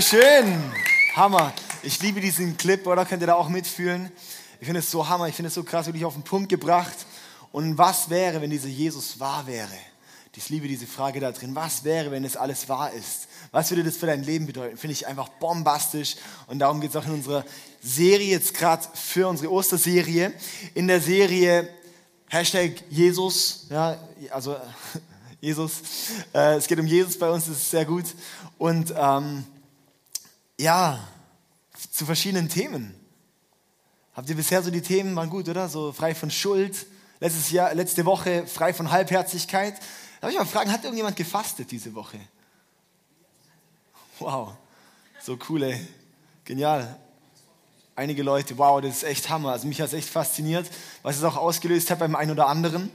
Schön. 0.00 0.72
Hammer. 1.14 1.52
Ich 1.82 2.00
liebe 2.00 2.22
diesen 2.22 2.56
Clip, 2.56 2.86
oder? 2.86 3.04
Könnt 3.04 3.20
ihr 3.22 3.26
da 3.26 3.34
auch 3.34 3.50
mitfühlen? 3.50 4.10
Ich 4.58 4.64
finde 4.64 4.80
es 4.80 4.90
so 4.90 5.06
hammer, 5.06 5.28
ich 5.28 5.34
finde 5.34 5.48
es 5.48 5.54
so 5.54 5.62
krass, 5.62 5.86
wirklich 5.86 6.06
auf 6.06 6.14
den 6.14 6.22
Punkt 6.22 6.48
gebracht. 6.48 6.96
Und 7.52 7.76
was 7.76 8.08
wäre, 8.08 8.40
wenn 8.40 8.48
dieser 8.48 8.68
Jesus 8.68 9.20
wahr 9.20 9.46
wäre? 9.46 9.68
Ich 10.34 10.48
liebe 10.48 10.68
diese 10.68 10.86
Frage 10.86 11.20
da 11.20 11.32
drin. 11.32 11.54
Was 11.54 11.84
wäre, 11.84 12.10
wenn 12.10 12.24
es 12.24 12.34
alles 12.34 12.66
wahr 12.70 12.90
ist? 12.92 13.28
Was 13.50 13.70
würde 13.70 13.84
das 13.84 13.98
für 13.98 14.06
dein 14.06 14.22
Leben 14.24 14.46
bedeuten? 14.46 14.78
Finde 14.78 14.92
ich 14.92 15.06
einfach 15.06 15.28
bombastisch. 15.28 16.16
Und 16.46 16.60
darum 16.60 16.80
geht 16.80 16.90
es 16.90 16.96
auch 16.96 17.04
in 17.04 17.12
unserer 17.12 17.44
Serie, 17.82 18.30
jetzt 18.30 18.54
gerade 18.54 18.86
für 18.94 19.28
unsere 19.28 19.52
Osterserie. 19.52 20.32
In 20.72 20.88
der 20.88 21.02
Serie 21.02 21.68
Hashtag 22.28 22.72
Jesus, 22.88 23.66
ja, 23.68 23.98
also 24.30 24.56
Jesus. 25.42 25.82
Äh, 26.32 26.56
es 26.56 26.66
geht 26.66 26.80
um 26.80 26.86
Jesus 26.86 27.18
bei 27.18 27.28
uns, 27.28 27.44
das 27.46 27.56
ist 27.56 27.70
sehr 27.70 27.84
gut. 27.84 28.06
Und 28.56 28.94
ähm, 28.96 29.44
ja, 30.60 31.00
zu 31.90 32.04
verschiedenen 32.04 32.48
Themen. 32.48 32.94
Habt 34.14 34.28
ihr 34.28 34.36
bisher 34.36 34.62
so 34.62 34.70
die 34.70 34.82
Themen, 34.82 35.16
waren 35.16 35.30
gut, 35.30 35.48
oder? 35.48 35.68
So 35.68 35.92
frei 35.92 36.14
von 36.14 36.30
Schuld. 36.30 36.86
Letztes 37.20 37.50
Jahr, 37.50 37.74
letzte 37.74 38.04
Woche 38.04 38.46
frei 38.46 38.74
von 38.74 38.90
Halbherzigkeit. 38.90 39.74
Darf 40.20 40.30
ich 40.30 40.36
mal 40.36 40.44
fragen, 40.44 40.70
hat 40.70 40.84
irgendjemand 40.84 41.16
gefastet 41.16 41.70
diese 41.70 41.94
Woche? 41.94 42.18
Wow, 44.18 44.52
so 45.22 45.38
cool, 45.48 45.62
ey. 45.62 45.86
Genial. 46.44 46.98
Einige 47.96 48.22
Leute, 48.22 48.56
wow, 48.58 48.80
das 48.80 48.96
ist 48.96 49.02
echt 49.04 49.28
Hammer. 49.30 49.52
Also 49.52 49.66
mich 49.66 49.80
hat 49.80 49.88
es 49.88 49.94
echt 49.94 50.08
fasziniert, 50.08 50.66
was 51.02 51.16
es 51.16 51.24
auch 51.24 51.36
ausgelöst 51.36 51.90
hat 51.90 51.98
beim 51.98 52.16
einen 52.16 52.32
oder 52.32 52.48
anderen. 52.48 52.90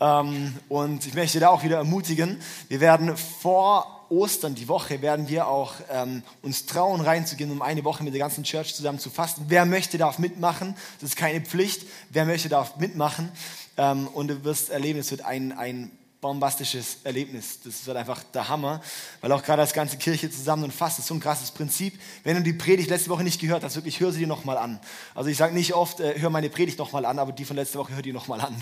Ähm, 0.00 0.54
und 0.68 1.06
ich 1.06 1.14
möchte 1.14 1.40
da 1.40 1.48
auch 1.48 1.62
wieder 1.62 1.78
ermutigen. 1.78 2.40
Wir 2.68 2.80
werden 2.80 3.16
vor 3.16 3.95
Ostern, 4.10 4.54
die 4.54 4.68
Woche, 4.68 5.02
werden 5.02 5.28
wir 5.28 5.48
auch 5.48 5.74
ähm, 5.90 6.22
uns 6.42 6.66
trauen, 6.66 7.00
reinzugehen, 7.00 7.50
um 7.50 7.62
eine 7.62 7.84
Woche 7.84 8.04
mit 8.04 8.14
der 8.14 8.20
ganzen 8.20 8.44
Church 8.44 8.74
zusammen 8.74 8.98
zu 8.98 9.10
fasten. 9.10 9.46
Wer 9.48 9.66
möchte, 9.66 9.98
darf 9.98 10.18
mitmachen. 10.18 10.76
Das 11.00 11.10
ist 11.10 11.16
keine 11.16 11.40
Pflicht. 11.40 11.82
Wer 12.10 12.24
möchte, 12.24 12.48
darf 12.48 12.76
mitmachen. 12.76 13.30
Ähm, 13.76 14.08
und 14.08 14.28
du 14.28 14.44
wirst 14.44 14.70
erleben, 14.70 14.98
es 14.98 15.10
wird 15.10 15.22
ein, 15.22 15.52
ein 15.52 15.90
bombastisches 16.26 16.98
Erlebnis. 17.04 17.60
Das 17.62 17.86
wird 17.86 17.96
einfach 17.96 18.22
der 18.34 18.48
Hammer, 18.48 18.80
weil 19.20 19.30
auch 19.30 19.44
gerade 19.44 19.62
als 19.62 19.72
ganze 19.72 19.96
Kirche 19.96 20.28
zusammen 20.28 20.64
und 20.64 20.72
fast 20.72 20.98
ist 20.98 21.06
so 21.06 21.14
ein 21.14 21.20
krasses 21.20 21.52
Prinzip. 21.52 21.98
Wenn 22.24 22.36
du 22.36 22.42
die 22.42 22.52
Predigt 22.52 22.90
letzte 22.90 23.10
Woche 23.10 23.22
nicht 23.22 23.40
gehört 23.40 23.62
hast, 23.62 23.76
wirklich 23.76 24.00
hör 24.00 24.10
sie 24.10 24.20
dir 24.20 24.26
nochmal 24.26 24.58
an. 24.58 24.80
Also 25.14 25.30
ich 25.30 25.36
sage 25.36 25.54
nicht 25.54 25.74
oft, 25.74 26.00
äh, 26.00 26.18
hör 26.18 26.30
meine 26.30 26.50
Predigt 26.50 26.78
nochmal 26.78 27.04
an, 27.04 27.20
aber 27.20 27.30
die 27.30 27.44
von 27.44 27.54
letzter 27.54 27.78
Woche 27.78 27.94
hör 27.94 28.02
die 28.02 28.12
nochmal 28.12 28.40
an. 28.40 28.56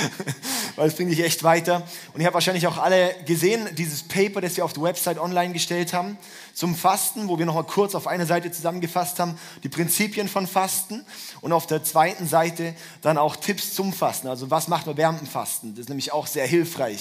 weil 0.76 0.88
es 0.88 0.94
bringt 0.94 1.10
dich 1.10 1.24
echt 1.24 1.42
weiter. 1.42 1.82
Und 2.14 2.20
ihr 2.20 2.26
habt 2.26 2.34
wahrscheinlich 2.34 2.66
auch 2.66 2.78
alle 2.78 3.14
gesehen, 3.26 3.68
dieses 3.76 4.02
Paper, 4.02 4.40
das 4.40 4.56
wir 4.56 4.64
auf 4.64 4.72
der 4.72 4.82
Website 4.82 5.18
online 5.18 5.52
gestellt 5.52 5.92
haben 5.92 6.16
zum 6.54 6.74
Fasten, 6.74 7.28
wo 7.28 7.38
wir 7.38 7.46
nochmal 7.46 7.64
kurz 7.64 7.94
auf 7.94 8.06
einer 8.06 8.26
Seite 8.26 8.50
zusammengefasst 8.50 9.18
haben, 9.18 9.38
die 9.62 9.68
Prinzipien 9.68 10.28
von 10.28 10.46
Fasten 10.46 11.04
und 11.40 11.52
auf 11.52 11.66
der 11.66 11.82
zweiten 11.82 12.26
Seite 12.26 12.74
dann 13.00 13.18
auch 13.18 13.36
Tipps 13.36 13.74
zum 13.74 13.92
Fasten. 13.92 14.28
Also 14.28 14.50
was 14.50 14.68
macht 14.68 14.86
man 14.86 14.96
während 14.96 15.20
dem 15.20 15.26
Fasten? 15.26 15.74
Das 15.74 15.80
ist 15.80 15.88
nämlich 15.88 16.12
auch 16.12 16.26
sehr 16.26 16.46
hilfreich. 16.46 16.91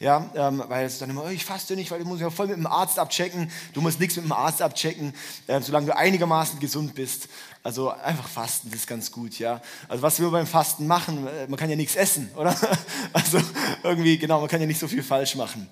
Ja, 0.00 0.30
ähm, 0.34 0.62
weil 0.68 0.86
es 0.86 0.98
dann 0.98 1.10
immer, 1.10 1.30
ich 1.30 1.44
faste 1.44 1.76
nicht, 1.76 1.90
weil 1.90 2.00
ich 2.00 2.06
muss 2.06 2.20
ja 2.20 2.30
voll 2.30 2.48
mit 2.48 2.56
dem 2.56 2.66
Arzt 2.66 2.98
abchecken. 2.98 3.50
Du 3.72 3.80
musst 3.80 4.00
nichts 4.00 4.16
mit 4.16 4.24
dem 4.24 4.32
Arzt 4.32 4.62
abchecken, 4.62 5.14
äh, 5.46 5.60
solange 5.60 5.86
du 5.86 5.96
einigermaßen 5.96 6.60
gesund 6.60 6.94
bist. 6.94 7.28
Also 7.62 7.90
einfach 7.90 8.28
fasten, 8.28 8.70
das 8.70 8.80
ist 8.80 8.86
ganz 8.86 9.10
gut, 9.10 9.38
ja. 9.38 9.60
Also 9.88 10.02
was 10.02 10.20
wir 10.20 10.30
beim 10.30 10.46
Fasten 10.46 10.86
machen, 10.86 11.26
äh, 11.26 11.46
man 11.46 11.58
kann 11.58 11.70
ja 11.70 11.76
nichts 11.76 11.96
essen, 11.96 12.30
oder? 12.36 12.54
Also 13.12 13.40
irgendwie, 13.82 14.18
genau, 14.18 14.40
man 14.40 14.48
kann 14.48 14.60
ja 14.60 14.66
nicht 14.66 14.80
so 14.80 14.88
viel 14.88 15.02
falsch 15.02 15.36
machen. 15.36 15.68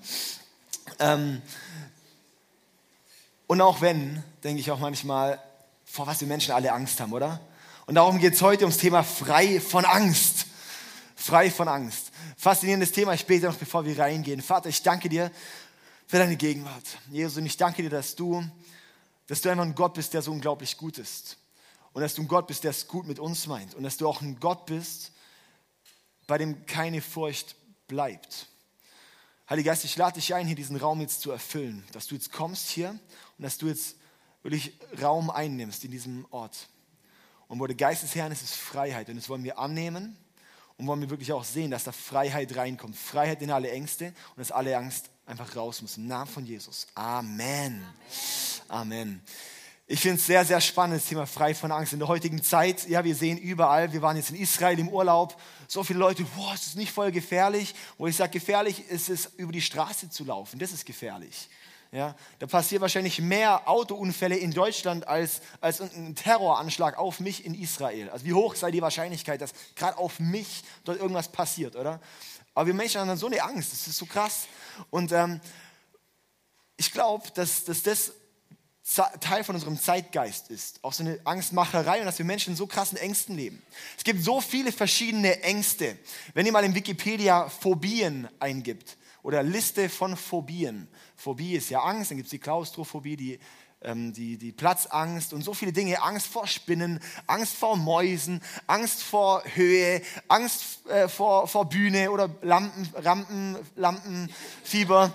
Ähm, 0.99 1.41
und 3.47 3.61
auch 3.61 3.81
wenn, 3.81 4.23
denke 4.43 4.61
ich 4.61 4.71
auch 4.71 4.79
manchmal, 4.79 5.39
vor 5.85 6.07
was 6.07 6.21
wir 6.21 6.27
Menschen 6.27 6.53
alle 6.53 6.71
Angst 6.71 6.99
haben, 6.99 7.13
oder? 7.13 7.39
Und 7.85 7.95
darum 7.95 8.17
geht 8.19 8.33
es 8.33 8.41
heute 8.41 8.63
ums 8.63 8.77
Thema 8.77 9.03
frei 9.03 9.59
von 9.59 9.85
Angst. 9.85 10.45
Frei 11.15 11.51
von 11.51 11.67
Angst. 11.67 12.12
Faszinierendes 12.37 12.91
Thema. 12.91 13.13
Ich 13.13 13.25
bete 13.25 13.45
noch, 13.45 13.55
bevor 13.55 13.85
wir 13.85 13.97
reingehen. 13.97 14.41
Vater, 14.41 14.69
ich 14.69 14.81
danke 14.81 15.09
dir 15.09 15.31
für 16.07 16.17
deine 16.17 16.35
Gegenwart. 16.35 16.97
Jesus, 17.09 17.37
und 17.37 17.45
ich 17.45 17.57
danke 17.57 17.81
dir, 17.81 17.89
dass 17.89 18.15
du, 18.15 18.43
dass 19.27 19.41
du 19.41 19.49
einfach 19.49 19.63
ein 19.63 19.75
Gott 19.75 19.93
bist, 19.93 20.13
der 20.13 20.21
so 20.21 20.31
unglaublich 20.31 20.77
gut 20.77 20.97
ist. 20.97 21.37
Und 21.93 22.01
dass 22.01 22.15
du 22.15 22.21
ein 22.21 22.27
Gott 22.27 22.47
bist, 22.47 22.63
der 22.63 22.71
es 22.71 22.87
gut 22.87 23.07
mit 23.07 23.19
uns 23.19 23.47
meint. 23.47 23.75
Und 23.75 23.83
dass 23.83 23.97
du 23.97 24.07
auch 24.07 24.21
ein 24.21 24.39
Gott 24.39 24.65
bist, 24.65 25.11
bei 26.27 26.37
dem 26.37 26.65
keine 26.65 27.01
Furcht 27.01 27.55
bleibt. 27.87 28.47
Heiliger 29.49 29.71
Geist, 29.71 29.85
ich 29.85 29.97
lade 29.97 30.15
dich 30.15 30.33
ein, 30.33 30.47
hier 30.47 30.55
diesen 30.55 30.77
Raum 30.77 31.01
jetzt 31.01 31.21
zu 31.21 31.31
erfüllen, 31.31 31.83
dass 31.91 32.07
du 32.07 32.15
jetzt 32.15 32.31
kommst 32.31 32.69
hier 32.69 32.89
und 32.89 33.43
dass 33.43 33.57
du 33.57 33.67
jetzt 33.67 33.97
wirklich 34.41 34.73
Raum 35.01 35.29
einnimmst 35.29 35.83
in 35.83 35.91
diesem 35.91 36.25
Ort. 36.31 36.69
Und 37.47 37.59
wo 37.59 37.67
der 37.67 37.75
Geist 37.75 38.03
des 38.03 38.15
Herrn 38.15 38.31
ist, 38.31 38.41
ist 38.41 38.55
Freiheit. 38.55 39.09
Und 39.09 39.15
das 39.17 39.29
wollen 39.29 39.43
wir 39.43 39.59
annehmen 39.59 40.17
und 40.77 40.87
wollen 40.87 41.01
wir 41.01 41.09
wirklich 41.09 41.31
auch 41.31 41.43
sehen, 41.43 41.71
dass 41.71 41.83
da 41.83 41.91
Freiheit 41.91 42.55
reinkommt. 42.55 42.95
Freiheit 42.95 43.41
in 43.41 43.51
alle 43.51 43.71
Ängste 43.71 44.07
und 44.07 44.37
dass 44.37 44.51
alle 44.51 44.77
Angst 44.77 45.09
einfach 45.25 45.55
raus 45.55 45.81
muss. 45.81 45.97
Im 45.97 46.07
Namen 46.07 46.29
von 46.29 46.45
Jesus. 46.45 46.87
Amen. 46.95 47.83
Amen. 48.67 49.21
Ich 49.85 49.99
finde 49.99 50.17
es 50.17 50.25
sehr, 50.25 50.45
sehr 50.45 50.61
spannend, 50.61 51.01
das 51.01 51.09
Thema 51.09 51.25
frei 51.25 51.53
von 51.53 51.71
Angst. 51.71 51.93
In 51.93 51.99
der 51.99 52.07
heutigen 52.07 52.41
Zeit, 52.41 52.87
ja, 52.87 53.03
wir 53.03 53.15
sehen 53.15 53.37
überall, 53.37 53.91
wir 53.91 54.01
waren 54.01 54.15
jetzt 54.15 54.29
in 54.29 54.37
Israel 54.37 54.79
im 54.79 54.87
Urlaub, 54.87 55.39
so 55.67 55.83
viele 55.83 55.99
Leute, 55.99 56.23
boah, 56.23 56.53
ist 56.53 56.67
das 56.67 56.75
nicht 56.75 56.91
voll 56.91 57.11
gefährlich? 57.11 57.75
Wo 57.97 58.07
ich 58.07 58.15
sage, 58.15 58.31
gefährlich 58.31 58.89
ist 58.89 59.09
es, 59.09 59.31
über 59.37 59.51
die 59.51 59.61
Straße 59.61 60.09
zu 60.09 60.23
laufen. 60.23 60.57
Das 60.57 60.71
ist 60.71 60.85
gefährlich. 60.85 61.49
Ja, 61.93 62.15
da 62.39 62.47
passieren 62.47 62.81
wahrscheinlich 62.81 63.21
mehr 63.21 63.69
Autounfälle 63.69 64.35
in 64.35 64.49
Deutschland 64.49 65.07
als, 65.07 65.41
als 65.61 65.79
ein 65.79 66.15
Terroranschlag 66.15 66.97
auf 66.97 67.19
mich 67.19 67.45
in 67.45 67.53
Israel. 67.53 68.09
Also 68.09 68.25
wie 68.25 68.33
hoch 68.33 68.55
sei 68.55 68.71
die 68.71 68.81
Wahrscheinlichkeit, 68.81 69.41
dass 69.41 69.53
gerade 69.75 69.99
auf 69.99 70.19
mich 70.19 70.63
dort 70.85 70.99
irgendwas 70.99 71.31
passiert, 71.31 71.75
oder? 71.75 72.01
Aber 72.55 72.65
wir 72.65 72.73
Menschen 72.73 72.99
haben 72.99 73.09
dann 73.09 73.17
so 73.19 73.27
eine 73.27 73.43
Angst, 73.43 73.73
das 73.73 73.85
ist 73.85 73.97
so 73.97 74.07
krass. 74.07 74.47
Und 74.89 75.11
ähm, 75.11 75.39
ich 76.77 76.91
glaube, 76.91 77.29
dass, 77.35 77.63
dass 77.63 77.83
das 77.83 78.13
Teil 79.19 79.43
von 79.43 79.53
unserem 79.53 79.79
Zeitgeist 79.79 80.49
ist. 80.49 80.83
Auch 80.83 80.93
so 80.93 81.03
eine 81.03 81.19
Angstmacherei 81.25 81.99
und 81.99 82.05
dass 82.05 82.17
wir 82.17 82.25
Menschen 82.25 82.53
in 82.53 82.57
so 82.57 82.65
krassen 82.65 82.97
Ängsten 82.97 83.35
leben. 83.35 83.61
Es 83.95 84.03
gibt 84.03 84.23
so 84.23 84.41
viele 84.41 84.71
verschiedene 84.71 85.43
Ängste. 85.43 85.95
Wenn 86.33 86.47
ihr 86.47 86.53
mal 86.53 86.63
in 86.63 86.73
Wikipedia 86.73 87.49
Phobien 87.49 88.27
eingibt 88.39 88.97
oder 89.23 89.41
Liste 89.41 89.89
von 89.89 90.15
Phobien, 90.15 90.87
Phobie 91.15 91.55
ist 91.55 91.69
ja 91.69 91.81
Angst, 91.81 92.11
dann 92.11 92.17
gibt 92.17 92.27
es 92.27 92.31
die 92.31 92.39
Klaustrophobie, 92.39 93.15
die, 93.15 93.39
ähm, 93.81 94.13
die, 94.13 94.37
die 94.37 94.51
Platzangst 94.51 95.33
und 95.33 95.41
so 95.41 95.53
viele 95.53 95.71
Dinge. 95.71 96.01
Angst 96.01 96.27
vor 96.27 96.47
Spinnen, 96.47 96.99
Angst 97.27 97.55
vor 97.55 97.77
Mäusen, 97.77 98.41
Angst 98.67 99.03
vor 99.03 99.43
Höhe, 99.55 100.01
Angst 100.27 100.85
äh, 100.87 101.07
vor, 101.07 101.47
vor 101.47 101.69
Bühne 101.69 102.11
oder 102.11 102.29
Lampen, 102.41 102.89
Rampen, 102.95 103.57
Lampenfieber. 103.75 105.11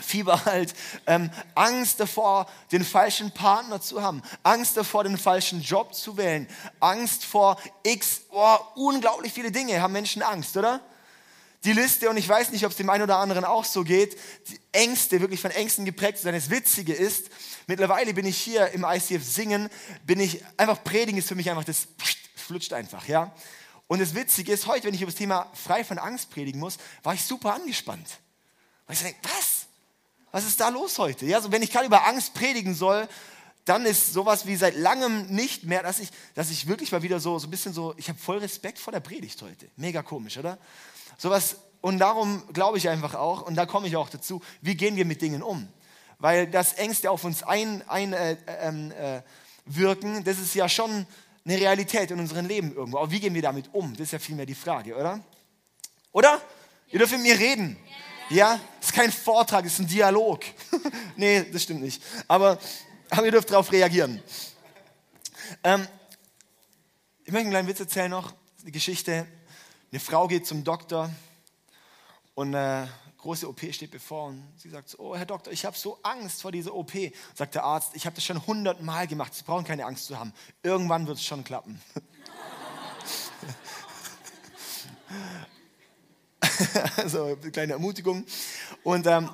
Fieber 0.00 0.44
halt, 0.44 0.74
ähm, 1.06 1.28
Angst 1.56 1.98
davor, 1.98 2.46
den 2.70 2.84
falschen 2.84 3.32
Partner 3.32 3.80
zu 3.80 4.00
haben, 4.00 4.22
Angst 4.44 4.76
davor, 4.76 5.02
den 5.02 5.18
falschen 5.18 5.60
Job 5.60 5.92
zu 5.92 6.16
wählen, 6.16 6.46
Angst 6.78 7.24
vor 7.24 7.60
X, 7.82 8.20
oh, 8.30 8.58
unglaublich 8.76 9.32
viele 9.32 9.50
Dinge 9.50 9.80
haben 9.80 9.92
Menschen 9.92 10.22
Angst, 10.22 10.56
oder? 10.56 10.82
Die 11.64 11.72
Liste, 11.72 12.08
und 12.08 12.16
ich 12.16 12.28
weiß 12.28 12.50
nicht, 12.52 12.64
ob 12.64 12.70
es 12.70 12.76
dem 12.76 12.88
einen 12.88 13.02
oder 13.02 13.16
anderen 13.16 13.44
auch 13.44 13.64
so 13.64 13.82
geht, 13.82 14.16
die 14.48 14.60
Ängste, 14.72 15.20
wirklich 15.20 15.40
von 15.40 15.50
Ängsten 15.50 15.84
geprägt 15.84 16.18
zu 16.18 16.24
sein. 16.24 16.34
Das 16.34 16.50
Witzige 16.50 16.92
ist, 16.92 17.30
mittlerweile 17.66 18.14
bin 18.14 18.26
ich 18.26 18.38
hier 18.38 18.68
im 18.68 18.84
ICF 18.84 19.24
singen, 19.24 19.68
bin 20.04 20.20
ich, 20.20 20.44
einfach 20.56 20.82
predigen 20.84 21.18
ist 21.18 21.28
für 21.28 21.34
mich 21.34 21.50
einfach, 21.50 21.64
das 21.64 21.88
flutscht 22.36 22.72
einfach, 22.72 23.06
ja. 23.08 23.34
Und 23.88 24.00
das 24.00 24.14
Witzige 24.14 24.52
ist, 24.52 24.66
heute, 24.66 24.86
wenn 24.86 24.94
ich 24.94 25.02
über 25.02 25.10
das 25.10 25.18
Thema 25.18 25.50
frei 25.54 25.82
von 25.82 25.98
Angst 25.98 26.30
predigen 26.30 26.60
muss, 26.60 26.76
war 27.02 27.14
ich 27.14 27.24
super 27.24 27.54
angespannt. 27.54 28.06
Weil 28.86 28.96
ich 28.96 29.02
denke, 29.02 29.18
was? 29.22 29.66
Was 30.30 30.44
ist 30.44 30.60
da 30.60 30.68
los 30.68 30.98
heute? 30.98 31.26
Ja, 31.26 31.40
so 31.40 31.50
wenn 31.50 31.62
ich 31.62 31.70
gerade 31.70 31.86
über 31.86 32.06
Angst 32.06 32.34
predigen 32.34 32.74
soll, 32.74 33.08
dann 33.64 33.84
ist 33.84 34.12
sowas 34.12 34.46
wie 34.46 34.56
seit 34.56 34.76
langem 34.76 35.26
nicht 35.26 35.64
mehr, 35.64 35.82
dass 35.82 35.98
ich, 36.00 36.10
dass 36.34 36.50
ich 36.50 36.66
wirklich 36.66 36.92
mal 36.92 37.02
wieder 37.02 37.20
so, 37.20 37.38
so 37.38 37.46
ein 37.46 37.50
bisschen 37.50 37.72
so, 37.72 37.94
ich 37.96 38.08
habe 38.08 38.18
voll 38.18 38.38
Respekt 38.38 38.78
vor 38.78 38.92
der 38.92 39.00
Predigt 39.00 39.40
heute. 39.42 39.68
Mega 39.76 40.02
komisch, 40.02 40.38
oder? 40.38 40.58
Sowas, 41.18 41.56
und 41.80 41.98
darum 41.98 42.42
glaube 42.52 42.78
ich 42.78 42.88
einfach 42.88 43.14
auch, 43.14 43.42
und 43.42 43.56
da 43.56 43.66
komme 43.66 43.88
ich 43.88 43.96
auch 43.96 44.08
dazu, 44.08 44.40
wie 44.62 44.76
gehen 44.76 44.94
wir 44.96 45.04
mit 45.04 45.20
Dingen 45.20 45.42
um? 45.42 45.68
Weil 46.18 46.46
das 46.46 46.74
Ängste 46.74 47.10
auf 47.10 47.24
uns 47.24 47.42
einwirken, 47.42 47.88
ein, 47.88 48.12
äh, 48.12 48.36
ähm, 48.60 48.92
äh, 48.92 49.22
wirken, 49.64 50.22
das 50.24 50.38
ist 50.38 50.54
ja 50.54 50.68
schon 50.68 51.06
eine 51.44 51.56
Realität 51.56 52.12
in 52.12 52.20
unserem 52.20 52.46
Leben 52.46 52.72
irgendwo. 52.72 52.98
Aber 52.98 53.10
wie 53.10 53.20
gehen 53.20 53.34
wir 53.34 53.42
damit 53.42 53.68
um? 53.72 53.92
Das 53.92 54.02
ist 54.02 54.12
ja 54.12 54.18
vielmehr 54.20 54.46
die 54.46 54.54
Frage, 54.54 54.94
oder? 54.94 55.20
Oder? 56.12 56.34
Ja. 56.34 56.40
Ihr 56.90 56.98
dürft 57.00 57.12
mit 57.12 57.22
mir 57.22 57.38
reden. 57.38 57.76
Ja, 58.30 58.36
ja? 58.36 58.60
das 58.78 58.90
ist 58.90 58.94
kein 58.94 59.10
Vortrag, 59.10 59.64
das 59.64 59.74
ist 59.74 59.80
ein 59.80 59.88
Dialog. 59.88 60.44
nee, 61.16 61.44
das 61.50 61.64
stimmt 61.64 61.82
nicht. 61.82 62.02
Aber, 62.28 62.58
aber 63.10 63.26
ihr 63.26 63.32
dürft 63.32 63.50
darauf 63.50 63.72
reagieren. 63.72 64.22
Ähm, 65.64 65.86
ich 67.24 67.32
möchte 67.32 67.46
einen 67.46 67.50
kleinen 67.50 67.68
Witz 67.68 67.80
erzählen 67.80 68.10
noch, 68.10 68.32
die 68.64 68.72
Geschichte 68.72 69.26
eine 69.90 70.00
Frau 70.00 70.28
geht 70.28 70.46
zum 70.46 70.64
Doktor 70.64 71.10
und 72.34 72.52
äh, 72.52 72.86
große 73.18 73.48
OP 73.48 73.60
steht 73.72 73.90
bevor 73.90 74.26
und 74.26 74.42
sie 74.56 74.68
sagt, 74.68 74.90
so, 74.90 74.98
oh 74.98 75.16
Herr 75.16 75.24
Doktor, 75.24 75.50
ich 75.52 75.64
habe 75.64 75.76
so 75.76 75.98
Angst 76.02 76.42
vor 76.42 76.52
dieser 76.52 76.74
OP. 76.74 76.92
Sagt 77.34 77.54
der 77.54 77.64
Arzt, 77.64 77.92
ich 77.94 78.04
habe 78.04 78.14
das 78.14 78.24
schon 78.24 78.46
hundertmal 78.46 79.06
gemacht, 79.06 79.34
Sie 79.34 79.44
brauchen 79.44 79.64
keine 79.64 79.86
Angst 79.86 80.06
zu 80.06 80.18
haben. 80.18 80.34
Irgendwann 80.62 81.06
wird 81.06 81.16
es 81.18 81.24
schon 81.24 81.42
klappen. 81.42 81.80
so, 87.06 87.24
eine 87.24 87.36
kleine 87.36 87.72
Ermutigung. 87.72 88.26
Und 88.82 89.06
ähm, 89.06 89.30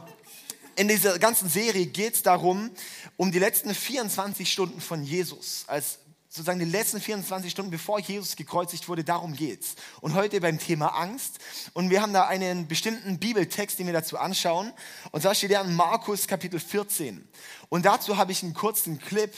in 0.76 0.86
dieser 0.88 1.18
ganzen 1.18 1.48
Serie 1.48 1.86
geht 1.86 2.14
es 2.14 2.22
darum, 2.22 2.70
um 3.16 3.32
die 3.32 3.40
letzten 3.40 3.74
24 3.74 4.52
Stunden 4.52 4.80
von 4.80 5.02
Jesus, 5.02 5.64
als 5.66 5.98
sozusagen 6.34 6.58
die 6.58 6.64
letzten 6.64 7.00
24 7.00 7.48
Stunden, 7.48 7.70
bevor 7.70 8.00
Jesus 8.00 8.34
gekreuzigt 8.34 8.88
wurde, 8.88 9.04
darum 9.04 9.36
geht's. 9.36 9.76
Und 10.00 10.14
heute 10.14 10.40
beim 10.40 10.58
Thema 10.58 10.88
Angst. 10.88 11.38
Und 11.74 11.90
wir 11.90 12.02
haben 12.02 12.12
da 12.12 12.26
einen 12.26 12.66
bestimmten 12.66 13.20
Bibeltext, 13.20 13.78
den 13.78 13.86
wir 13.86 13.92
dazu 13.92 14.18
anschauen. 14.18 14.72
Und 15.12 15.20
zwar 15.20 15.36
steht 15.36 15.52
er 15.52 15.60
in 15.60 15.76
Markus 15.76 16.26
Kapitel 16.26 16.58
14. 16.58 17.24
Und 17.68 17.84
dazu 17.84 18.16
habe 18.16 18.32
ich 18.32 18.42
einen 18.42 18.52
kurzen 18.52 18.98
Clip, 18.98 19.32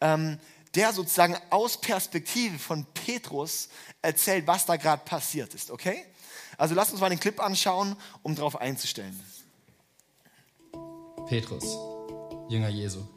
ähm, 0.00 0.40
der 0.74 0.92
sozusagen 0.92 1.36
aus 1.50 1.80
Perspektive 1.80 2.58
von 2.58 2.84
Petrus 2.94 3.68
erzählt, 4.02 4.48
was 4.48 4.66
da 4.66 4.74
gerade 4.74 5.04
passiert 5.04 5.54
ist. 5.54 5.70
Okay? 5.70 6.04
Also 6.58 6.74
lasst 6.74 6.90
uns 6.90 7.00
mal 7.00 7.10
den 7.10 7.20
Clip 7.20 7.38
anschauen, 7.38 7.94
um 8.24 8.34
darauf 8.34 8.60
einzustellen. 8.60 9.20
Petrus, 11.28 11.76
Jünger 12.48 12.70
Jesu. 12.70 13.13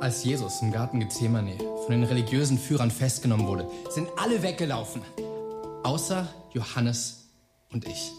Als 0.00 0.24
Jesus 0.24 0.60
im 0.60 0.72
Garten 0.72 1.00
Gethsemane 1.00 1.56
von 1.58 1.90
den 1.90 2.04
religiösen 2.04 2.58
Führern 2.58 2.90
festgenommen 2.90 3.46
wurde, 3.46 3.68
sind 3.90 4.08
alle 4.16 4.42
weggelaufen, 4.42 5.02
außer 5.82 6.28
Johannes 6.52 7.28
und 7.72 7.86
ich. 7.86 8.12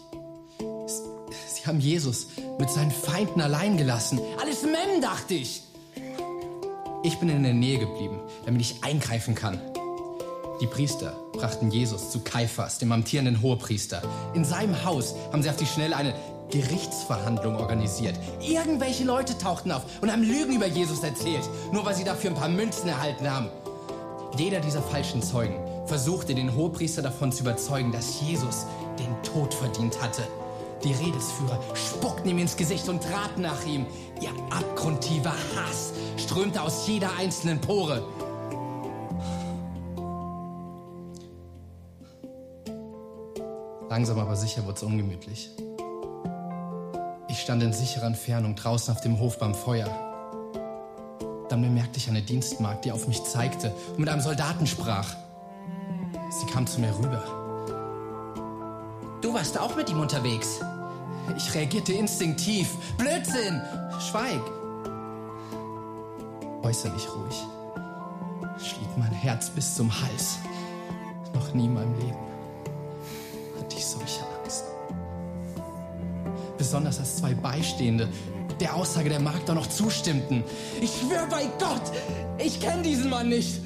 Sie 1.48 1.66
haben 1.66 1.80
Jesus 1.80 2.28
mit 2.58 2.70
seinen 2.70 2.90
Feinden 2.90 3.40
allein 3.40 3.76
gelassen. 3.76 4.20
Alles 4.40 4.62
Mem, 4.62 5.00
dachte 5.00 5.34
ich. 5.34 5.62
Ich 7.02 7.18
bin 7.18 7.28
in 7.28 7.42
der 7.42 7.54
Nähe 7.54 7.78
geblieben, 7.78 8.20
damit 8.44 8.60
ich 8.62 8.82
eingreifen 8.82 9.34
kann. 9.34 9.60
Die 10.60 10.66
Priester 10.66 11.14
brachten 11.32 11.70
Jesus 11.70 12.10
zu 12.10 12.20
Kaiphas, 12.20 12.78
dem 12.78 12.90
amtierenden 12.90 13.42
Hohepriester. 13.42 14.02
In 14.34 14.44
seinem 14.44 14.84
Haus 14.84 15.14
haben 15.30 15.42
sie 15.42 15.50
auf 15.50 15.56
die 15.56 15.66
Schnelle 15.66 15.96
eine 15.96 16.14
Gerichtsverhandlung 16.50 17.56
organisiert. 17.56 18.14
Irgendwelche 18.40 19.04
Leute 19.04 19.36
tauchten 19.38 19.72
auf 19.72 19.82
und 20.00 20.10
haben 20.10 20.22
Lügen 20.22 20.56
über 20.56 20.66
Jesus 20.66 21.02
erzählt, 21.02 21.48
nur 21.72 21.84
weil 21.84 21.94
sie 21.94 22.04
dafür 22.04 22.30
ein 22.30 22.36
paar 22.36 22.48
Münzen 22.48 22.88
erhalten 22.88 23.30
haben. 23.30 23.48
Jeder 24.36 24.60
dieser 24.60 24.82
falschen 24.82 25.22
Zeugen 25.22 25.58
versuchte 25.86 26.34
den 26.34 26.54
Hohepriester 26.54 27.02
davon 27.02 27.32
zu 27.32 27.42
überzeugen, 27.42 27.92
dass 27.92 28.20
Jesus 28.20 28.66
den 28.98 29.22
Tod 29.22 29.54
verdient 29.54 30.00
hatte. 30.02 30.22
Die 30.84 30.92
Redesführer 30.92 31.58
spuckten 31.74 32.30
ihm 32.30 32.38
ins 32.38 32.56
Gesicht 32.56 32.88
und 32.88 33.02
traten 33.02 33.42
nach 33.42 33.64
ihm. 33.64 33.86
Ihr 34.20 34.30
abgrundtiefer 34.50 35.32
Hass 35.32 35.92
strömte 36.16 36.60
aus 36.60 36.86
jeder 36.86 37.10
einzelnen 37.18 37.60
Pore. 37.60 38.02
Langsam 43.88 44.18
aber 44.18 44.36
sicher 44.36 44.64
wurde 44.64 44.74
es 44.74 44.82
ungemütlich. 44.82 45.50
Ich 47.36 47.42
stand 47.42 47.62
in 47.62 47.74
sicherer 47.74 48.06
Entfernung 48.06 48.54
draußen 48.54 48.94
auf 48.94 49.02
dem 49.02 49.20
Hof 49.20 49.38
beim 49.38 49.54
Feuer. 49.54 49.90
Dann 51.50 51.60
bemerkte 51.60 51.98
ich 51.98 52.08
eine 52.08 52.22
Dienstmagd, 52.22 52.86
die 52.86 52.92
auf 52.92 53.06
mich 53.08 53.22
zeigte 53.24 53.74
und 53.90 53.98
mit 53.98 54.08
einem 54.08 54.22
Soldaten 54.22 54.66
sprach. 54.66 55.14
Sie 56.30 56.46
kam 56.46 56.66
zu 56.66 56.80
mir 56.80 56.96
rüber. 56.96 57.22
Du 59.20 59.34
warst 59.34 59.60
auch 59.60 59.76
mit 59.76 59.90
ihm 59.90 60.00
unterwegs. 60.00 60.60
Ich 61.36 61.54
reagierte 61.54 61.92
instinktiv. 61.92 62.70
Blödsinn! 62.96 63.60
Schweig! 64.00 64.40
Äußerlich 66.62 67.06
ruhig. 67.14 67.44
Schlief 68.56 68.96
mein 68.96 69.12
Herz 69.12 69.50
bis 69.50 69.74
zum 69.74 69.92
Hals. 69.92 70.38
Noch 71.34 71.52
nie 71.52 71.66
in 71.66 71.74
meinem 71.74 72.00
Leben 72.00 72.25
Besonders 76.66 76.98
als 76.98 77.18
zwei 77.18 77.32
Beistehende 77.32 78.08
der 78.58 78.74
Aussage 78.74 79.08
der 79.08 79.20
Magd 79.20 79.46
noch 79.46 79.68
zustimmten. 79.68 80.42
Ich 80.80 80.90
schwöre 80.98 81.28
bei 81.30 81.44
Gott, 81.60 81.92
ich 82.44 82.58
kenne 82.60 82.82
diesen 82.82 83.08
Mann 83.08 83.28
nicht. 83.28 83.60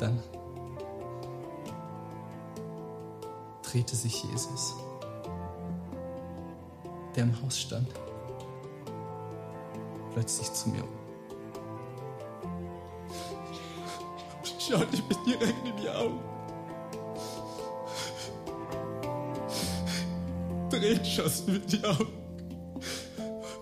Dann 0.00 0.18
drehte 3.62 3.94
sich 3.94 4.24
Jesus, 4.24 4.72
der 7.14 7.24
im 7.24 7.42
Haus 7.42 7.60
stand, 7.60 7.88
plötzlich 10.14 10.50
zu 10.50 10.70
mir 10.70 10.82
um. 10.82 11.01
Schaute 14.72 14.96
ich 14.96 15.04
mir 15.06 15.24
direkt 15.26 15.66
in 15.66 15.76
die 15.76 15.88
Augen. 15.90 16.20
Tränen 20.70 21.46
mir 21.46 21.58
die 21.58 21.84
Augen. 21.84 22.06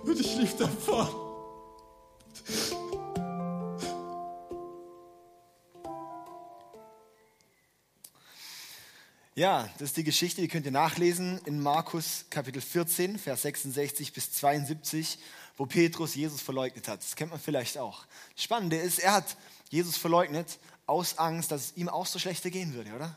Und 0.05 0.21
ich 0.21 0.37
lief 0.37 0.57
davon. 0.57 1.09
Ja, 9.35 9.69
das 9.79 9.89
ist 9.89 9.97
die 9.97 10.05
Geschichte, 10.05 10.41
die 10.41 10.47
könnt 10.47 10.67
ihr 10.67 10.71
nachlesen 10.71 11.41
in 11.45 11.61
Markus 11.61 12.27
Kapitel 12.31 12.63
14, 12.63 13.19
Vers 13.19 13.43
66 13.43 14.13
bis 14.13 14.31
72, 14.35 15.19
wo 15.57 15.67
Petrus 15.67 16.15
Jesus 16.15 16.41
verleugnet 16.41 16.87
hat. 16.87 17.01
Das 17.01 17.17
kennt 17.17 17.33
man 17.33 17.41
vielleicht 17.41 17.79
auch. 17.79 18.07
Das 18.37 18.45
Spannende 18.45 18.77
ist, 18.77 19.01
er 19.01 19.15
hat 19.15 19.37
Jesus 19.71 19.97
verleugnet 19.97 20.61
aus 20.91 21.19
Angst, 21.19 21.53
dass 21.53 21.67
es 21.67 21.77
ihm 21.77 21.89
auch 21.89 22.05
so 22.05 22.19
schlechter 22.19 22.51
gehen 22.51 22.75
würde, 22.75 22.93
oder? 22.93 23.17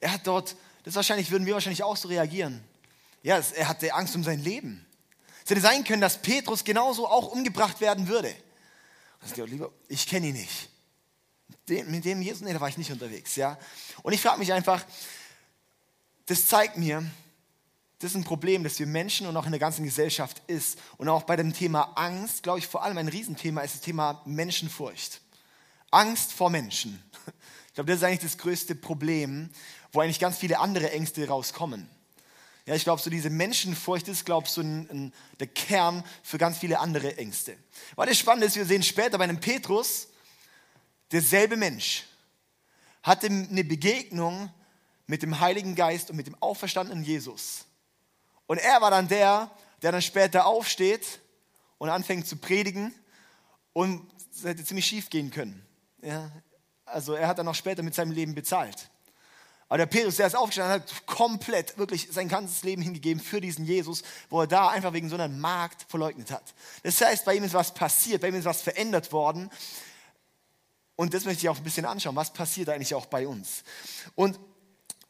Er 0.00 0.12
hat 0.12 0.26
dort, 0.26 0.56
das 0.82 0.96
wahrscheinlich 0.96 1.30
würden 1.30 1.46
wir 1.46 1.54
wahrscheinlich 1.54 1.84
auch 1.84 1.96
so 1.96 2.08
reagieren. 2.08 2.62
Ja, 3.22 3.40
er 3.54 3.68
hatte 3.68 3.94
Angst 3.94 4.16
um 4.16 4.24
sein 4.24 4.42
Leben. 4.42 4.84
Es 5.44 5.50
hätte 5.50 5.60
sein 5.60 5.84
können, 5.84 6.00
dass 6.00 6.20
Petrus 6.20 6.64
genauso 6.64 7.06
auch 7.06 7.28
umgebracht 7.28 7.80
werden 7.80 8.08
würde. 8.08 8.34
Ich 9.88 10.06
kenne 10.06 10.26
ihn 10.26 10.34
nicht. 10.34 10.68
mit 11.88 12.04
dem 12.04 12.20
Jesus, 12.20 12.42
nee, 12.42 12.52
da 12.52 12.60
war 12.60 12.68
ich 12.68 12.78
nicht 12.78 12.90
unterwegs. 12.90 13.36
Ja? 13.36 13.56
Und 14.02 14.12
ich 14.12 14.20
frage 14.20 14.40
mich 14.40 14.52
einfach, 14.52 14.84
das 16.26 16.46
zeigt 16.46 16.76
mir, 16.76 17.08
das 18.00 18.10
ist 18.10 18.16
ein 18.16 18.24
Problem, 18.24 18.64
das 18.64 18.78
wir 18.78 18.86
Menschen 18.86 19.26
und 19.26 19.36
auch 19.36 19.46
in 19.46 19.52
der 19.52 19.60
ganzen 19.60 19.84
Gesellschaft 19.84 20.42
ist. 20.48 20.78
Und 20.98 21.08
auch 21.08 21.22
bei 21.22 21.36
dem 21.36 21.54
Thema 21.54 21.92
Angst, 21.94 22.42
glaube 22.42 22.58
ich, 22.58 22.66
vor 22.66 22.82
allem 22.82 22.98
ein 22.98 23.08
Riesenthema 23.08 23.60
ist 23.62 23.76
das 23.76 23.80
Thema 23.82 24.20
Menschenfurcht. 24.26 25.20
Angst 25.90 26.32
vor 26.32 26.50
Menschen. 26.50 27.02
Ich 27.68 27.74
glaube, 27.74 27.92
das 27.92 27.98
ist 27.98 28.04
eigentlich 28.04 28.32
das 28.32 28.38
größte 28.38 28.74
Problem, 28.74 29.50
wo 29.92 30.00
eigentlich 30.00 30.18
ganz 30.18 30.38
viele 30.38 30.60
andere 30.60 30.92
Ängste 30.92 31.28
rauskommen. 31.28 31.86
Ja, 32.64 32.74
ich 32.74 32.84
glaube, 32.84 33.02
so 33.02 33.10
diese 33.10 33.28
Menschenfurcht 33.28 34.08
ist, 34.08 34.24
glaube 34.24 34.46
ich, 34.46 34.52
so 34.52 34.62
ein, 34.62 34.88
ein, 34.90 35.14
der 35.40 35.46
Kern 35.46 36.02
für 36.22 36.38
ganz 36.38 36.58
viele 36.58 36.80
andere 36.80 37.18
Ängste. 37.18 37.56
Weil 37.94 38.08
das 38.08 38.18
Spannende 38.18 38.46
ist, 38.46 38.56
wir 38.56 38.64
sehen 38.64 38.82
später 38.82 39.18
bei 39.18 39.24
einem 39.24 39.40
Petrus, 39.40 40.08
derselbe 41.12 41.56
Mensch 41.56 42.04
hatte 43.02 43.26
eine 43.26 43.62
Begegnung 43.62 44.50
mit 45.06 45.22
dem 45.22 45.38
Heiligen 45.38 45.74
Geist 45.74 46.08
und 46.08 46.16
mit 46.16 46.26
dem 46.26 46.34
auferstandenen 46.42 47.04
Jesus. 47.04 47.66
Und 48.46 48.58
er 48.58 48.80
war 48.80 48.90
dann 48.90 49.06
der, 49.08 49.50
der 49.82 49.92
dann 49.92 50.02
später 50.02 50.46
aufsteht 50.46 51.20
und 51.78 51.90
anfängt 51.90 52.26
zu 52.26 52.36
predigen 52.36 52.94
und 53.72 54.10
es 54.34 54.44
hätte 54.44 54.64
ziemlich 54.64 54.86
schief 54.86 55.10
gehen 55.10 55.30
können. 55.30 55.65
Ja, 56.02 56.30
also 56.84 57.14
er 57.14 57.28
hat 57.28 57.38
dann 57.38 57.48
auch 57.48 57.54
später 57.54 57.82
mit 57.82 57.94
seinem 57.94 58.12
Leben 58.12 58.34
bezahlt. 58.34 58.90
Aber 59.68 59.78
der 59.78 59.86
Petrus, 59.86 60.16
der 60.16 60.28
ist 60.28 60.36
aufgestanden, 60.36 60.74
hat 60.74 61.06
komplett, 61.06 61.76
wirklich 61.76 62.08
sein 62.12 62.28
ganzes 62.28 62.62
Leben 62.62 62.82
hingegeben 62.82 63.20
für 63.20 63.40
diesen 63.40 63.64
Jesus, 63.64 64.04
wo 64.30 64.40
er 64.40 64.46
da 64.46 64.68
einfach 64.68 64.92
wegen 64.92 65.08
so 65.08 65.16
einer 65.16 65.28
Magd 65.28 65.84
verleugnet 65.88 66.30
hat. 66.30 66.54
Das 66.84 67.00
heißt, 67.00 67.24
bei 67.24 67.34
ihm 67.34 67.42
ist 67.42 67.54
was 67.54 67.74
passiert, 67.74 68.20
bei 68.20 68.28
ihm 68.28 68.36
ist 68.36 68.44
was 68.44 68.62
verändert 68.62 69.10
worden. 69.10 69.50
Und 70.94 71.14
das 71.14 71.24
möchte 71.24 71.42
ich 71.42 71.48
auch 71.48 71.56
ein 71.56 71.64
bisschen 71.64 71.84
anschauen. 71.84 72.14
Was 72.14 72.32
passiert 72.32 72.68
eigentlich 72.68 72.94
auch 72.94 73.06
bei 73.06 73.26
uns? 73.26 73.64
Und 74.14 74.38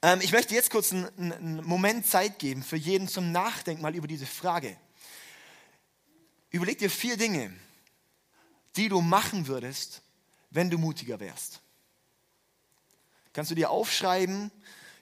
ähm, 0.00 0.20
ich 0.22 0.32
möchte 0.32 0.54
jetzt 0.54 0.70
kurz 0.70 0.92
einen, 0.92 1.32
einen 1.32 1.64
Moment 1.64 2.06
Zeit 2.06 2.38
geben 2.38 2.62
für 2.62 2.76
jeden 2.76 3.08
zum 3.08 3.32
Nachdenken 3.32 3.82
mal 3.82 3.94
über 3.94 4.08
diese 4.08 4.26
Frage. 4.26 4.76
Überleg 6.50 6.78
dir 6.78 6.90
vier 6.90 7.18
Dinge, 7.18 7.52
die 8.76 8.88
du 8.88 9.02
machen 9.02 9.48
würdest, 9.48 10.02
wenn 10.50 10.70
du 10.70 10.78
mutiger 10.78 11.20
wärst. 11.20 11.60
Kannst 13.32 13.50
du 13.50 13.54
dir 13.54 13.70
aufschreiben? 13.70 14.50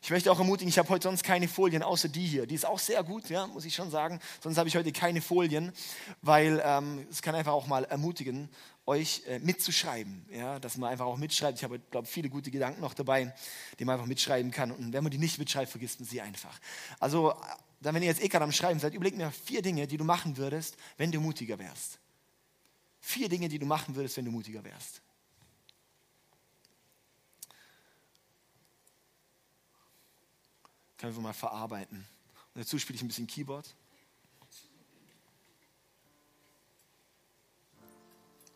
Ich 0.03 0.11
möchte 0.11 0.31
auch 0.31 0.39
ermutigen, 0.39 0.69
ich 0.69 0.77
habe 0.77 0.91
heute 0.91 1.05
sonst 1.05 1.25
keine 1.25 1.49
Folien, 1.49 1.83
außer 1.83 2.09
die 2.09 2.27
hier. 2.27 2.47
Die 2.47 2.55
ist 2.55 2.67
auch 2.67 2.79
sehr 2.79 3.03
gut, 3.03 3.31
ja, 3.31 3.47
muss 3.47 3.65
ich 3.65 3.75
schon 3.75 3.91
sagen. 3.91 4.21
Sonst 4.43 4.59
habe 4.59 4.69
ich 4.69 4.77
heute 4.77 4.93
keine 4.93 5.23
Folien, 5.23 5.73
weil 6.21 6.63
ähm, 6.63 7.07
es 7.11 7.23
kann 7.23 7.35
einfach 7.35 7.53
auch 7.53 7.67
mal 7.67 7.85
ermutigen, 7.85 8.51
euch 8.85 9.23
äh, 9.27 9.39
mitzuschreiben, 9.39 10.27
ja, 10.31 10.59
dass 10.59 10.77
man 10.77 10.91
einfach 10.91 11.07
auch 11.07 11.17
mitschreibt. 11.17 11.57
Ich 11.57 11.65
habe, 11.65 11.79
glaube 11.91 12.07
viele 12.07 12.29
gute 12.29 12.51
Gedanken 12.51 12.83
noch 12.83 12.93
dabei, 12.93 13.35
die 13.79 13.87
man 13.87 13.95
einfach 13.95 14.07
mitschreiben 14.07 14.51
kann. 14.51 14.73
Und 14.73 14.93
wenn 14.93 15.03
man 15.03 15.11
die 15.11 15.17
nicht 15.17 15.39
mitschreibt, 15.39 15.71
vergisst 15.71 16.01
man 16.01 16.09
sie 16.09 16.21
einfach. 16.21 16.61
Also, 17.01 17.35
dann, 17.81 17.95
wenn 17.95 18.03
ihr 18.03 18.09
jetzt 18.09 18.23
eh 18.23 18.29
gerade 18.29 18.45
am 18.45 18.53
Schreiben 18.53 18.81
seid, 18.81 18.95
überlegt 18.95 19.17
mir 19.17 19.31
vier 19.31 19.63
Dinge, 19.63 19.87
die 19.87 19.97
du 19.97 20.05
machen 20.05 20.37
würdest, 20.37 20.77
wenn 20.97 21.13
du 21.13 21.21
mutiger 21.21 21.59
wärst. 21.59 21.99
Vier 23.01 23.29
Dinge, 23.29 23.49
die 23.49 23.59
du 23.59 23.67
machen 23.67 23.95
würdest, 23.95 24.17
wenn 24.17 24.25
du 24.25 24.31
mutiger 24.31 24.65
wärst. 24.65 25.01
Können 31.05 31.17
wir 31.17 31.23
mal 31.23 31.35
verarbeiten. 31.35 31.99
Und 31.99 32.63
dazu 32.63 32.79
spiele 32.79 32.97
ich 32.97 33.03
ein 33.03 33.09
bisschen 33.09 33.27
Keyboard. 33.27 33.75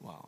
Wow. 0.01 0.28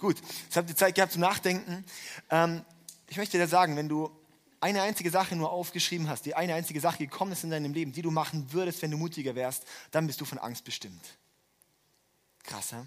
Gut, 0.00 0.16
jetzt 0.18 0.56
habt 0.56 0.70
ihr 0.70 0.76
Zeit 0.76 0.94
gehabt 0.94 1.12
zum 1.12 1.20
Nachdenken. 1.20 1.84
Ähm, 2.30 2.64
ich 3.06 3.18
möchte 3.18 3.36
dir 3.36 3.46
sagen, 3.46 3.76
wenn 3.76 3.86
du 3.86 4.10
eine 4.58 4.80
einzige 4.80 5.10
Sache 5.10 5.36
nur 5.36 5.52
aufgeschrieben 5.52 6.08
hast, 6.08 6.24
die 6.24 6.34
eine 6.34 6.54
einzige 6.54 6.80
Sache 6.80 6.98
gekommen 6.98 7.32
ist 7.32 7.44
in 7.44 7.50
deinem 7.50 7.74
Leben, 7.74 7.92
die 7.92 8.00
du 8.00 8.10
machen 8.10 8.50
würdest, 8.50 8.80
wenn 8.80 8.90
du 8.90 8.96
mutiger 8.96 9.34
wärst, 9.34 9.64
dann 9.90 10.06
bist 10.06 10.18
du 10.18 10.24
von 10.24 10.38
Angst 10.38 10.64
bestimmt. 10.64 11.18
Krass, 12.44 12.70
ja? 12.70 12.86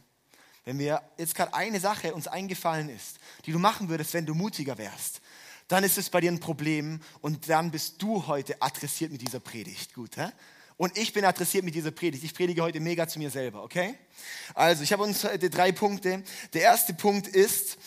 Wenn 0.65 0.79
wir 0.79 1.03
jetzt 1.17 1.35
gerade 1.35 1.53
eine 1.53 1.79
Sache 1.79 2.15
uns 2.15 2.27
eingefallen 2.27 2.89
ist, 2.89 3.19
die 3.45 3.51
du 3.51 3.59
machen 3.59 3.89
würdest, 3.89 4.15
wenn 4.15 4.25
du 4.25 4.33
mutiger 4.33 4.79
wärst, 4.79 5.21
dann 5.67 5.83
ist 5.83 5.99
es 5.99 6.09
bei 6.09 6.19
dir 6.19 6.31
ein 6.31 6.39
Problem 6.39 6.99
und 7.21 7.47
dann 7.47 7.69
bist 7.69 8.01
du 8.01 8.25
heute 8.25 8.59
adressiert 8.59 9.11
mit 9.11 9.21
dieser 9.21 9.39
Predigt. 9.39 9.93
Gut, 9.93 10.17
hä? 10.17 10.29
Und 10.77 10.97
ich 10.97 11.13
bin 11.13 11.25
adressiert 11.25 11.63
mit 11.63 11.75
dieser 11.75 11.91
Predigt. 11.91 12.23
Ich 12.23 12.33
predige 12.33 12.61
heute 12.61 12.79
mega 12.79 13.07
zu 13.07 13.19
mir 13.19 13.29
selber, 13.29 13.63
okay? 13.63 13.95
Also, 14.53 14.83
ich 14.83 14.91
habe 14.91 15.03
uns 15.03 15.23
heute 15.23 15.49
drei 15.49 15.71
Punkte. 15.71 16.23
Der 16.53 16.61
erste 16.61 16.93
Punkt 16.93 17.27
ist, 17.27 17.77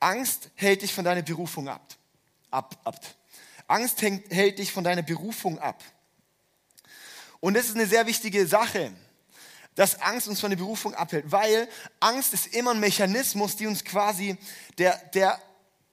Angst 0.00 0.50
hält 0.54 0.82
dich 0.82 0.92
von 0.92 1.04
deiner 1.04 1.22
Berufung 1.22 1.68
ab. 1.68 1.94
Ab, 2.50 2.78
ab. 2.84 3.00
Angst 3.66 4.02
hält 4.02 4.58
dich 4.58 4.72
von 4.72 4.84
deiner 4.84 5.02
Berufung 5.02 5.58
ab. 5.58 5.82
Und 7.40 7.54
das 7.54 7.66
ist 7.66 7.76
eine 7.76 7.86
sehr 7.86 8.06
wichtige 8.06 8.46
Sache, 8.46 8.92
dass 9.74 10.00
Angst 10.00 10.28
uns 10.28 10.40
von 10.40 10.50
der 10.50 10.56
Berufung 10.56 10.94
abhält, 10.94 11.30
weil 11.30 11.68
Angst 12.00 12.32
ist 12.32 12.54
immer 12.54 12.72
ein 12.72 12.80
Mechanismus, 12.80 13.56
die 13.56 13.66
uns 13.66 13.84
quasi, 13.84 14.36
der, 14.78 14.96
der 15.14 15.40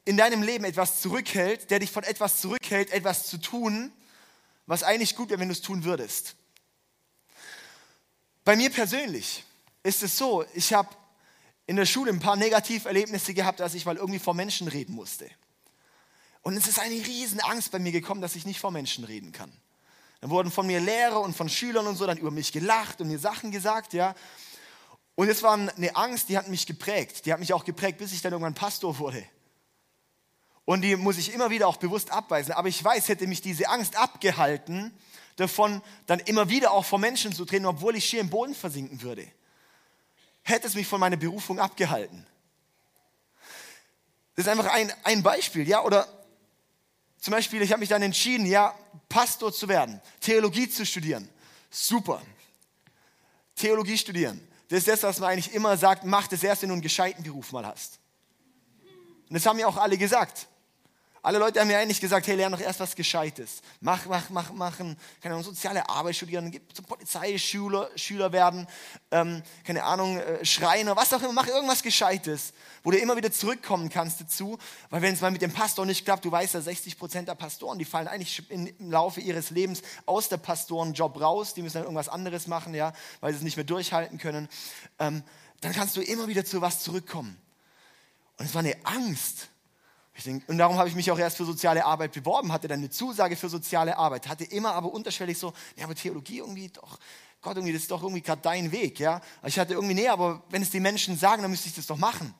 in 0.05 0.17
deinem 0.17 0.43
Leben 0.43 0.65
etwas 0.65 1.01
zurückhält, 1.01 1.70
der 1.72 1.79
dich 1.79 1.91
von 1.91 2.03
etwas 2.03 2.41
zurückhält, 2.41 2.91
etwas 2.91 3.27
zu 3.27 3.38
tun, 3.38 3.91
was 4.65 4.84
eigentlich 4.84 5.15
gut 5.15 5.29
wäre, 5.29 5.39
wenn 5.39 5.48
du 5.48 5.53
es 5.53 5.62
tun 5.62 5.84
würdest. 5.84 6.36
Bei 8.43 8.55
mir 8.55 8.69
persönlich 8.69 9.43
ist 9.83 10.03
es 10.03 10.17
so, 10.17 10.45
ich 10.53 10.74
habe 10.74 10.89
in 11.67 11.75
der 11.75 11.86
Schule 11.86 12.12
ein 12.12 12.19
paar 12.19 12.36
Negativerlebnisse 12.36 13.33
gehabt, 13.33 13.62
als 13.62 13.75
ich 13.75 13.86
mal 13.86 13.98
irgendwie 13.98 14.19
vor 14.19 14.33
Menschen 14.33 14.67
reden 14.67 14.95
musste. 14.95 15.29
Und 16.41 16.57
es 16.57 16.67
ist 16.67 16.79
eine 16.79 16.95
riesen 16.95 17.39
Angst 17.39 17.71
bei 17.71 17.79
mir 17.79 17.91
gekommen, 17.91 18.21
dass 18.21 18.36
ich 18.36 18.45
nicht 18.45 18.60
vor 18.60 18.71
Menschen 18.71 19.03
reden 19.03 19.31
kann. 19.31 19.51
Dann 20.21 20.29
wurden 20.29 20.51
von 20.51 20.67
mir 20.67 20.79
Lehrer 20.79 21.21
und 21.21 21.36
von 21.36 21.50
Schülern 21.50 21.88
und 21.88 21.95
so 21.95 22.05
dann 22.05 22.17
über 22.17 22.31
mich 22.31 22.51
gelacht 22.51 23.00
und 23.01 23.07
mir 23.07 23.19
Sachen 23.19 23.51
gesagt, 23.51 23.93
ja. 23.93 24.15
Und 25.15 25.29
es 25.29 25.43
war 25.43 25.53
eine 25.53 25.95
Angst, 25.95 26.29
die 26.29 26.38
hat 26.38 26.48
mich 26.48 26.65
geprägt. 26.65 27.25
Die 27.25 27.33
hat 27.33 27.39
mich 27.39 27.53
auch 27.53 27.63
geprägt, 27.63 28.00
bis 28.00 28.12
ich 28.12 28.21
dann 28.21 28.31
irgendwann 28.31 28.55
Pastor 28.55 28.98
wurde. 28.98 29.24
Und 30.65 30.82
die 30.82 30.96
muss 30.96 31.18
ich 31.18 31.34
immer 31.34 31.50
wieder 31.50 31.68
auch 31.68 31.77
bewusst 31.77 32.12
abweisen. 32.12 32.53
Aber 32.53 32.68
ich 32.68 32.84
weiß, 32.84 33.08
hätte 33.10 33.27
mich 33.27 33.41
diese 33.41 33.70
Angst 33.70 33.96
abgehalten, 33.98 34.94
davon 35.36 35.82
dann 36.06 36.20
immer 36.20 36.50
wieder 36.50 36.72
auch 36.72 36.86
vor 36.86 37.00
Menschen 37.00 37.34
zu 37.34 37.46
treten, 37.46 37.65
obwohl 37.65 37.96
ich 37.96 38.06
schier 38.06 38.22
im 38.22 38.30
Boden 38.30 38.53
versinken 38.53 39.01
würde. 39.01 39.27
Hätte 40.44 40.68
es 40.68 40.75
mich 40.75 40.88
von 40.88 41.00
meiner 41.00 41.18
Berufung 41.18 41.60
abgehalten. 41.60 42.25
Das 44.36 44.46
ist 44.46 44.51
einfach 44.51 44.72
ein, 44.72 44.91
ein 45.03 45.24
Beispiel, 45.24 45.68
ja, 45.68 45.84
oder 45.84 46.08
zum 47.20 47.34
Beispiel, 47.34 47.62
ich 47.62 47.72
habe 47.72 47.82
mich 47.82 47.89
dann 47.89 48.01
entschieden, 48.01 48.46
ja, 48.46 48.74
Pastor 49.08 49.53
zu 49.53 49.68
werden, 49.68 50.01
Theologie 50.20 50.70
zu 50.70 50.86
studieren. 50.86 51.30
Super. 51.70 52.22
Theologie 53.56 53.98
studieren. 53.98 54.48
Das 54.70 54.80
ist 54.80 54.88
das, 54.88 55.03
was 55.03 55.20
man 55.20 55.32
eigentlich 55.32 55.53
immer 55.53 55.77
sagt, 55.77 56.03
mach 56.03 56.27
das 56.27 56.44
erst, 56.44 56.62
wenn 56.62 56.70
du 56.70 56.74
einen 56.74 56.82
gescheiten 56.82 57.24
Beruf 57.24 57.51
mal 57.51 57.65
hast. 57.65 58.00
Und 59.30 59.36
das 59.36 59.46
haben 59.46 59.60
ja 59.60 59.68
auch 59.68 59.77
alle 59.77 59.98
gesagt. 59.98 60.48
Alle 61.24 61.38
Leute 61.38 61.60
haben 61.60 61.68
mir 61.68 61.78
eigentlich 61.78 62.01
gesagt, 62.01 62.25
hey, 62.25 62.36
lerne 62.36 62.58
doch 62.58 62.63
erst 62.63 62.80
was 62.80 62.96
Gescheites. 62.96 63.62
Mach, 63.80 64.08
mach, 64.08 64.32
mach, 64.32 64.51
machen, 64.54 64.98
keine 65.22 65.36
Ahnung, 65.36 65.46
soziale 65.46 65.88
Arbeit 65.88 66.16
studieren, 66.16 66.51
zum 66.74 66.86
Polizeischüler 66.86 67.92
Schüler 67.96 68.32
werden, 68.32 68.68
ähm, 69.12 69.44
keine 69.63 69.84
Ahnung, 69.84 70.18
äh, 70.18 70.44
Schreiner, 70.44 70.96
was 70.96 71.13
auch 71.13 71.22
immer, 71.22 71.34
mach 71.34 71.46
irgendwas 71.46 71.84
Gescheites, 71.84 72.54
wo 72.82 72.90
du 72.90 72.98
immer 72.98 73.16
wieder 73.18 73.32
zurückkommen 73.32 73.90
kannst 73.90 74.20
dazu, 74.20 74.58
weil 74.90 75.04
wenn 75.04 75.13
es 75.13 75.22
mal 75.22 75.30
mit 75.30 75.44
dem 75.44 75.54
Pastor 75.54 75.86
nicht 75.86 76.06
klappt, 76.06 76.25
du 76.25 76.32
weißt 76.32 76.56
ja, 76.56 76.62
60 76.62 76.98
Prozent 76.98 77.28
der 77.28 77.36
Pastoren, 77.36 77.78
die 77.78 77.86
fallen 77.86 78.08
eigentlich 78.08 78.42
im 78.50 78.90
Laufe 78.90 79.22
ihres 79.22 79.51
Lebens 79.51 79.84
aus 80.08 80.28
der 80.28 80.38
Pastorenjob 80.38 81.22
raus, 81.22 81.54
die 81.54 81.62
müssen 81.62 81.75
dann 81.75 81.84
irgendwas 81.84 82.10
anderes 82.10 82.48
machen, 82.48 82.74
ja, 82.74 82.94
weil 83.20 83.32
sie 83.32 83.38
es 83.38 83.44
nicht 83.44 83.58
mehr 83.58 83.63
durchhalten 83.63 84.18
können, 84.18 84.50
ähm, 84.98 85.22
dann 85.62 85.72
kannst 85.72 85.96
du 85.96 86.01
immer 86.01 86.28
wieder 86.28 86.46
zu 86.46 86.62
was 86.62 86.80
zurückkommen. 86.80 87.38
Und 88.38 88.46
es 88.46 88.56
war 88.56 88.62
eine 88.62 88.75
Angst, 88.86 89.50
Denk, 90.24 90.48
und 90.48 90.58
darum 90.58 90.78
habe 90.78 90.90
ich 90.90 90.96
mich 90.96 91.10
auch 91.12 91.20
erst 91.20 91.38
für 91.38 91.46
soziale 91.46 91.86
Arbeit 91.86 92.12
beworben, 92.13 92.51
hatte 92.51 92.68
dann 92.68 92.80
eine 92.80 92.90
Zusage 92.90 93.36
für 93.36 93.50
soziale 93.50 93.98
Arbeit, 93.98 94.28
hatte 94.28 94.44
immer 94.44 94.74
aber 94.74 94.92
unterschwellig 94.92 95.38
so, 95.38 95.54
ja, 95.75 95.86
aber 95.86 95.96
Theologie 95.96 96.40
irgendwie 96.40 96.70
doch, 96.70 97.00
Gott, 97.42 97.56
irgendwie, 97.56 97.74
das 97.74 97.84
ist 97.84 97.92
doch 97.92 98.04
irgendwie 98.04 98.22
gerade 98.22 98.42
dein 98.42 98.72
Weg, 98.72 99.00
ja. 99.00 99.22
Ich 99.46 99.58
hatte 99.58 99.74
irgendwie, 99.74 99.96
nee, 99.96 100.08
aber 100.08 100.44
wenn 100.50 100.62
es 100.62 100.70
die 100.70 100.80
Menschen 100.80 101.18
sagen, 101.18 101.42
dann 101.42 101.51
müsste 101.51 101.70
ich 101.70 101.75
das 101.75 101.88
doch 101.88 101.98
machen. 101.98 102.34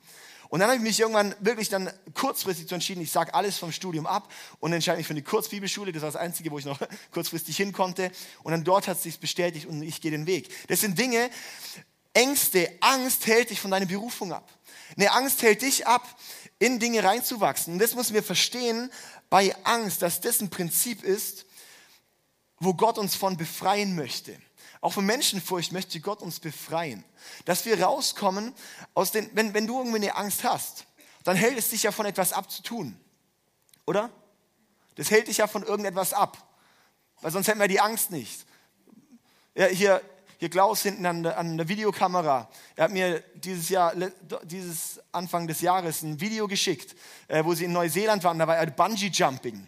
Und 0.52 0.60
dann 0.60 0.68
habe 0.68 0.76
ich 0.76 0.82
mich 0.82 1.00
irgendwann 1.00 1.34
wirklich 1.40 1.70
dann 1.70 1.90
kurzfristig 2.12 2.68
zu 2.68 2.74
entschieden, 2.74 3.00
ich 3.00 3.10
sage 3.10 3.32
alles 3.32 3.56
vom 3.56 3.72
Studium 3.72 4.06
ab 4.06 4.30
und 4.60 4.74
entscheide 4.74 4.98
mich 4.98 5.06
für 5.06 5.14
eine 5.14 5.22
Kurzbibelschule. 5.22 5.92
Das 5.92 6.02
war 6.02 6.10
das 6.10 6.20
Einzige, 6.20 6.50
wo 6.50 6.58
ich 6.58 6.66
noch 6.66 6.78
kurzfristig 7.10 7.56
hin 7.56 7.72
konnte. 7.72 8.12
Und 8.42 8.52
dann 8.52 8.62
dort 8.62 8.86
hat 8.86 8.98
es 8.98 9.02
sich 9.02 9.18
bestätigt 9.18 9.64
und 9.64 9.82
ich 9.82 10.02
gehe 10.02 10.10
den 10.10 10.26
Weg. 10.26 10.50
Das 10.68 10.82
sind 10.82 10.98
Dinge, 10.98 11.30
Ängste, 12.12 12.70
Angst 12.80 13.26
hält 13.26 13.48
dich 13.48 13.60
von 13.60 13.70
deiner 13.70 13.86
Berufung 13.86 14.32
ab. 14.34 14.52
Eine 14.96 15.12
Angst 15.12 15.40
hält 15.40 15.62
dich 15.62 15.86
ab, 15.86 16.06
in 16.62 16.78
Dinge 16.78 17.02
reinzuwachsen. 17.02 17.74
Und 17.74 17.78
das 17.80 17.96
müssen 17.96 18.14
wir 18.14 18.22
verstehen 18.22 18.92
bei 19.28 19.54
Angst, 19.64 20.00
dass 20.00 20.20
das 20.20 20.40
ein 20.40 20.48
Prinzip 20.48 21.02
ist, 21.02 21.44
wo 22.60 22.74
Gott 22.74 22.98
uns 22.98 23.16
von 23.16 23.36
befreien 23.36 23.96
möchte. 23.96 24.40
Auch 24.80 24.92
von 24.92 25.04
Menschenfurcht 25.04 25.72
möchte 25.72 25.98
Gott 25.98 26.22
uns 26.22 26.38
befreien. 26.38 27.04
Dass 27.46 27.64
wir 27.64 27.82
rauskommen 27.82 28.54
aus 28.94 29.10
den, 29.10 29.28
wenn, 29.34 29.54
wenn 29.54 29.66
du 29.66 29.78
irgendwie 29.78 29.96
eine 29.96 30.14
Angst 30.14 30.44
hast, 30.44 30.86
dann 31.24 31.36
hält 31.36 31.58
es 31.58 31.70
dich 31.70 31.82
ja 31.82 31.90
von 31.90 32.06
etwas 32.06 32.32
ab 32.32 32.48
zu 32.48 32.62
tun. 32.62 32.96
Oder? 33.84 34.10
Das 34.94 35.10
hält 35.10 35.26
dich 35.26 35.38
ja 35.38 35.48
von 35.48 35.64
irgendetwas 35.64 36.12
ab. 36.12 36.38
Weil 37.22 37.32
sonst 37.32 37.48
hätten 37.48 37.60
wir 37.60 37.66
die 37.66 37.80
Angst 37.80 38.12
nicht. 38.12 38.46
Ja, 39.56 39.66
hier, 39.66 40.00
hier 40.42 40.50
Klaus 40.50 40.82
hinten 40.82 41.06
an 41.06 41.22
der, 41.22 41.38
an 41.38 41.56
der 41.56 41.68
Videokamera. 41.68 42.48
Er 42.74 42.84
hat 42.84 42.90
mir 42.90 43.20
dieses 43.36 43.68
Jahr, 43.68 43.94
dieses 44.42 45.00
Anfang 45.12 45.46
des 45.46 45.60
Jahres 45.60 46.02
ein 46.02 46.20
Video 46.20 46.48
geschickt, 46.48 46.96
äh, 47.28 47.44
wo 47.44 47.54
sie 47.54 47.66
in 47.66 47.72
Neuseeland 47.72 48.24
waren. 48.24 48.40
Da 48.40 48.48
war 48.48 48.56
er 48.56 48.66
Bungee 48.66 49.06
Jumping. 49.06 49.64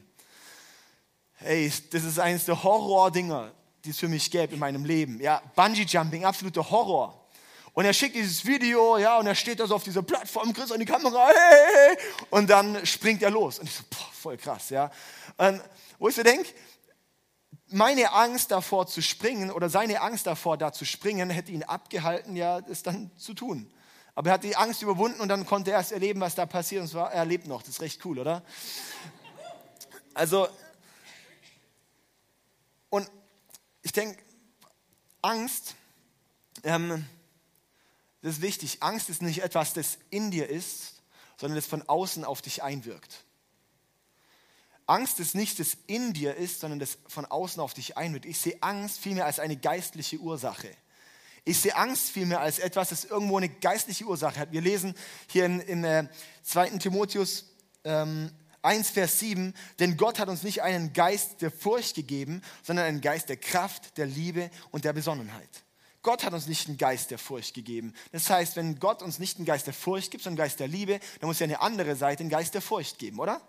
Hey, 1.34 1.72
das 1.92 2.02
ist 2.02 2.18
eines 2.18 2.46
der 2.46 2.60
Horror-Dinger, 2.60 3.52
die 3.84 3.90
es 3.90 4.00
für 4.00 4.08
mich 4.08 4.28
gäbe 4.28 4.54
in 4.54 4.58
meinem 4.58 4.84
Leben. 4.84 5.20
Ja, 5.20 5.40
Bungee 5.54 5.84
Jumping, 5.84 6.24
absoluter 6.24 6.68
Horror. 6.68 7.24
Und 7.72 7.84
er 7.84 7.92
schickt 7.92 8.16
dieses 8.16 8.44
Video, 8.44 8.98
ja, 8.98 9.20
und 9.20 9.28
er 9.28 9.36
steht 9.36 9.60
da 9.60 9.68
so 9.68 9.76
auf 9.76 9.84
dieser 9.84 10.02
Plattform, 10.02 10.52
grinst 10.52 10.72
an 10.72 10.80
die 10.80 10.86
Kamera, 10.86 11.28
hey, 11.28 11.34
hey, 11.36 11.98
und 12.30 12.50
dann 12.50 12.84
springt 12.84 13.22
er 13.22 13.30
los. 13.30 13.60
Und 13.60 13.68
ich 13.68 13.76
so, 13.76 13.84
boah, 13.88 14.10
voll 14.12 14.36
krass, 14.38 14.70
ja. 14.70 14.90
Und 15.36 15.62
wo 16.00 16.08
ich 16.08 16.16
so 16.16 16.24
denke, 16.24 16.48
meine 17.68 18.12
Angst 18.12 18.50
davor 18.50 18.86
zu 18.86 19.02
springen 19.02 19.50
oder 19.50 19.68
seine 19.68 20.00
Angst 20.00 20.26
davor, 20.26 20.56
da 20.56 20.72
zu 20.72 20.84
springen, 20.84 21.30
hätte 21.30 21.52
ihn 21.52 21.62
abgehalten, 21.62 22.36
ja, 22.36 22.60
das 22.60 22.82
dann 22.82 23.10
zu 23.16 23.34
tun. 23.34 23.72
Aber 24.14 24.30
er 24.30 24.34
hat 24.34 24.44
die 24.44 24.56
Angst 24.56 24.82
überwunden 24.82 25.20
und 25.20 25.28
dann 25.28 25.44
konnte 25.46 25.72
er 25.72 25.78
erst 25.78 25.92
erleben, 25.92 26.20
was 26.20 26.34
da 26.34 26.46
passiert. 26.46 26.82
Und 26.82 26.88
zwar, 26.88 27.12
er 27.12 27.24
lebt 27.24 27.46
noch. 27.46 27.62
Das 27.62 27.70
ist 27.70 27.80
recht 27.80 28.04
cool, 28.04 28.18
oder? 28.18 28.44
Also, 30.12 30.48
und 32.90 33.10
ich 33.82 33.92
denke, 33.92 34.22
Angst 35.20 35.74
ähm, 36.64 37.06
das 38.22 38.36
ist 38.36 38.42
wichtig, 38.42 38.82
Angst 38.82 39.10
ist 39.10 39.20
nicht 39.20 39.42
etwas, 39.42 39.74
das 39.74 39.98
in 40.08 40.30
dir 40.30 40.48
ist, 40.48 41.02
sondern 41.36 41.56
das 41.56 41.66
von 41.66 41.82
außen 41.82 42.24
auf 42.24 42.40
dich 42.40 42.62
einwirkt. 42.62 43.23
Angst 44.86 45.20
ist 45.20 45.34
nicht, 45.34 45.58
das 45.58 45.76
in 45.86 46.12
dir 46.12 46.34
ist, 46.34 46.60
sondern 46.60 46.78
das 46.78 46.98
von 47.08 47.24
außen 47.24 47.60
auf 47.60 47.74
dich 47.74 47.96
einwirkt. 47.96 48.26
Ich 48.26 48.38
sehe 48.38 48.56
Angst 48.62 48.98
vielmehr 48.98 49.26
als 49.26 49.38
eine 49.38 49.56
geistliche 49.56 50.18
Ursache. 50.18 50.70
Ich 51.44 51.60
sehe 51.60 51.76
Angst 51.76 52.10
vielmehr 52.10 52.40
als 52.40 52.58
etwas, 52.58 52.88
das 52.88 53.04
irgendwo 53.04 53.36
eine 53.36 53.48
geistliche 53.48 54.04
Ursache 54.04 54.40
hat. 54.40 54.52
Wir 54.52 54.62
lesen 54.62 54.94
hier 55.28 55.46
in, 55.46 55.60
in 55.60 55.84
äh, 55.84 56.08
2. 56.42 56.70
Timotheus 56.78 57.46
ähm, 57.84 58.30
1, 58.62 58.90
Vers 58.90 59.18
7, 59.18 59.54
denn 59.78 59.98
Gott 59.98 60.18
hat 60.18 60.28
uns 60.28 60.42
nicht 60.42 60.62
einen 60.62 60.94
Geist 60.94 61.42
der 61.42 61.50
Furcht 61.50 61.94
gegeben, 61.94 62.40
sondern 62.62 62.86
einen 62.86 63.02
Geist 63.02 63.28
der 63.28 63.36
Kraft, 63.36 63.98
der 63.98 64.06
Liebe 64.06 64.50
und 64.70 64.86
der 64.86 64.94
Besonnenheit. 64.94 65.64
Gott 66.02 66.24
hat 66.24 66.32
uns 66.32 66.46
nicht 66.46 66.68
einen 66.68 66.78
Geist 66.78 67.10
der 67.10 67.18
Furcht 67.18 67.54
gegeben. 67.54 67.94
Das 68.12 68.28
heißt, 68.28 68.56
wenn 68.56 68.78
Gott 68.78 69.02
uns 69.02 69.18
nicht 69.18 69.36
einen 69.36 69.46
Geist 69.46 69.66
der 69.66 69.74
Furcht 69.74 70.10
gibt, 70.10 70.24
sondern 70.24 70.40
einen 70.40 70.48
Geist 70.48 70.60
der 70.60 70.68
Liebe, 70.68 70.98
dann 71.20 71.28
muss 71.28 71.38
ja 71.38 71.44
eine 71.44 71.60
andere 71.60 71.96
Seite 71.96 72.20
einen 72.20 72.30
Geist 72.30 72.54
der 72.54 72.62
Furcht 72.62 72.98
geben, 72.98 73.20
oder? 73.20 73.40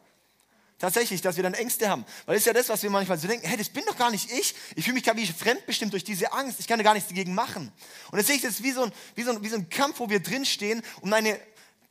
Tatsächlich, 0.77 1.21
dass 1.21 1.37
wir 1.37 1.43
dann 1.43 1.53
Ängste 1.53 1.87
haben. 1.87 2.03
Weil 2.25 2.35
das 2.35 2.41
ist 2.41 2.47
ja 2.47 2.53
das, 2.53 2.67
was 2.67 2.83
wir 2.83 2.89
manchmal 2.89 3.17
so 3.17 3.27
denken, 3.27 3.47
hey, 3.47 3.57
das 3.57 3.69
bin 3.69 3.83
doch 3.85 3.97
gar 3.97 4.11
nicht 4.11 4.29
ich. 4.31 4.53
Ich 4.75 4.83
fühle 4.83 4.95
mich 4.95 5.03
gar 5.03 5.15
wie 5.15 5.25
fremdbestimmt 5.25 5.93
durch 5.93 6.03
diese 6.03 6.33
Angst. 6.33 6.59
Ich 6.59 6.67
kann 6.67 6.77
da 6.77 6.83
gar 6.83 6.93
nichts 6.93 7.07
dagegen 7.07 7.33
machen. 7.33 7.71
Und 8.11 8.17
das 8.17 8.27
sehe 8.27 8.35
ich 8.35 8.41
das 8.41 8.61
wie 8.61 8.71
so 8.71 8.83
ein, 8.83 8.91
wie 9.15 9.23
so 9.23 9.31
ein, 9.31 9.41
wie 9.41 9.47
so 9.47 9.55
ein 9.55 9.69
Kampf, 9.69 9.99
wo 9.99 10.09
wir 10.09 10.19
drinstehen 10.19 10.81
und 10.99 11.13
eine, 11.13 11.39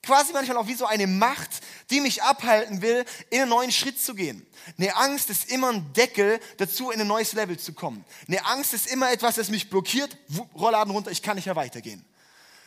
quasi 0.03 0.35
manchmal 0.35 0.59
auch 0.59 0.67
wie 0.67 0.75
so 0.75 0.85
eine 0.85 1.07
Macht, 1.07 1.49
die 1.89 2.03
mich 2.03 2.23
abhalten 2.23 2.83
will, 2.83 3.07
in 3.31 3.41
einen 3.41 3.51
neuen 3.51 3.73
Schritt 3.73 3.99
zu 3.99 4.15
gehen. 4.15 4.47
Eine 4.79 4.95
Angst 4.97 5.31
ist 5.31 5.51
immer 5.51 5.71
ein 5.71 5.93
Deckel 5.95 6.39
dazu, 6.59 6.91
in 6.91 7.01
ein 7.01 7.07
neues 7.07 7.33
Level 7.33 7.59
zu 7.59 7.73
kommen. 7.73 8.05
Eine 8.29 8.45
Angst 8.45 8.75
ist 8.75 8.87
immer 8.87 9.11
etwas, 9.11 9.37
das 9.37 9.49
mich 9.49 9.71
blockiert. 9.71 10.17
Rollladen 10.55 10.93
runter, 10.93 11.11
ich 11.11 11.23
kann 11.23 11.37
nicht 11.37 11.47
mehr 11.47 11.57
weitergehen. 11.57 12.05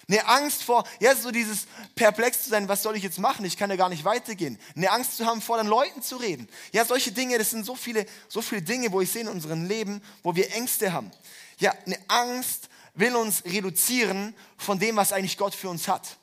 Eine 0.09 0.25
Angst 0.25 0.63
vor, 0.63 0.87
ja, 1.01 1.13
so 1.15 1.31
dieses 1.31 1.67
perplex 1.95 2.43
zu 2.43 2.49
sein, 2.49 2.69
was 2.69 2.81
soll 2.81 2.95
ich 2.95 3.03
jetzt 3.03 3.19
machen? 3.19 3.43
Ich 3.43 3.57
kann 3.57 3.69
ja 3.69 3.75
gar 3.75 3.89
nicht 3.89 4.05
weitergehen. 4.05 4.57
Eine 4.75 4.91
Angst 4.91 5.17
zu 5.17 5.25
haben, 5.25 5.41
vor 5.41 5.57
den 5.57 5.67
Leuten 5.67 6.01
zu 6.01 6.15
reden. 6.15 6.47
Ja, 6.71 6.85
solche 6.85 7.11
Dinge, 7.11 7.37
das 7.37 7.49
sind 7.49 7.65
so 7.65 7.75
viele, 7.75 8.05
so 8.29 8.41
viele 8.41 8.61
Dinge, 8.61 8.91
wo 8.93 9.01
ich 9.01 9.11
sehe 9.11 9.23
in 9.23 9.27
unserem 9.27 9.65
Leben, 9.65 10.01
wo 10.23 10.33
wir 10.33 10.53
Ängste 10.53 10.93
haben. 10.93 11.11
Ja, 11.59 11.73
eine 11.85 11.99
Angst 12.07 12.69
will 12.93 13.15
uns 13.17 13.43
reduzieren 13.43 14.33
von 14.57 14.79
dem, 14.79 14.95
was 14.95 15.11
eigentlich 15.11 15.37
Gott 15.37 15.53
für 15.53 15.69
uns 15.69 15.89
hat. 15.89 16.17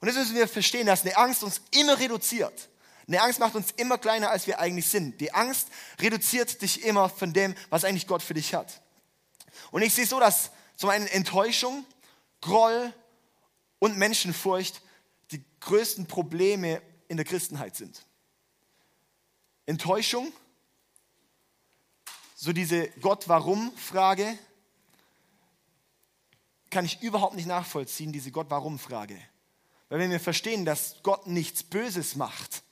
Und 0.00 0.08
das 0.08 0.16
müssen 0.16 0.34
wir 0.34 0.48
verstehen, 0.48 0.86
dass 0.88 1.02
eine 1.02 1.16
Angst 1.16 1.44
uns 1.44 1.60
immer 1.70 2.00
reduziert. 2.00 2.70
Eine 3.06 3.22
Angst 3.22 3.38
macht 3.38 3.54
uns 3.54 3.70
immer 3.76 3.98
kleiner, 3.98 4.30
als 4.30 4.48
wir 4.48 4.58
eigentlich 4.58 4.88
sind. 4.88 5.20
Die 5.20 5.32
Angst 5.32 5.68
reduziert 6.00 6.60
dich 6.60 6.84
immer 6.84 7.08
von 7.08 7.32
dem, 7.32 7.54
was 7.70 7.84
eigentlich 7.84 8.08
Gott 8.08 8.22
für 8.22 8.34
dich 8.34 8.52
hat. 8.52 8.82
Und 9.70 9.82
ich 9.82 9.94
sehe 9.94 10.06
so, 10.06 10.18
dass 10.18 10.50
zum 10.76 10.90
einen 10.90 11.06
Enttäuschung, 11.06 11.84
Groll 12.40 12.92
und 13.82 13.98
Menschenfurcht 13.98 14.80
die 15.32 15.42
größten 15.58 16.06
Probleme 16.06 16.80
in 17.08 17.16
der 17.16 17.26
Christenheit 17.26 17.74
sind. 17.74 18.06
Enttäuschung, 19.66 20.32
so 22.36 22.52
diese 22.52 22.86
Gott-Warum-Frage, 23.00 24.38
kann 26.70 26.84
ich 26.84 27.02
überhaupt 27.02 27.34
nicht 27.34 27.48
nachvollziehen, 27.48 28.12
diese 28.12 28.30
Gott-Warum-Frage. 28.30 29.18
Weil 29.88 29.98
wenn 29.98 30.12
wir 30.12 30.20
verstehen, 30.20 30.64
dass 30.64 31.02
Gott 31.02 31.26
nichts 31.26 31.64
Böses 31.64 32.14
macht, 32.14 32.62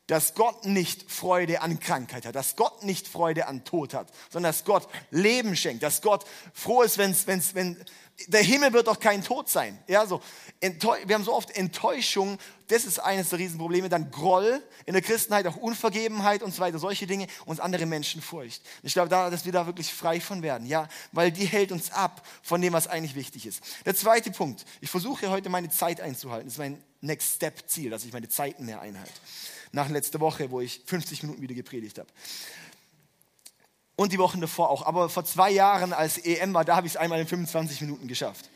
dass 0.08 0.34
Gott 0.34 0.66
nicht 0.66 1.10
Freude 1.12 1.62
an 1.62 1.80
Krankheit 1.80 2.26
hat, 2.26 2.36
dass 2.36 2.56
Gott 2.56 2.84
nicht 2.84 3.08
Freude 3.08 3.46
an 3.46 3.64
Tod 3.64 3.94
hat, 3.94 4.12
sondern 4.32 4.52
dass 4.52 4.66
Gott 4.66 4.90
Leben 5.12 5.56
schenkt, 5.56 5.84
dass 5.84 6.02
Gott 6.02 6.26
froh 6.54 6.82
ist, 6.82 6.98
wenn's, 6.98 7.28
wenn's, 7.28 7.54
wenn 7.56 7.78
der 8.28 8.44
Himmel 8.44 8.74
wird 8.74 8.88
doch 8.88 9.00
kein 9.00 9.24
Tod 9.24 9.50
sein. 9.50 9.78
Ja, 9.88 10.06
so. 10.06 10.22
Wir 10.62 11.16
haben 11.16 11.24
so 11.24 11.34
oft 11.34 11.52
Enttäuschung, 11.58 12.38
das 12.68 12.86
ist 12.86 13.00
eines 13.00 13.30
der 13.30 13.40
Riesenprobleme. 13.40 13.90
Dann 13.90 14.12
Groll 14.12 14.62
in 14.86 14.94
der 14.94 15.02
Christenheit, 15.02 15.46
auch 15.48 15.58
Unvergebenheit 15.58 16.44
und 16.44 16.54
so 16.54 16.62
weiter, 16.62 16.80
solche 16.80 17.08
Dinge 17.08 17.28
und 17.46 17.60
andere 17.60 17.86
Menschenfurcht. 17.86 18.62
Ich 18.82 18.94
glaube, 18.94 19.10
da, 19.10 19.30
dass 19.30 19.46
wir 19.46 19.52
da 19.52 19.66
wirklich 19.66 19.94
frei 19.94 20.22
von 20.22 20.42
werden, 20.42 20.68
ja, 20.68 20.88
weil 21.12 21.32
die 21.32 21.46
hält 21.46 21.72
uns 21.72 21.92
ab 21.92 22.26
von 22.44 22.62
dem, 22.62 22.74
was 22.74 22.88
eigentlich 22.88 23.16
wichtig 23.16 23.46
ist. 23.46 23.62
Der 23.86 23.96
zweite 23.96 24.32
Punkt, 24.32 24.66
ich 24.80 24.90
versuche 24.90 25.30
heute 25.30 25.50
meine 25.50 25.70
Zeit 25.70 26.00
einzuhalten. 26.00 26.48
Das 26.48 26.54
ist 26.54 26.60
mein 26.60 26.82
Next 27.02 27.36
Step 27.36 27.68
Ziel, 27.68 27.90
dass 27.90 28.06
ich 28.06 28.14
meine 28.14 28.30
Zeiten 28.30 28.66
mehr 28.66 28.80
einhalte 28.80 29.12
nach 29.74 29.90
letzter 29.90 30.20
Woche, 30.20 30.52
wo 30.52 30.62
ich 30.62 30.82
50 30.86 31.24
Minuten 31.24 31.42
wieder 31.42 31.56
gepredigt 31.56 31.98
habe. 31.98 32.08
Und 33.96 34.12
die 34.12 34.18
Wochen 34.18 34.42
davor 34.42 34.70
auch. 34.70 34.86
Aber 34.86 35.10
vor 35.10 35.24
zwei 35.24 35.52
Jahren, 35.52 35.94
als 35.94 36.18
EM 36.18 36.54
war, 36.54 36.66
da 36.66 36.76
habe 36.76 36.88
ich 36.88 36.94
es 36.94 36.98
einmal 36.98 37.20
in 37.20 37.28
25 37.28 37.82
Minuten 37.82 38.08
geschafft. 38.08 38.50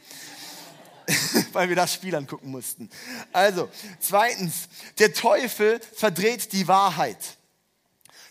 Weil 1.53 1.69
wir 1.69 1.75
das 1.75 1.93
Spiel 1.93 2.15
angucken 2.15 2.49
mussten. 2.49 2.89
Also, 3.31 3.69
zweitens, 3.99 4.67
der 4.97 5.13
Teufel 5.13 5.79
verdreht 5.95 6.53
die 6.53 6.67
Wahrheit. 6.67 7.37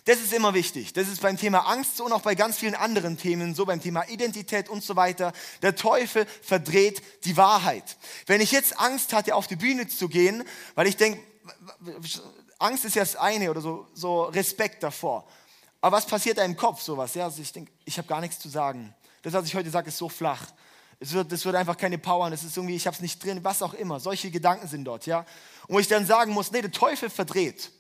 Das 0.06 0.20
ist 0.20 0.32
immer 0.32 0.54
wichtig. 0.54 0.92
Das 0.92 1.08
ist 1.08 1.20
beim 1.20 1.36
Thema 1.36 1.66
Angst 1.66 1.96
so 1.96 2.04
und 2.04 2.12
auch 2.12 2.20
bei 2.20 2.36
ganz 2.36 2.58
vielen 2.58 2.76
anderen 2.76 3.18
Themen 3.18 3.56
so, 3.56 3.66
beim 3.66 3.80
Thema 3.80 4.08
Identität 4.08 4.68
und 4.68 4.84
so 4.84 4.94
weiter. 4.94 5.32
Der 5.62 5.74
Teufel 5.74 6.26
verdreht 6.42 7.02
die 7.24 7.36
Wahrheit. 7.36 7.96
Wenn 8.26 8.40
ich 8.40 8.52
jetzt 8.52 8.78
Angst 8.78 9.12
hatte, 9.12 9.34
auf 9.34 9.48
die 9.48 9.56
Bühne 9.56 9.88
zu 9.88 10.08
gehen, 10.08 10.44
weil 10.76 10.86
ich 10.86 10.96
denke, 10.96 11.20
Angst 12.60 12.84
ist 12.84 12.94
ja 12.94 13.02
das 13.02 13.16
eine 13.16 13.50
oder 13.50 13.60
so, 13.60 13.88
so 13.94 14.22
Respekt 14.24 14.84
davor. 14.84 15.26
Aber 15.80 15.96
was 15.96 16.06
passiert 16.06 16.38
da 16.38 16.44
im 16.44 16.56
Kopf, 16.56 16.80
sowas? 16.80 17.14
Ja, 17.14 17.24
also 17.24 17.40
ich 17.40 17.52
denke, 17.52 17.72
ich 17.84 17.98
habe 17.98 18.08
gar 18.08 18.20
nichts 18.20 18.38
zu 18.38 18.48
sagen. 18.48 18.94
Das, 19.22 19.32
was 19.32 19.46
ich 19.46 19.54
heute 19.54 19.70
sage, 19.70 19.88
ist 19.88 19.98
so 19.98 20.08
flach. 20.08 20.46
Es 20.98 21.12
wird, 21.12 21.30
das 21.30 21.44
wird 21.44 21.56
einfach 21.56 21.76
keine 21.76 21.98
Power, 21.98 22.30
das 22.30 22.42
ist 22.42 22.56
irgendwie, 22.56 22.74
ich 22.74 22.86
habe 22.86 22.94
es 22.94 23.02
nicht 23.02 23.22
drin, 23.22 23.40
was 23.42 23.62
auch 23.62 23.74
immer. 23.74 24.00
Solche 24.00 24.30
Gedanken 24.30 24.66
sind 24.66 24.84
dort, 24.84 25.06
ja. 25.06 25.26
Und 25.68 25.74
wo 25.74 25.78
ich 25.78 25.88
dann 25.88 26.06
sagen 26.06 26.32
muss, 26.32 26.52
nee, 26.52 26.62
der 26.62 26.72
Teufel 26.72 27.10
verdreht. 27.10 27.70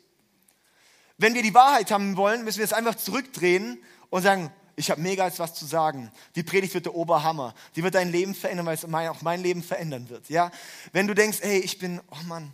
Wenn 1.16 1.34
wir 1.34 1.42
die 1.42 1.54
Wahrheit 1.54 1.90
haben 1.90 2.16
wollen, 2.16 2.44
müssen 2.44 2.58
wir 2.58 2.64
es 2.64 2.74
einfach 2.74 2.94
zurückdrehen 2.94 3.82
und 4.10 4.22
sagen, 4.22 4.52
ich 4.76 4.90
habe 4.90 5.00
mega 5.00 5.30
was 5.38 5.54
zu 5.54 5.64
sagen. 5.64 6.12
Die 6.34 6.42
Predigt 6.42 6.74
wird 6.74 6.84
der 6.84 6.94
Oberhammer. 6.94 7.54
Die 7.74 7.82
wird 7.82 7.94
dein 7.94 8.12
Leben 8.12 8.34
verändern, 8.34 8.66
weil 8.66 8.74
es 8.74 8.84
auch 8.84 9.22
mein 9.22 9.42
Leben 9.42 9.62
verändern 9.62 10.10
wird. 10.10 10.28
Ja? 10.28 10.50
Wenn 10.92 11.06
du 11.06 11.14
denkst, 11.14 11.38
hey, 11.40 11.58
ich 11.60 11.78
bin, 11.78 12.00
oh 12.10 12.22
Mann, 12.26 12.52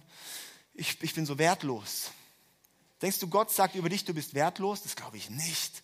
ich, 0.75 1.03
ich 1.03 1.15
bin 1.15 1.27
so 1.27 1.39
wertlos. 1.39 2.13
Denkst 3.03 3.19
du, 3.19 3.29
Gott 3.29 3.51
sagt 3.51 3.75
über 3.75 3.89
dich, 3.89 4.05
du 4.05 4.15
bist 4.15 4.35
wertlos? 4.35 4.83
Das 4.83 4.95
glaube 4.97 5.17
ich 5.17 5.29
nicht. 5.29 5.83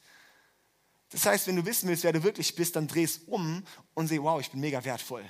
Das 1.10 1.26
heißt, 1.26 1.46
wenn 1.48 1.56
du 1.56 1.66
wissen 1.66 1.88
willst, 1.88 2.04
wer 2.04 2.12
du 2.12 2.22
wirklich 2.22 2.54
bist, 2.54 2.76
dann 2.76 2.86
drehst 2.86 3.26
um 3.26 3.64
und 3.94 4.06
sieh, 4.06 4.22
wow, 4.22 4.40
ich 4.40 4.50
bin 4.50 4.60
mega 4.60 4.84
wertvoll. 4.84 5.24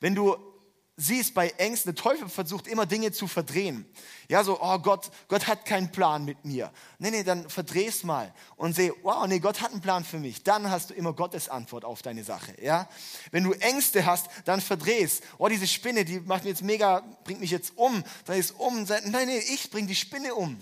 Wenn 0.00 0.14
du 0.14 0.36
siehst 0.96 1.32
bei 1.34 1.48
Ängsten, 1.50 1.94
der 1.94 2.02
Teufel 2.02 2.28
versucht 2.28 2.66
immer 2.66 2.84
Dinge 2.84 3.12
zu 3.12 3.26
verdrehen. 3.26 3.86
Ja, 4.28 4.44
so, 4.44 4.60
oh 4.60 4.78
Gott, 4.78 5.10
Gott 5.28 5.46
hat 5.46 5.64
keinen 5.64 5.90
Plan 5.90 6.24
mit 6.24 6.44
mir. 6.44 6.70
Nee, 6.98 7.10
nee, 7.10 7.22
dann 7.22 7.48
verdreh's 7.48 8.04
mal 8.04 8.32
und 8.56 8.74
seh, 8.76 8.92
wow, 9.02 9.26
nee, 9.26 9.38
Gott 9.38 9.62
hat 9.62 9.72
einen 9.72 9.80
Plan 9.80 10.04
für 10.04 10.18
mich. 10.18 10.42
Dann 10.42 10.70
hast 10.70 10.90
du 10.90 10.94
immer 10.94 11.14
Gottes 11.14 11.48
Antwort 11.48 11.84
auf 11.84 12.02
deine 12.02 12.24
Sache, 12.24 12.54
ja. 12.62 12.88
Wenn 13.30 13.44
du 13.44 13.52
Ängste 13.52 14.04
hast, 14.04 14.26
dann 14.44 14.60
verdreh's. 14.60 15.22
Oh, 15.38 15.48
diese 15.48 15.66
Spinne, 15.66 16.04
die 16.04 16.20
macht 16.20 16.44
mir 16.44 16.50
jetzt 16.50 16.62
mega, 16.62 17.00
bringt 17.24 17.40
mich 17.40 17.50
jetzt 17.50 17.72
um. 17.76 18.04
Dreh 18.26 18.38
es 18.38 18.50
um 18.50 18.84
nein, 18.84 19.26
nee, 19.26 19.38
ich 19.38 19.70
bring 19.70 19.86
die 19.86 19.94
Spinne 19.94 20.34
um. 20.34 20.58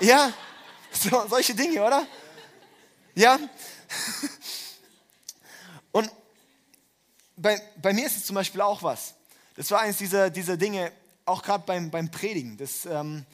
ja, 0.00 0.32
so, 0.90 1.26
solche 1.28 1.54
Dinge, 1.54 1.82
oder? 1.82 2.06
Ja. 3.14 3.38
Bei, 7.36 7.60
bei 7.80 7.92
mir 7.92 8.06
ist 8.06 8.16
es 8.16 8.26
zum 8.26 8.34
Beispiel 8.34 8.60
auch 8.60 8.82
was. 8.82 9.14
Das 9.56 9.70
war 9.70 9.80
eines 9.80 9.98
dieser, 9.98 10.30
dieser 10.30 10.56
Dinge, 10.56 10.92
auch 11.24 11.42
gerade 11.42 11.64
beim, 11.66 11.90
beim 11.90 12.10
Predigen. 12.10 12.56
Das, 12.56 12.86
ähm, 12.86 13.24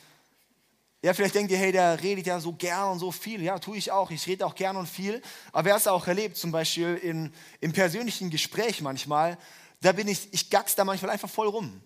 ja, 1.02 1.14
vielleicht 1.14 1.34
denkt 1.34 1.50
ihr, 1.50 1.58
hey, 1.58 1.72
der 1.72 2.02
redet 2.02 2.26
ja 2.26 2.40
so 2.40 2.52
gern 2.52 2.90
und 2.90 2.98
so 2.98 3.10
viel. 3.10 3.42
Ja, 3.42 3.58
tue 3.58 3.78
ich 3.78 3.90
auch. 3.90 4.10
Ich 4.10 4.26
rede 4.26 4.44
auch 4.44 4.54
gern 4.54 4.76
und 4.76 4.86
viel. 4.86 5.22
Aber 5.52 5.66
wer 5.66 5.76
es 5.76 5.86
auch 5.86 6.06
erlebt, 6.06 6.36
zum 6.36 6.52
Beispiel 6.52 6.94
in, 6.96 7.32
im 7.60 7.72
persönlichen 7.72 8.28
Gespräch 8.28 8.82
manchmal, 8.82 9.38
da 9.80 9.92
bin 9.92 10.08
ich, 10.08 10.28
ich 10.32 10.50
gags 10.50 10.74
da 10.74 10.84
manchmal 10.84 11.10
einfach 11.10 11.30
voll 11.30 11.48
rum. 11.48 11.80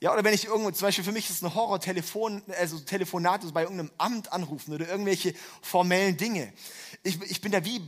Ja, 0.00 0.12
oder 0.12 0.22
wenn 0.22 0.34
ich 0.34 0.44
irgendwo, 0.44 0.70
zum 0.70 0.86
Beispiel 0.86 1.04
für 1.04 1.12
mich 1.12 1.28
ist 1.28 1.36
es 1.36 1.42
ein 1.42 1.54
Horror-Telefon, 1.54 2.42
also 2.58 2.78
Telefonat, 2.78 3.42
also 3.42 3.52
bei 3.52 3.62
irgendeinem 3.62 3.90
Amt 3.98 4.32
anrufen 4.32 4.74
oder 4.74 4.88
irgendwelche 4.88 5.34
formellen 5.60 6.16
Dinge. 6.16 6.52
Ich, 7.02 7.20
ich 7.22 7.40
bin 7.40 7.50
da 7.50 7.64
wie 7.64 7.80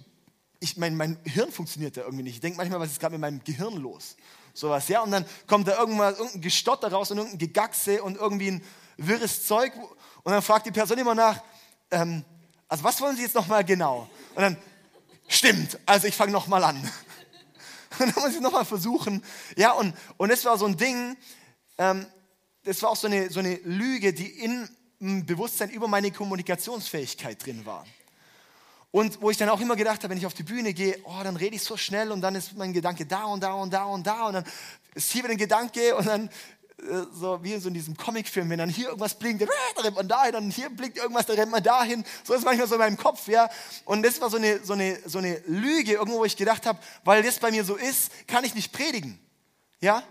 ich, 0.60 0.76
mein, 0.76 0.96
mein 0.96 1.18
Hirn 1.24 1.50
funktioniert 1.50 1.96
da 1.96 2.02
irgendwie 2.02 2.22
nicht. 2.22 2.34
Ich 2.34 2.40
denke 2.40 2.58
manchmal, 2.58 2.80
was 2.80 2.90
ist 2.92 3.00
gerade 3.00 3.12
mit 3.12 3.22
meinem 3.22 3.42
Gehirn 3.42 3.74
los? 3.76 4.16
Sowas, 4.52 4.88
ja. 4.88 5.00
Und 5.00 5.10
dann 5.10 5.24
kommt 5.46 5.66
da 5.66 5.78
irgendwann 5.78 6.14
irgendein 6.14 6.42
Gestotter 6.42 6.92
raus 6.92 7.10
und 7.10 7.16
irgendein 7.16 7.38
Gegachse 7.38 8.02
und 8.02 8.16
irgendwie 8.16 8.50
ein 8.50 8.64
wirres 8.98 9.46
Zeug. 9.46 9.72
Und 10.22 10.32
dann 10.32 10.42
fragt 10.42 10.66
die 10.66 10.70
Person 10.70 10.98
immer 10.98 11.14
nach, 11.14 11.42
ähm, 11.90 12.24
also 12.68 12.84
was 12.84 13.00
wollen 13.00 13.16
Sie 13.16 13.22
jetzt 13.22 13.34
nochmal 13.34 13.64
genau? 13.64 14.08
Und 14.34 14.42
dann, 14.42 14.56
stimmt, 15.28 15.78
also 15.86 16.06
ich 16.06 16.14
fange 16.14 16.32
nochmal 16.32 16.62
an. 16.62 16.76
Und 17.98 18.14
dann 18.14 18.22
muss 18.22 18.34
ich 18.34 18.40
nochmal 18.40 18.64
versuchen. 18.64 19.22
Ja, 19.56 19.72
und, 19.72 19.94
und 20.16 20.30
das 20.30 20.44
war 20.44 20.56
so 20.56 20.64
ein 20.64 20.76
Ding, 20.76 21.16
ähm, 21.76 22.06
das 22.62 22.80
war 22.82 22.90
auch 22.90 22.96
so 22.96 23.08
eine, 23.08 23.28
so 23.30 23.40
eine 23.40 23.56
Lüge, 23.64 24.14
die 24.14 24.28
im 25.00 25.26
Bewusstsein 25.26 25.70
über 25.70 25.88
meine 25.88 26.10
Kommunikationsfähigkeit 26.10 27.44
drin 27.44 27.66
war. 27.66 27.84
Und 28.92 29.22
wo 29.22 29.30
ich 29.30 29.36
dann 29.36 29.48
auch 29.48 29.60
immer 29.60 29.76
gedacht 29.76 30.02
habe, 30.02 30.10
wenn 30.10 30.18
ich 30.18 30.26
auf 30.26 30.34
die 30.34 30.42
Bühne 30.42 30.74
gehe, 30.74 30.98
oh, 31.04 31.22
dann 31.22 31.36
rede 31.36 31.54
ich 31.54 31.62
so 31.62 31.76
schnell 31.76 32.10
und 32.10 32.20
dann 32.20 32.34
ist 32.34 32.56
mein 32.56 32.72
Gedanke 32.72 33.06
da 33.06 33.24
und 33.24 33.42
da 33.42 33.52
und 33.54 33.72
da 33.72 33.84
und 33.84 34.06
da 34.06 34.26
und 34.26 34.34
dann 34.34 34.44
ist 34.94 35.12
hier 35.12 35.22
wieder 35.22 35.32
ein 35.32 35.38
Gedanke 35.38 35.94
und 35.94 36.06
dann 36.06 36.28
äh, 36.88 37.06
so 37.12 37.42
wie 37.42 37.56
so 37.58 37.68
in 37.68 37.74
diesem 37.74 37.96
Comicfilm, 37.96 38.50
wenn 38.50 38.58
dann 38.58 38.68
hier 38.68 38.86
irgendwas 38.88 39.14
blinkt, 39.14 39.42
dann 39.42 39.48
rennt 39.84 39.96
man 39.96 40.08
dahin, 40.08 40.32
dann 40.32 40.50
hier 40.50 40.70
blinkt 40.70 40.96
irgendwas, 40.98 41.26
dann 41.26 41.36
rennt 41.36 41.52
man 41.52 41.62
dahin. 41.62 42.04
So 42.24 42.34
ist 42.34 42.44
manchmal 42.44 42.66
so 42.66 42.74
in 42.74 42.80
meinem 42.80 42.96
Kopf, 42.96 43.28
ja. 43.28 43.48
Und 43.84 44.02
das 44.02 44.20
war 44.20 44.28
so 44.28 44.38
eine, 44.38 44.58
so 44.64 44.72
eine, 44.72 44.98
so 45.06 45.18
eine 45.18 45.40
Lüge 45.46 45.92
irgendwo, 45.92 46.18
wo 46.18 46.24
ich 46.24 46.36
gedacht 46.36 46.66
habe, 46.66 46.78
weil 47.04 47.22
das 47.22 47.38
bei 47.38 47.50
mir 47.50 47.64
so 47.64 47.76
ist, 47.76 48.10
kann 48.26 48.44
ich 48.44 48.54
nicht 48.54 48.72
predigen, 48.72 49.20
ja. 49.80 50.02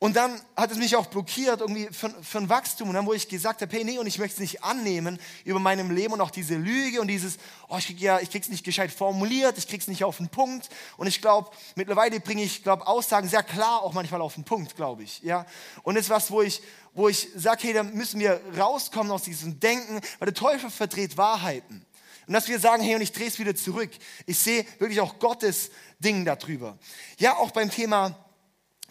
Und 0.00 0.14
dann 0.14 0.40
hat 0.56 0.70
es 0.70 0.78
mich 0.78 0.94
auch 0.94 1.06
blockiert 1.06 1.60
irgendwie 1.60 1.88
für, 1.90 2.10
für 2.22 2.38
ein 2.38 2.48
Wachstum. 2.48 2.88
Und 2.88 2.94
dann, 2.94 3.04
wo 3.04 3.14
ich 3.14 3.28
gesagt 3.28 3.62
habe, 3.62 3.76
hey, 3.76 3.82
nee, 3.82 3.98
und 3.98 4.06
ich 4.06 4.20
möchte 4.20 4.34
es 4.34 4.40
nicht 4.40 4.62
annehmen 4.62 5.18
über 5.44 5.58
meinem 5.58 5.90
Leben 5.90 6.12
und 6.12 6.20
auch 6.20 6.30
diese 6.30 6.54
Lüge 6.54 7.00
und 7.00 7.08
dieses, 7.08 7.38
oh, 7.68 7.78
ich 7.78 7.86
krieg 7.86 8.00
ja, 8.00 8.20
ich 8.20 8.30
krieg's 8.30 8.48
nicht 8.48 8.64
gescheit 8.64 8.92
formuliert, 8.92 9.58
ich 9.58 9.66
krieg's 9.66 9.88
nicht 9.88 10.04
auf 10.04 10.18
den 10.18 10.28
Punkt. 10.28 10.68
Und 10.98 11.08
ich 11.08 11.20
glaube, 11.20 11.50
mittlerweile 11.74 12.20
bringe 12.20 12.44
ich, 12.44 12.62
glaube 12.62 12.86
Aussagen 12.86 13.28
sehr 13.28 13.42
klar 13.42 13.82
auch 13.82 13.92
manchmal 13.92 14.20
auf 14.20 14.34
den 14.34 14.44
Punkt, 14.44 14.76
glaube 14.76 15.02
ich, 15.02 15.20
ja. 15.22 15.44
Und 15.82 15.96
das 15.96 16.04
ist 16.04 16.10
was, 16.10 16.30
wo 16.30 16.42
ich, 16.42 16.62
wo 16.94 17.08
ich 17.08 17.28
sage, 17.34 17.64
hey, 17.64 17.72
da 17.72 17.82
müssen 17.82 18.20
wir 18.20 18.40
rauskommen 18.56 19.10
aus 19.10 19.24
diesem 19.24 19.58
Denken, 19.58 20.00
weil 20.20 20.26
der 20.26 20.34
Teufel 20.34 20.70
verdreht 20.70 21.16
Wahrheiten. 21.16 21.84
Und 22.28 22.34
dass 22.34 22.46
wir 22.46 22.60
sagen, 22.60 22.84
hey, 22.84 22.94
und 22.94 23.00
ich 23.00 23.12
drehe 23.12 23.26
es 23.26 23.38
wieder 23.40 23.56
zurück. 23.56 23.90
Ich 24.26 24.38
sehe 24.38 24.64
wirklich 24.78 25.00
auch 25.00 25.18
Gottes 25.18 25.70
Ding 25.98 26.24
darüber. 26.24 26.78
Ja, 27.18 27.36
auch 27.38 27.50
beim 27.50 27.70
Thema 27.70 28.14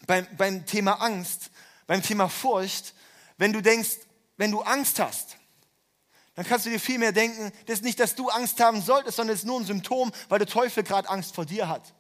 beim, 0.08 0.28
beim 0.38 0.66
Thema 0.66 0.94
Angst, 1.02 1.52
beim 1.86 2.02
Thema 2.02 2.30
Furcht, 2.30 2.94
wenn 3.38 3.54
du 3.54 3.62
denkst, 3.62 3.98
wenn 4.38 4.52
du 4.52 4.62
Angst 4.62 5.00
hast, 5.00 5.38
dann 6.36 6.46
kannst 6.46 6.66
du 6.66 6.70
dir 6.70 6.80
viel 6.80 7.00
mehr 7.00 7.12
denken, 7.12 7.52
das 7.66 7.80
ist 7.80 7.84
nicht, 7.84 8.00
dass 8.00 8.16
du 8.16 8.30
Angst 8.30 8.60
haben 8.60 8.82
solltest, 8.82 9.18
sondern 9.18 9.34
es 9.34 9.42
ist 9.42 9.46
nur 9.46 9.60
ein 9.60 9.66
Symptom, 9.66 10.12
weil 10.30 10.40
der 10.40 10.48
Teufel 10.48 10.84
gerade 10.84 11.10
Angst 11.10 11.36
vor 11.36 11.46
dir 11.46 11.68
hat. 11.68 11.94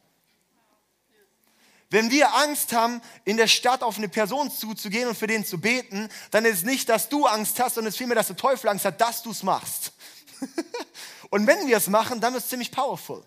Wenn 1.89 2.11
wir 2.11 2.35
Angst 2.35 2.73
haben, 2.73 3.01
in 3.23 3.37
der 3.37 3.47
Stadt 3.47 3.81
auf 3.81 3.97
eine 3.97 4.09
Person 4.09 4.51
zuzugehen 4.51 5.07
und 5.07 5.17
für 5.17 5.27
den 5.27 5.45
zu 5.45 5.59
beten, 5.59 6.09
dann 6.31 6.45
ist 6.45 6.57
es 6.57 6.63
nicht, 6.63 6.89
dass 6.89 7.07
du 7.07 7.25
Angst 7.25 7.59
hast, 7.59 7.75
sondern 7.75 7.89
es 7.89 7.95
ist 7.95 7.97
vielmehr, 7.97 8.15
dass 8.15 8.27
der 8.27 8.35
Teufel 8.35 8.69
Angst 8.69 8.85
hat, 8.85 8.99
dass 8.99 9.23
du 9.23 9.31
es 9.31 9.41
machst. 9.41 9.93
und 11.29 11.47
wenn 11.47 11.65
wir 11.65 11.77
es 11.77 11.87
machen, 11.87 12.19
dann 12.19 12.35
ist 12.35 12.43
es 12.43 12.49
ziemlich 12.49 12.71
powerful. 12.71 13.23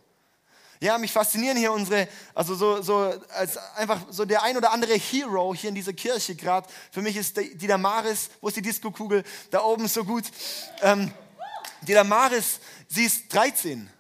Ja, 0.83 0.97
mich 0.97 1.13
faszinieren 1.13 1.59
hier 1.59 1.73
unsere, 1.73 2.09
also 2.35 2.55
so, 2.55 2.81
so 2.81 3.13
als 3.35 3.59
einfach 3.77 4.01
so 4.09 4.25
der 4.25 4.43
ein 4.43 4.57
oder 4.57 4.73
andere 4.73 4.95
Hero 4.95 5.55
hier 5.55 5.69
in 5.69 5.75
dieser 5.75 5.93
Kirche 5.93 6.35
gerade. 6.35 6.67
Für 6.91 7.03
mich 7.03 7.17
ist 7.17 7.37
die, 7.37 7.67
Damaris, 7.67 8.31
wo 8.41 8.49
ist 8.49 8.57
die 8.57 8.63
Disco-Kugel? 8.63 9.23
Da 9.51 9.63
oben 9.63 9.89
so 9.89 10.05
gut. 10.05 10.25
Ähm, 10.81 11.13
die 11.83 11.93
Damaris, 11.93 12.61
sie 12.89 13.05
ist 13.05 13.33
13. 13.35 13.91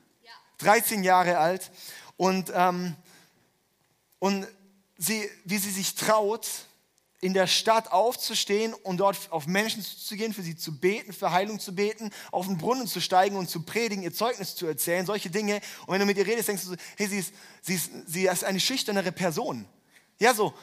13 0.57 1.05
Jahre 1.05 1.37
alt. 1.37 1.71
Und, 2.17 2.51
ähm, 2.55 2.97
und 4.19 4.47
sie, 4.97 5.29
wie 5.45 5.59
sie 5.59 5.71
sich 5.71 5.95
traut, 5.95 6.49
in 7.21 7.35
der 7.35 7.47
Stadt 7.47 7.93
aufzustehen 7.93 8.73
und 8.73 8.99
dort 8.99 9.31
auf 9.31 9.47
Menschen 9.47 9.83
zu 9.83 10.17
gehen, 10.17 10.33
für 10.33 10.43
sie 10.43 10.57
zu 10.57 10.79
beten, 10.79 11.13
für 11.13 11.33
Heilung 11.33 11.61
zu 11.61 11.75
beten, 11.75 12.11
auf 12.33 12.47
den 12.47 12.57
Brunnen 12.57 12.87
zu 12.87 13.01
steigen 13.01 13.37
und 13.37 13.51
zu 13.51 13.63
predigen, 13.63 14.03
ihr 14.03 14.15
Zeugnis 14.15 14.57
zu 14.57 14.67
erzählen, 14.67 15.05
solche 15.05 15.29
Dinge. 15.29 15.61
Und 15.87 15.93
wenn 15.93 16.01
du 16.01 16.07
mit 16.07 16.17
ihr 16.17 16.27
redest, 16.27 16.49
denkst 16.49 16.65
du 16.65 16.71
so, 16.71 16.77
hey, 16.97 17.09
sie 17.09 17.19
ist, 17.19 17.35
sie 17.61 17.75
ist, 17.75 17.91
sie 18.07 18.27
ist 18.27 18.45
eine 18.45 18.61
schüchternere 18.61 19.13
Person. 19.13 19.67
Ja, 20.19 20.35
so. 20.35 20.55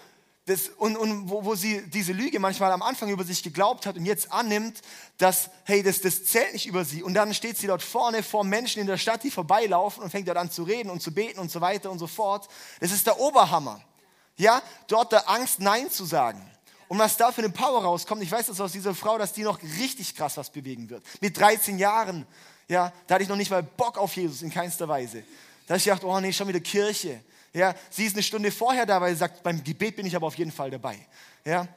Das, 0.47 0.69
und 0.69 0.95
und 0.95 1.29
wo, 1.29 1.43
wo 1.43 1.55
sie 1.55 1.83
diese 1.89 2.13
Lüge 2.13 2.39
manchmal 2.39 2.71
am 2.71 2.81
Anfang 2.81 3.09
über 3.09 3.25
sich 3.25 3.43
geglaubt 3.43 3.85
hat 3.85 3.97
und 3.97 4.05
jetzt 4.05 4.31
annimmt, 4.31 4.79
dass, 5.17 5.49
hey, 5.65 5.83
das, 5.83 5.99
das 5.99 6.23
zählt 6.23 6.53
nicht 6.53 6.67
über 6.67 6.85
sie. 6.85 7.03
Und 7.03 7.15
dann 7.15 7.33
steht 7.33 7.57
sie 7.57 7.67
dort 7.67 7.83
vorne 7.83 8.23
vor 8.23 8.45
Menschen 8.45 8.79
in 8.79 8.87
der 8.87 8.97
Stadt, 8.97 9.23
die 9.23 9.29
vorbeilaufen 9.29 10.01
und 10.01 10.09
fängt 10.09 10.29
dort 10.29 10.37
an 10.37 10.49
zu 10.49 10.63
reden 10.63 10.89
und 10.89 11.01
zu 11.01 11.13
beten 11.13 11.39
und 11.39 11.51
so 11.51 11.59
weiter 11.59 11.91
und 11.91 11.99
so 11.99 12.07
fort. 12.07 12.47
Das 12.79 12.91
ist 12.91 13.05
der 13.05 13.19
Oberhammer. 13.19 13.83
Ja, 14.37 14.61
dort 14.87 15.11
der 15.11 15.27
Angst, 15.29 15.59
Nein 15.59 15.89
zu 15.89 16.05
sagen. 16.05 16.41
Und 16.87 16.99
was 16.99 17.17
da 17.17 17.31
für 17.31 17.41
eine 17.41 17.49
Power 17.49 17.83
rauskommt, 17.83 18.23
ich 18.23 18.31
weiß 18.31 18.47
das 18.47 18.61
aus 18.61 18.71
dieser 18.71 18.95
Frau, 18.95 19.17
dass 19.17 19.33
die 19.33 19.43
noch 19.43 19.61
richtig 19.79 20.15
krass 20.15 20.37
was 20.37 20.49
bewegen 20.49 20.89
wird. 20.89 21.03
Mit 21.19 21.37
13 21.37 21.77
Jahren, 21.79 22.25
ja, 22.67 22.93
da 23.07 23.15
hatte 23.15 23.23
ich 23.23 23.29
noch 23.29 23.35
nicht 23.35 23.51
mal 23.51 23.63
Bock 23.63 23.97
auf 23.97 24.15
Jesus 24.15 24.41
in 24.41 24.51
keinster 24.51 24.87
Weise. 24.87 25.23
Da 25.65 25.73
habe 25.73 25.79
ich 25.79 25.83
gedacht, 25.83 26.03
oh 26.03 26.19
nee, 26.19 26.31
schon 26.31 26.47
wieder 26.47 26.61
Kirche. 26.61 27.21
Ja, 27.51 27.73
sie 27.89 28.05
ist 28.05 28.15
eine 28.15 28.23
Stunde 28.23 28.51
vorher 28.51 28.85
da, 28.85 29.01
weil 29.01 29.13
sie 29.13 29.19
sagt, 29.19 29.43
beim 29.43 29.63
Gebet 29.63 29.95
bin 29.95 30.05
ich 30.05 30.15
aber 30.15 30.27
auf 30.27 30.35
jeden 30.35 30.51
Fall 30.51 30.71
dabei. 30.71 30.97
Ja. 31.43 31.67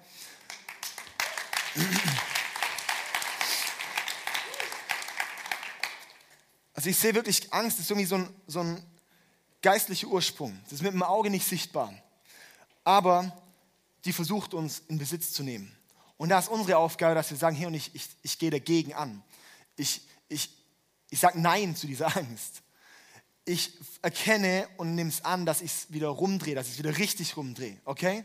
Also 6.72 6.88
ich 6.88 6.96
sehe 6.96 7.14
wirklich 7.14 7.52
Angst, 7.52 7.78
ist 7.78 7.90
irgendwie 7.90 8.06
so 8.06 8.14
ein, 8.14 8.34
so 8.46 8.60
ein 8.60 8.82
geistlicher 9.60 10.06
Ursprung. 10.06 10.58
Das 10.64 10.72
ist 10.72 10.82
mit 10.82 10.94
dem 10.94 11.02
Auge 11.02 11.28
nicht 11.28 11.46
sichtbar. 11.46 11.92
Aber 12.84 13.36
die 14.04 14.12
versucht, 14.12 14.54
uns 14.54 14.82
in 14.88 14.98
Besitz 14.98 15.32
zu 15.32 15.42
nehmen. 15.42 15.74
Und 16.16 16.28
da 16.28 16.38
ist 16.38 16.48
unsere 16.48 16.78
Aufgabe, 16.78 17.14
dass 17.14 17.30
wir 17.30 17.36
sagen, 17.36 17.56
hey, 17.56 17.66
und 17.66 17.74
ich, 17.74 17.94
ich, 17.94 18.08
ich 18.22 18.38
gehe 18.38 18.50
dagegen 18.50 18.94
an. 18.94 19.22
Ich, 19.76 20.02
ich, 20.28 20.50
ich 21.08 21.18
sage 21.18 21.40
Nein 21.40 21.76
zu 21.76 21.86
dieser 21.86 22.14
Angst. 22.16 22.62
Ich 23.44 23.72
erkenne 24.02 24.68
und 24.76 24.94
nehme 24.94 25.10
es 25.10 25.24
an, 25.24 25.46
dass 25.46 25.60
ich 25.60 25.72
es 25.72 25.92
wieder 25.92 26.08
rumdrehe, 26.08 26.54
dass 26.54 26.66
ich 26.66 26.74
es 26.74 26.78
wieder 26.78 26.98
richtig 26.98 27.36
rumdrehe. 27.36 27.80
Okay? 27.84 28.24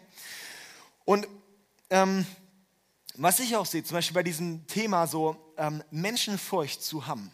Und 1.06 1.28
ähm, 1.90 2.26
was 3.16 3.40
ich 3.40 3.56
auch 3.56 3.66
sehe, 3.66 3.84
zum 3.84 3.96
Beispiel 3.96 4.14
bei 4.16 4.24
diesem 4.24 4.68
Thema 4.68 5.08
so 5.08 5.54
ähm, 5.58 5.84
Menschenfurcht 5.90 6.84
zu 6.84 7.08
haben, 7.08 7.32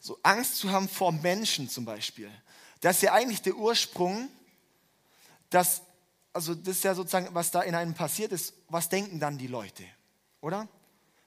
so 0.00 0.18
Angst 0.22 0.56
zu 0.56 0.70
haben 0.70 0.88
vor 0.88 1.12
Menschen 1.12 1.68
zum 1.68 1.84
Beispiel, 1.84 2.30
das 2.80 2.96
ist 2.96 3.02
ja 3.02 3.12
eigentlich 3.12 3.42
der 3.42 3.54
Ursprung, 3.54 4.28
dass 5.50 5.82
also 6.32 6.54
das 6.54 6.76
ist 6.76 6.84
ja 6.84 6.94
sozusagen, 6.94 7.28
was 7.32 7.50
da 7.50 7.62
in 7.62 7.74
einem 7.74 7.94
passiert 7.94 8.32
ist, 8.32 8.54
was 8.68 8.88
denken 8.88 9.20
dann 9.20 9.38
die 9.38 9.46
Leute, 9.46 9.84
oder? 10.40 10.68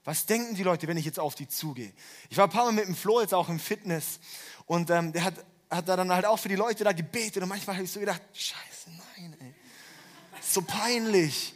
Was 0.05 0.25
denken 0.25 0.55
die 0.55 0.63
Leute, 0.63 0.87
wenn 0.87 0.97
ich 0.97 1.05
jetzt 1.05 1.19
auf 1.19 1.35
die 1.35 1.47
zugehe? 1.47 1.93
Ich 2.29 2.37
war 2.37 2.47
ein 2.47 2.49
paar 2.49 2.65
Mal 2.65 2.73
mit 2.73 2.85
dem 2.85 2.95
Flo 2.95 3.21
jetzt 3.21 3.33
auch 3.33 3.49
im 3.49 3.59
Fitness 3.59 4.19
und 4.65 4.89
ähm, 4.89 5.13
der 5.13 5.23
hat, 5.23 5.35
hat 5.69 5.87
da 5.87 5.95
dann 5.95 6.11
halt 6.11 6.25
auch 6.25 6.37
für 6.37 6.49
die 6.49 6.55
Leute 6.55 6.83
da 6.83 6.91
gebetet 6.91 7.41
und 7.41 7.49
manchmal 7.49 7.77
habe 7.77 7.85
ich 7.85 7.91
so 7.91 7.99
gedacht, 7.99 8.21
scheiße, 8.33 8.89
nein, 9.17 9.35
ey. 9.39 9.53
So 10.41 10.61
peinlich. 10.61 11.53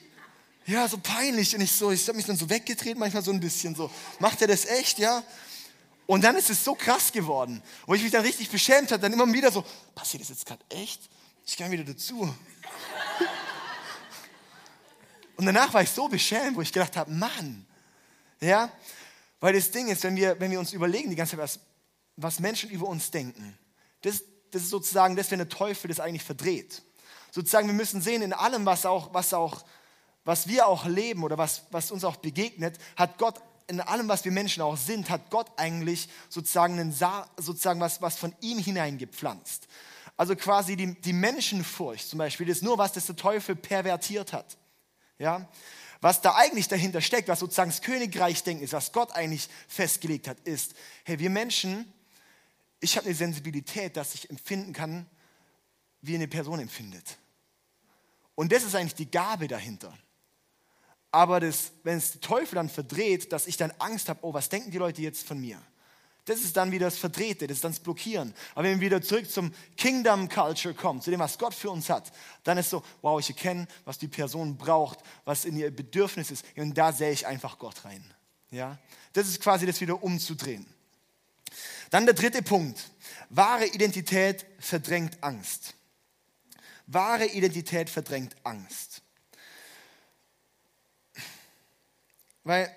Ja, 0.66 0.88
so 0.88 0.98
peinlich. 0.98 1.56
Und 1.56 1.62
ich 1.62 1.72
so, 1.72 1.92
ich 1.92 2.08
habe 2.08 2.18
mich 2.18 2.26
dann 2.26 2.38
so 2.38 2.50
weggedreht, 2.50 2.98
manchmal 2.98 3.24
so 3.24 3.32
ein 3.32 3.40
bisschen 3.40 3.76
so. 3.76 3.92
Macht 4.20 4.42
er 4.42 4.48
das 4.48 4.66
echt, 4.66 5.00
ja? 5.00 5.24
Und 6.06 6.24
dann 6.24 6.38
ist 6.38 6.50
es 6.50 6.64
so 6.64 6.74
krass 6.74 7.12
geworden, 7.12 7.62
wo 7.86 7.94
ich 7.94 8.02
mich 8.02 8.12
dann 8.12 8.22
richtig 8.22 8.50
beschämt 8.50 8.92
habe, 8.92 9.02
dann 9.02 9.12
immer 9.12 9.32
wieder 9.32 9.52
so, 9.52 9.64
passiert 9.94 10.22
das 10.22 10.30
jetzt 10.30 10.46
gerade 10.46 10.64
echt? 10.70 11.10
Ich 11.46 11.58
kann 11.58 11.70
wieder 11.70 11.84
dazu. 11.84 12.34
Und 15.38 15.46
danach 15.46 15.74
war 15.74 15.84
ich 15.84 15.90
so 15.90 16.08
beschämt, 16.08 16.58
wo 16.58 16.62
ich 16.62 16.74
gedacht 16.74 16.98
habe, 16.98 17.12
Mann, 17.12 17.66
ja, 18.42 18.72
weil 19.40 19.54
das 19.54 19.72
Ding 19.72 19.88
ist, 19.88 20.04
wenn 20.04 20.16
wir, 20.16 20.40
wenn 20.40 20.52
wir 20.52 20.60
uns 20.60 20.74
überlegen 20.74 21.10
die 21.10 21.16
ganze 21.16 21.32
Zeit, 21.32 21.40
was, 21.40 21.60
was 22.16 22.40
Menschen 22.40 22.70
über 22.70 22.88
uns 22.88 23.12
denken, 23.12 23.58
das, 24.02 24.24
das 24.52 24.64
ist 24.64 24.70
sozusagen 24.70 25.16
das, 25.16 25.30
wenn 25.30 25.38
der 25.38 25.50
Teufel 25.50 25.88
das 25.88 26.00
eigentlich 26.00 26.24
verdreht. 26.24 26.82
Sozusagen, 27.32 27.68
wir 27.68 27.76
müssen 27.76 28.02
sehen, 28.02 28.24
in 28.24 28.34
allem, 28.34 28.66
was 28.66 28.86
auch, 28.86 29.14
was 29.14 29.34
auch, 29.34 29.64
was 30.26 30.48
wir 30.48 30.68
auch 30.68 30.86
leben 30.86 31.24
oder 31.24 31.38
was, 31.38 31.64
was 31.72 31.92
uns 31.92 32.04
auch 32.04 32.16
begegnet, 32.18 32.78
hat 32.96 33.18
Gott 33.18 33.40
in 33.68 33.82
allem, 33.82 34.08
was 34.08 34.24
wir 34.24 34.32
Menschen 34.32 34.64
auch 34.64 34.78
sind, 34.78 35.10
hat 35.10 35.30
Gott 35.30 35.52
eigentlich 35.58 36.08
sozusagen, 36.30 36.80
einen 36.80 36.94
Sa 36.94 37.30
sozusagen 37.38 37.82
was, 37.82 38.02
was 38.02 38.18
von 38.18 38.34
ihm 38.40 38.60
hineingepflanzt. 38.60 39.68
Also 40.16 40.36
quasi 40.36 40.76
die, 40.76 41.00
die 41.00 41.14
Menschenfurcht 41.14 42.08
zum 42.08 42.18
Beispiel 42.18 42.50
ist 42.50 42.64
nur 42.64 42.78
was, 42.78 42.94
das 42.94 43.06
der 43.06 43.18
Teufel 43.18 43.56
pervertiert 43.56 44.34
hat. 44.34 44.58
Ja? 45.20 45.48
Was 46.02 46.22
da 46.22 46.36
eigentlich 46.36 46.68
dahinter 46.68 47.02
steckt, 47.02 47.28
was 47.28 47.40
sozusagen 47.40 47.72
das 47.72 47.82
Königreich-Denken 47.82 48.64
ist, 48.64 48.74
was 48.74 48.92
Gott 48.92 49.12
eigentlich 49.14 49.50
festgelegt 49.68 50.28
hat, 50.28 50.40
ist, 50.42 50.76
hey, 51.04 51.18
wir 51.20 51.30
Menschen, 51.30 51.92
ich 52.80 52.98
habe 52.98 53.08
eine 53.08 53.16
Sensibilität, 53.16 53.98
dass 53.98 54.14
ich 54.14 54.30
empfinden 54.30 54.74
kann, 54.74 55.08
wie 56.02 56.16
eine 56.16 56.28
Person 56.28 56.60
empfindet. 56.60 57.18
Und 58.36 58.52
das 58.52 58.64
ist 58.64 58.76
eigentlich 58.76 58.96
die 58.96 59.10
Gabe 59.10 59.48
dahinter. 59.48 59.98
Aber 61.12 61.40
das, 61.40 61.72
wenn 61.84 61.98
es 61.98 62.12
der 62.12 62.22
Teufel 62.22 62.56
dann 62.56 62.70
verdreht, 62.70 63.32
dass 63.32 63.48
ich 63.48 63.58
dann 63.58 63.72
Angst 63.80 64.10
habe, 64.10 64.20
oh, 64.24 64.34
was 64.34 64.50
denken 64.50 64.70
die 64.70 64.78
Leute 64.78 65.02
jetzt 65.02 65.26
von 65.26 65.40
mir? 65.40 65.60
Das 66.28 66.42
ist 66.42 66.58
dann 66.58 66.74
wieder 66.74 66.88
das 66.88 66.98
Verdrehte, 66.98 67.48
das 67.48 67.60
ist 67.60 67.64
dann 67.64 67.72
das 67.72 67.80
Blockieren. 67.80 68.34
Aber 68.54 68.66
wenn 68.66 68.82
wir 68.82 68.88
wieder 68.88 69.02
zurück 69.02 69.32
zum 69.32 69.54
Kingdom 69.78 70.28
Culture 70.28 70.74
kommen, 70.74 71.02
zu 71.02 71.10
dem, 71.10 71.22
was 71.22 71.38
Gott 71.38 71.54
für 71.54 71.70
uns 71.72 71.90
hat, 71.90 72.12
dann 72.44 72.58
ist 72.58 72.70
so, 72.70 72.84
wow, 73.02 73.18
ich 73.18 73.30
erkenne, 73.30 73.66
was 73.86 73.98
die 73.98 74.10
Person 74.10 74.58
braucht, 74.58 75.00
was 75.24 75.46
in 75.46 75.56
ihr 75.56 75.74
Bedürfnis 75.74 76.30
ist. 76.30 76.44
Und 76.58 76.78
da 76.78 76.92
sehe 76.92 77.12
ich 77.12 77.26
einfach 77.26 77.58
Gott 77.58 77.86
rein. 77.86 78.04
Ja? 78.52 78.78
Das 79.14 79.30
ist 79.30 79.40
quasi 79.40 79.66
das 79.66 79.80
wieder 79.80 80.04
umzudrehen. 80.04 80.68
Dann 81.92 82.06
der 82.06 82.14
dritte 82.14 82.42
Punkt. 82.42 82.92
Wahre 83.30 83.66
Identität 83.66 84.46
verdrängt 84.60 85.24
Angst. 85.24 85.76
Wahre 86.88 87.28
Identität 87.28 87.90
verdrängt 87.90 88.36
Angst. 88.44 89.02
Weil 92.44 92.70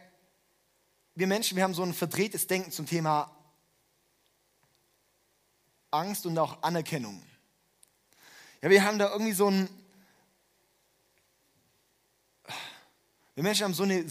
wir 1.17 1.27
Menschen, 1.27 1.57
wir 1.57 1.65
haben 1.65 1.75
so 1.75 1.83
ein 1.83 1.95
verdrehtes 1.95 2.47
Denken 2.47 2.71
zum 2.71 2.87
Thema 2.87 3.37
Angst 5.91 6.27
und 6.27 6.39
auch 6.39 6.63
Anerkennung. 6.63 7.23
Ja, 8.63 8.71
wir 8.71 8.85
haben 8.85 8.99
da 8.99 9.11
irgendwie 9.11 9.33
so 9.33 9.49
ein. 9.49 9.69
Wir 13.35 13.43
Menschen 13.43 13.65
haben 13.65 13.75
so 13.75 13.85
eine 13.85 14.05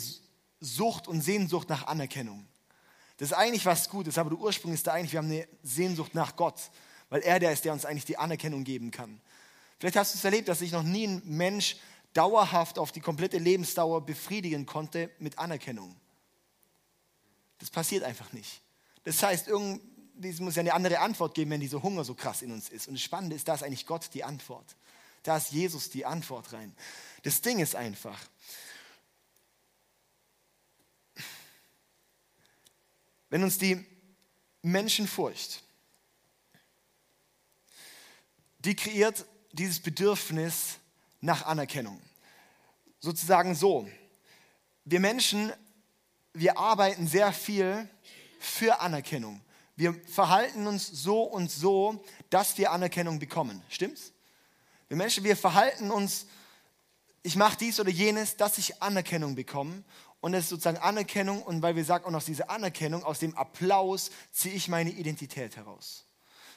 Sucht 0.60 1.08
und 1.08 1.22
Sehnsucht 1.22 1.70
nach 1.70 1.86
Anerkennung. 1.88 2.48
Das 3.18 3.32
ist 3.32 3.38
eigentlich 3.38 3.66
was 3.66 3.90
Gutes, 3.90 4.18
aber 4.18 4.30
der 4.30 4.40
Ursprung 4.40 4.74
ist 4.74 4.88
da 4.88 4.94
eigentlich, 4.94 5.12
wir 5.12 5.20
haben 5.20 5.30
eine 5.30 5.48
Sehnsucht 5.62 6.16
nach 6.16 6.36
Gott, 6.36 6.72
weil 7.10 7.22
er 7.22 7.40
der 7.40 7.52
ist, 7.52 7.66
der 7.66 7.74
uns 7.74 7.86
eigentlich 7.86 8.06
die 8.06 8.18
Anerkennung 8.18 8.64
geben 8.64 8.92
kann. 8.92 9.22
Vielleicht 9.78 9.98
hast 9.98 10.14
du 10.14 10.18
es 10.18 10.24
erlebt, 10.24 10.48
dass 10.48 10.60
sich 10.60 10.72
noch 10.72 10.84
nie 10.84 11.06
ein 11.06 11.22
Mensch 11.26 11.78
dauerhaft 12.14 12.80
auf 12.80 12.92
die 12.92 13.02
komplette 13.02 13.38
Lebensdauer 13.38 14.06
befriedigen 14.06 14.66
konnte 14.66 15.12
mit 15.20 15.38
Anerkennung. 15.38 15.96
Das 17.60 17.70
passiert 17.70 18.04
einfach 18.04 18.32
nicht. 18.34 18.62
Das 19.04 19.22
heißt, 19.22 19.48
es 20.22 20.40
muss 20.40 20.56
ja 20.56 20.62
eine 20.62 20.74
andere 20.74 21.00
Antwort 21.00 21.34
geben, 21.34 21.52
wenn 21.52 21.62
dieser 21.62 21.82
Hunger 21.82 22.04
so 22.04 22.14
krass 22.14 22.42
in 22.42 22.52
uns 22.52 22.70
ist. 22.70 22.88
Und 22.88 22.96
das 22.96 23.02
Spannende 23.02 23.36
ist, 23.36 23.48
da 23.48 23.56
ist 23.56 23.64
eigentlich 23.64 23.86
Gott 23.86 24.10
die 24.14 24.24
Antwort. 24.24 24.76
Da 25.24 25.38
ist 25.38 25.52
Jesus 25.52 25.90
die 25.90 26.06
Antwort 26.06 26.54
rein. 26.54 26.76
Das 27.24 27.42
Ding 27.42 27.60
ist 27.60 27.76
einfach, 27.76 28.20
wenn 33.30 33.44
uns 33.44 33.58
die 33.58 33.86
Menschenfurcht, 34.62 35.64
die 38.60 38.76
kreiert 38.76 39.26
dieses 39.52 39.82
Bedürfnis 39.82 40.78
nach 41.22 41.46
Anerkennung. 41.46 42.02
Sozusagen 43.00 43.56
so, 43.56 43.90
wir 44.84 45.00
Menschen, 45.00 45.54
wir 46.34 46.58
arbeiten 46.58 47.08
sehr 47.08 47.32
viel 47.32 47.90
für 48.40 48.82
Anerkennung. 48.82 49.42
Wir 49.80 49.94
verhalten 49.94 50.68
uns 50.68 50.88
so 50.88 51.24
und 51.24 51.50
so, 51.50 52.04
dass 52.30 52.58
wir 52.58 52.74
Anerkennung 52.74 53.18
bekommen. 53.18 53.64
Stimmt's? 53.70 54.12
Wir 54.90 54.98
Menschen, 54.98 55.24
wir 55.24 55.38
verhalten 55.38 55.90
uns, 55.90 56.26
ich 57.24 57.38
mache 57.38 57.58
dies 57.58 57.80
oder 57.80 57.90
jenes, 57.90 58.36
dass 58.36 58.58
ich 58.58 58.82
Anerkennung 58.82 59.36
bekomme. 59.36 59.86
Und 60.20 60.34
es 60.34 60.44
ist 60.44 60.50
sozusagen 60.50 60.80
Anerkennung. 60.80 61.42
Und 61.42 61.62
weil 61.62 61.78
wir 61.78 61.86
sagen, 61.86 62.04
auch 62.04 62.14
aus 62.14 62.26
dieser 62.26 62.50
Anerkennung, 62.50 63.06
aus 63.06 63.20
dem 63.20 63.38
Applaus 63.38 64.12
ziehe 64.34 64.54
ich 64.54 64.68
meine 64.68 64.90
Identität 64.90 65.56
heraus 65.56 66.09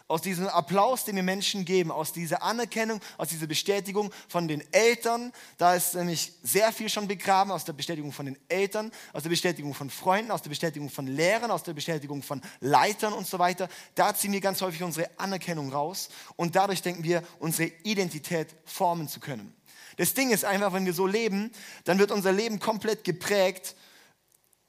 aus 0.08 0.22
diesem 0.22 0.48
Applaus, 0.48 1.04
den 1.04 1.16
wir 1.16 1.22
Menschen 1.22 1.64
geben, 1.64 1.90
aus 1.90 2.12
dieser 2.12 2.42
Anerkennung, 2.42 3.00
aus 3.18 3.28
dieser 3.28 3.46
Bestätigung 3.46 4.12
von 4.28 4.48
den 4.48 4.62
Eltern. 4.72 5.32
Da 5.58 5.74
ist 5.74 5.94
nämlich 5.94 6.32
sehr 6.42 6.72
viel 6.72 6.88
schon 6.88 7.08
begraben, 7.08 7.50
aus 7.50 7.64
der 7.64 7.72
Bestätigung 7.72 8.12
von 8.12 8.26
den 8.26 8.38
Eltern, 8.48 8.90
aus 9.12 9.22
der 9.22 9.30
Bestätigung 9.30 9.74
von 9.74 9.90
Freunden, 9.90 10.30
aus 10.30 10.42
der 10.42 10.50
Bestätigung 10.50 10.90
von 10.90 11.06
Lehrern, 11.06 11.50
aus 11.50 11.62
der 11.62 11.74
Bestätigung 11.74 12.22
von 12.22 12.40
Leitern 12.60 13.12
und 13.12 13.26
so 13.26 13.38
weiter. 13.38 13.68
Da 13.94 14.14
ziehen 14.14 14.32
wir 14.32 14.40
ganz 14.40 14.60
häufig 14.60 14.82
unsere 14.82 15.08
Anerkennung 15.18 15.72
raus 15.72 16.08
und 16.36 16.56
dadurch 16.56 16.82
denken 16.82 17.04
wir, 17.04 17.22
unsere 17.38 17.70
Identität 17.82 18.48
formen 18.64 19.08
zu 19.08 19.20
können. 19.20 19.54
Das 19.96 20.14
Ding 20.14 20.30
ist 20.30 20.44
einfach, 20.44 20.72
wenn 20.72 20.86
wir 20.86 20.94
so 20.94 21.06
leben, 21.06 21.50
dann 21.84 21.98
wird 21.98 22.10
unser 22.10 22.32
Leben 22.32 22.58
komplett 22.58 23.04
geprägt, 23.04 23.76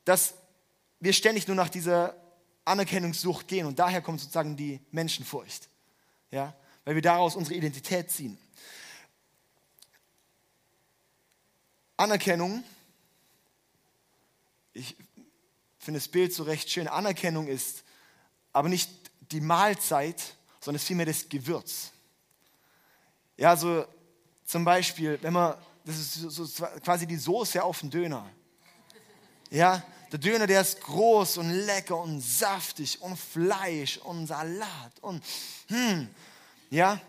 dass 0.05 0.33
wir 0.99 1.13
ständig 1.13 1.47
nur 1.47 1.55
nach 1.55 1.69
dieser 1.69 2.15
Anerkennungssucht 2.65 3.47
gehen. 3.47 3.65
Und 3.65 3.79
daher 3.79 4.01
kommt 4.01 4.19
sozusagen 4.19 4.55
die 4.55 4.79
Menschenfurcht. 4.91 5.69
Ja? 6.31 6.55
Weil 6.85 6.95
wir 6.95 7.01
daraus 7.01 7.35
unsere 7.35 7.55
Identität 7.55 8.11
ziehen. 8.11 8.37
Anerkennung, 11.97 12.63
ich 14.73 14.95
finde 15.79 15.99
das 15.99 16.07
Bild 16.07 16.33
so 16.33 16.43
recht 16.43 16.69
schön. 16.69 16.87
Anerkennung 16.87 17.47
ist 17.47 17.83
aber 18.51 18.69
nicht 18.69 18.89
die 19.31 19.41
Mahlzeit, 19.41 20.21
sondern 20.59 20.77
es 20.77 20.83
ist 20.83 20.87
vielmehr 20.87 21.05
das 21.05 21.29
Gewürz. 21.29 21.91
Ja, 23.37 23.55
so 23.55 23.85
zum 24.45 24.65
Beispiel, 24.65 25.17
wenn 25.21 25.33
man, 25.33 25.55
das 25.85 25.97
ist 25.97 26.13
so, 26.13 26.65
quasi 26.83 27.07
die 27.07 27.17
Soße 27.17 27.63
auf 27.63 27.79
dem 27.79 27.89
Döner. 27.89 28.29
Ja, 29.49 29.83
der 30.13 30.19
Döner, 30.19 30.45
der 30.45 30.61
ist 30.61 30.79
groß 30.81 31.37
und 31.37 31.49
lecker 31.49 31.97
und 31.97 32.21
saftig 32.21 33.01
und 33.01 33.17
Fleisch 33.17 33.97
und 33.97 34.27
Salat 34.27 34.93
und 35.01 35.23
hm, 35.67 36.07
ja. 36.69 37.01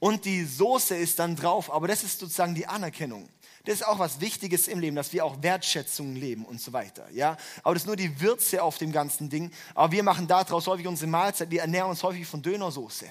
Und 0.00 0.24
die 0.24 0.44
Soße 0.44 0.96
ist 0.96 1.20
dann 1.20 1.36
drauf, 1.36 1.72
aber 1.72 1.86
das 1.86 2.02
ist 2.02 2.18
sozusagen 2.18 2.54
die 2.54 2.66
Anerkennung. 2.66 3.28
Das 3.64 3.76
ist 3.76 3.86
auch 3.86 3.98
was 3.98 4.20
Wichtiges 4.20 4.66
im 4.66 4.80
Leben, 4.80 4.96
dass 4.96 5.12
wir 5.12 5.24
auch 5.24 5.42
Wertschätzung 5.42 6.14
leben 6.16 6.44
und 6.44 6.60
so 6.60 6.72
weiter. 6.72 7.08
Ja? 7.12 7.36
Aber 7.62 7.74
das 7.74 7.82
ist 7.82 7.86
nur 7.86 7.96
die 7.96 8.20
Würze 8.20 8.62
auf 8.62 8.78
dem 8.78 8.92
ganzen 8.92 9.28
Ding. 9.28 9.52
Aber 9.74 9.92
wir 9.92 10.02
machen 10.02 10.26
daraus 10.26 10.66
häufig 10.66 10.86
unsere 10.86 11.10
Mahlzeit, 11.10 11.50
wir 11.50 11.60
ernähren 11.60 11.90
uns 11.90 12.02
häufig 12.02 12.26
von 12.26 12.42
Dönersoße. 12.42 13.06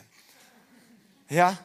Ja? 1.30 1.58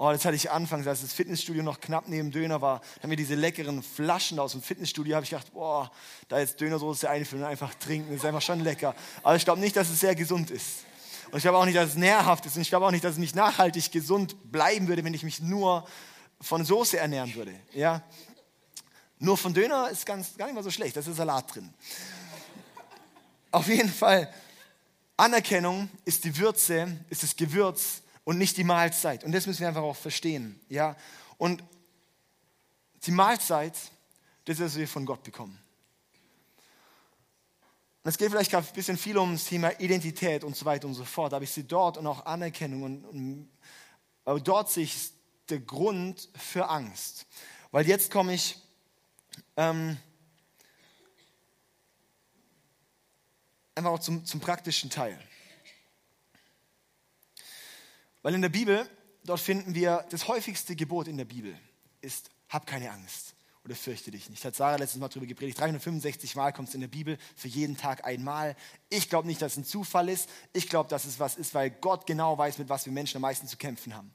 Oh, 0.00 0.12
das 0.12 0.24
hatte 0.24 0.36
ich 0.36 0.48
anfangs, 0.48 0.86
als 0.86 1.00
das 1.00 1.12
Fitnessstudio 1.12 1.64
noch 1.64 1.80
knapp 1.80 2.04
neben 2.06 2.30
Döner 2.30 2.60
war. 2.60 2.82
Da 2.96 3.02
haben 3.02 3.10
wir 3.10 3.16
diese 3.16 3.34
leckeren 3.34 3.82
Flaschen 3.82 4.38
aus 4.38 4.52
dem 4.52 4.62
Fitnessstudio. 4.62 5.16
habe 5.16 5.24
ich 5.24 5.30
gedacht, 5.30 5.52
boah, 5.52 5.90
da 6.28 6.38
jetzt 6.38 6.60
Dönersoße 6.60 7.10
einfüllen 7.10 7.42
und 7.42 7.50
einfach 7.50 7.74
trinken. 7.74 8.10
Das 8.10 8.20
ist 8.20 8.24
einfach 8.24 8.40
schon 8.40 8.60
lecker. 8.60 8.94
Aber 9.24 9.34
ich 9.34 9.44
glaube 9.44 9.60
nicht, 9.60 9.74
dass 9.74 9.90
es 9.90 9.98
sehr 9.98 10.14
gesund 10.14 10.52
ist. 10.52 10.84
Und 11.32 11.38
ich 11.38 11.42
glaube 11.42 11.58
auch 11.58 11.64
nicht, 11.64 11.76
dass 11.76 11.90
es 11.90 11.96
nährhaft 11.96 12.46
ist. 12.46 12.54
Und 12.54 12.62
ich 12.62 12.68
glaube 12.68 12.86
auch 12.86 12.92
nicht, 12.92 13.02
dass 13.02 13.14
es 13.14 13.18
nicht 13.18 13.34
nachhaltig 13.34 13.90
gesund 13.90 14.52
bleiben 14.52 14.86
würde, 14.86 15.02
wenn 15.02 15.14
ich 15.14 15.24
mich 15.24 15.40
nur 15.40 15.84
von 16.40 16.64
Soße 16.64 16.96
ernähren 16.96 17.34
würde. 17.34 17.52
Ja? 17.72 18.04
Nur 19.18 19.36
von 19.36 19.52
Döner 19.52 19.90
ist 19.90 20.06
ganz, 20.06 20.36
gar 20.36 20.46
nicht 20.46 20.54
mal 20.54 20.62
so 20.62 20.70
schlecht. 20.70 20.94
Da 20.94 21.00
ist 21.00 21.12
Salat 21.12 21.52
drin. 21.52 21.74
Auf 23.50 23.66
jeden 23.66 23.90
Fall, 23.92 24.32
Anerkennung 25.16 25.90
ist 26.04 26.22
die 26.22 26.38
Würze, 26.38 26.86
ist 27.10 27.24
das 27.24 27.34
Gewürz 27.34 28.02
und 28.28 28.36
nicht 28.36 28.58
die 28.58 28.64
Mahlzeit. 28.64 29.24
Und 29.24 29.32
das 29.32 29.46
müssen 29.46 29.60
wir 29.60 29.68
einfach 29.68 29.80
auch 29.80 29.96
verstehen. 29.96 30.60
Ja? 30.68 30.96
Und 31.38 31.64
die 33.04 33.10
Mahlzeit, 33.10 33.72
das 34.44 34.58
ist, 34.58 34.66
was 34.66 34.76
wir 34.76 34.86
von 34.86 35.06
Gott 35.06 35.22
bekommen. 35.22 35.58
Und 38.02 38.10
es 38.10 38.18
geht 38.18 38.28
vielleicht 38.30 38.50
gerade 38.50 38.68
ein 38.68 38.74
bisschen 38.74 38.98
viel 38.98 39.16
um 39.16 39.32
das 39.32 39.46
Thema 39.46 39.70
Identität 39.80 40.44
und 40.44 40.54
so 40.54 40.66
weiter 40.66 40.86
und 40.86 40.92
so 40.92 41.06
fort. 41.06 41.32
Aber 41.32 41.42
ich 41.42 41.50
sehe 41.50 41.64
dort 41.64 41.96
und 41.96 42.06
auch 42.06 42.26
Anerkennung. 42.26 42.82
Und, 42.82 43.04
und 43.06 43.48
aber 44.26 44.40
dort 44.40 44.70
sehe 44.70 44.84
ich 44.84 45.10
der 45.48 45.60
Grund 45.60 46.28
für 46.36 46.68
Angst. 46.68 47.24
Weil 47.70 47.86
jetzt 47.86 48.10
komme 48.10 48.34
ich 48.34 48.58
ähm, 49.56 49.96
einfach 53.74 53.92
auch 53.92 54.00
zum, 54.00 54.22
zum 54.26 54.38
praktischen 54.38 54.90
Teil. 54.90 55.18
Weil 58.28 58.34
in 58.34 58.42
der 58.42 58.50
Bibel, 58.50 58.86
dort 59.24 59.40
finden 59.40 59.74
wir, 59.74 60.04
das 60.10 60.28
häufigste 60.28 60.76
Gebot 60.76 61.08
in 61.08 61.16
der 61.16 61.24
Bibel 61.24 61.58
ist, 62.02 62.28
hab 62.50 62.66
keine 62.66 62.90
Angst 62.90 63.34
oder 63.64 63.74
fürchte 63.74 64.10
dich 64.10 64.28
nicht. 64.28 64.44
Hat 64.44 64.54
Sarah 64.54 64.76
letztes 64.76 65.00
Mal 65.00 65.08
darüber 65.08 65.24
gepredigt. 65.24 65.58
365 65.58 66.36
Mal 66.36 66.52
kommt 66.52 66.68
es 66.68 66.74
in 66.74 66.82
der 66.82 66.88
Bibel, 66.88 67.16
für 67.36 67.48
jeden 67.48 67.78
Tag 67.78 68.04
einmal. 68.04 68.54
Ich 68.90 69.08
glaube 69.08 69.26
nicht, 69.26 69.40
dass 69.40 69.52
es 69.52 69.56
ein 69.56 69.64
Zufall 69.64 70.10
ist. 70.10 70.28
Ich 70.52 70.68
glaube, 70.68 70.90
dass 70.90 71.06
es 71.06 71.18
was 71.18 71.36
ist, 71.36 71.54
weil 71.54 71.70
Gott 71.70 72.06
genau 72.06 72.36
weiß, 72.36 72.58
mit 72.58 72.68
was 72.68 72.84
wir 72.84 72.92
Menschen 72.92 73.16
am 73.16 73.22
meisten 73.22 73.48
zu 73.48 73.56
kämpfen 73.56 73.94
haben. 73.94 74.12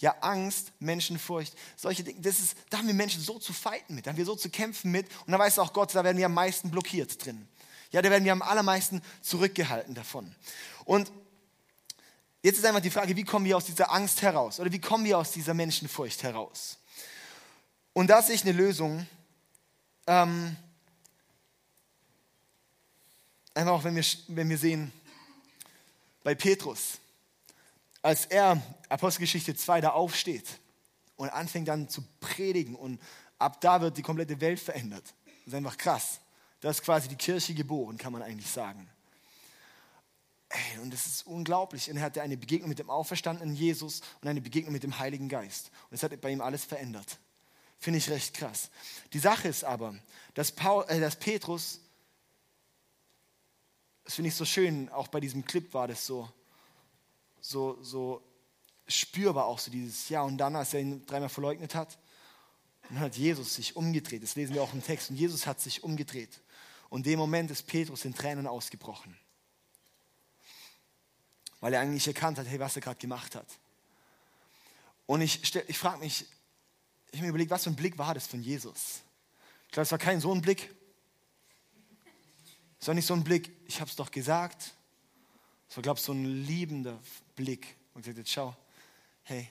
Ja, 0.00 0.14
Angst, 0.20 0.72
Menschenfurcht, 0.78 1.54
solche 1.76 2.04
Dinge, 2.04 2.20
das 2.20 2.40
ist, 2.40 2.58
da 2.68 2.76
haben 2.76 2.88
wir 2.88 2.94
Menschen 2.94 3.22
so 3.22 3.38
zu 3.38 3.54
fighten 3.54 3.94
mit, 3.94 4.04
da 4.04 4.10
haben 4.10 4.18
wir 4.18 4.26
so 4.26 4.36
zu 4.36 4.50
kämpfen 4.50 4.90
mit. 4.90 5.06
Und 5.24 5.32
da 5.32 5.38
weiß 5.38 5.60
auch 5.60 5.72
Gott, 5.72 5.94
da 5.94 6.04
werden 6.04 6.18
wir 6.18 6.26
am 6.26 6.34
meisten 6.34 6.70
blockiert 6.70 7.24
drin. 7.24 7.48
Ja, 7.90 8.02
da 8.02 8.10
werden 8.10 8.26
wir 8.26 8.32
am 8.32 8.42
allermeisten 8.42 9.00
zurückgehalten 9.22 9.94
davon. 9.94 10.34
Und 10.84 11.10
Jetzt 12.42 12.58
ist 12.58 12.64
einfach 12.64 12.80
die 12.80 12.90
Frage, 12.90 13.16
wie 13.16 13.24
kommen 13.24 13.44
wir 13.44 13.56
aus 13.56 13.64
dieser 13.64 13.92
Angst 13.92 14.22
heraus 14.22 14.60
oder 14.60 14.70
wie 14.70 14.80
kommen 14.80 15.04
wir 15.04 15.18
aus 15.18 15.32
dieser 15.32 15.54
Menschenfurcht 15.54 16.22
heraus? 16.22 16.78
Und 17.92 18.08
da 18.08 18.22
sehe 18.22 18.36
ich 18.36 18.42
eine 18.42 18.52
Lösung. 18.52 19.06
Ähm, 20.06 20.56
einfach 23.54 23.72
auch, 23.72 23.84
wenn 23.84 23.96
wir, 23.96 24.04
wenn 24.28 24.48
wir 24.48 24.58
sehen, 24.58 24.92
bei 26.22 26.36
Petrus, 26.36 26.98
als 28.02 28.26
er, 28.26 28.62
Apostelgeschichte 28.88 29.56
2, 29.56 29.80
da 29.80 29.90
aufsteht 29.90 30.46
und 31.16 31.30
anfängt 31.30 31.66
dann 31.66 31.88
zu 31.88 32.04
predigen 32.20 32.76
und 32.76 33.00
ab 33.38 33.60
da 33.60 33.80
wird 33.80 33.96
die 33.96 34.02
komplette 34.02 34.40
Welt 34.40 34.60
verändert. 34.60 35.12
Das 35.24 35.48
ist 35.48 35.54
einfach 35.54 35.76
krass. 35.76 36.20
Da 36.60 36.70
ist 36.70 36.82
quasi 36.82 37.08
die 37.08 37.16
Kirche 37.16 37.54
geboren, 37.54 37.98
kann 37.98 38.12
man 38.12 38.22
eigentlich 38.22 38.50
sagen. 38.50 38.88
Ey, 40.50 40.78
und 40.78 40.92
das 40.92 41.06
ist 41.06 41.26
unglaublich. 41.26 41.90
Und 41.90 41.98
er 41.98 42.04
hatte 42.04 42.22
eine 42.22 42.36
Begegnung 42.36 42.68
mit 42.68 42.78
dem 42.78 42.88
auferstandenen 42.88 43.54
Jesus 43.54 44.00
und 44.22 44.28
eine 44.28 44.40
Begegnung 44.40 44.72
mit 44.72 44.82
dem 44.82 44.98
Heiligen 44.98 45.28
Geist. 45.28 45.70
Und 45.90 45.94
es 45.96 46.02
hat 46.02 46.18
bei 46.20 46.30
ihm 46.30 46.40
alles 46.40 46.64
verändert. 46.64 47.18
Finde 47.78 47.98
ich 47.98 48.10
recht 48.10 48.34
krass. 48.34 48.70
Die 49.12 49.18
Sache 49.18 49.48
ist 49.48 49.64
aber, 49.64 49.94
dass, 50.34 50.50
Paul, 50.50 50.84
äh, 50.88 51.00
dass 51.00 51.16
Petrus, 51.16 51.80
das 54.04 54.14
finde 54.14 54.28
ich 54.28 54.34
so 54.34 54.44
schön, 54.44 54.88
auch 54.88 55.08
bei 55.08 55.20
diesem 55.20 55.44
Clip 55.44 55.72
war 55.74 55.86
das 55.86 56.04
so, 56.04 56.28
so, 57.40 57.82
so 57.82 58.22
spürbar 58.88 59.46
auch 59.46 59.58
so 59.58 59.70
dieses 59.70 60.08
Ja 60.08 60.22
und 60.22 60.38
dann, 60.38 60.56
als 60.56 60.74
er 60.74 60.80
ihn 60.80 61.04
dreimal 61.06 61.28
verleugnet 61.28 61.74
hat, 61.74 61.98
dann 62.88 63.00
hat 63.00 63.16
Jesus 63.16 63.54
sich 63.54 63.76
umgedreht. 63.76 64.22
Das 64.22 64.34
lesen 64.34 64.54
wir 64.54 64.62
auch 64.62 64.72
im 64.72 64.82
Text. 64.82 65.10
Und 65.10 65.16
Jesus 65.16 65.46
hat 65.46 65.60
sich 65.60 65.84
umgedreht. 65.84 66.40
Und 66.88 67.06
in 67.06 67.12
dem 67.12 67.18
Moment 67.18 67.50
ist 67.50 67.66
Petrus 67.66 68.06
in 68.06 68.14
Tränen 68.14 68.46
ausgebrochen. 68.46 69.14
Weil 71.60 71.74
er 71.74 71.80
eigentlich 71.80 72.06
erkannt 72.06 72.38
hat, 72.38 72.46
hey, 72.46 72.60
was 72.60 72.76
er 72.76 72.82
gerade 72.82 72.98
gemacht 72.98 73.34
hat. 73.34 73.46
Und 75.06 75.22
ich, 75.22 75.54
ich 75.68 75.78
frage 75.78 75.98
mich, 75.98 76.26
ich 77.10 77.14
habe 77.14 77.22
mir 77.22 77.30
überlegt, 77.30 77.50
was 77.50 77.64
für 77.64 77.70
ein 77.70 77.76
Blick 77.76 77.96
war 77.96 78.14
das 78.14 78.26
von 78.26 78.42
Jesus? 78.42 79.00
Ich 79.66 79.72
glaube, 79.72 79.84
es 79.84 79.90
war 79.90 79.98
kein 79.98 80.20
so 80.20 80.32
ein 80.32 80.42
Blick. 80.42 80.74
Es 82.80 82.86
war 82.86 82.94
nicht 82.94 83.06
so 83.06 83.14
ein 83.14 83.24
Blick, 83.24 83.50
ich 83.66 83.80
habe 83.80 83.90
es 83.90 83.96
doch 83.96 84.10
gesagt. 84.10 84.74
Es 85.68 85.76
war, 85.76 85.82
glaube 85.82 85.98
ich, 85.98 86.04
so 86.04 86.12
ein 86.12 86.24
liebender 86.44 86.98
Blick. 87.34 87.76
Und 87.94 88.02
gesagt, 88.02 88.18
jetzt 88.18 88.30
schau, 88.30 88.56
hey, 89.24 89.48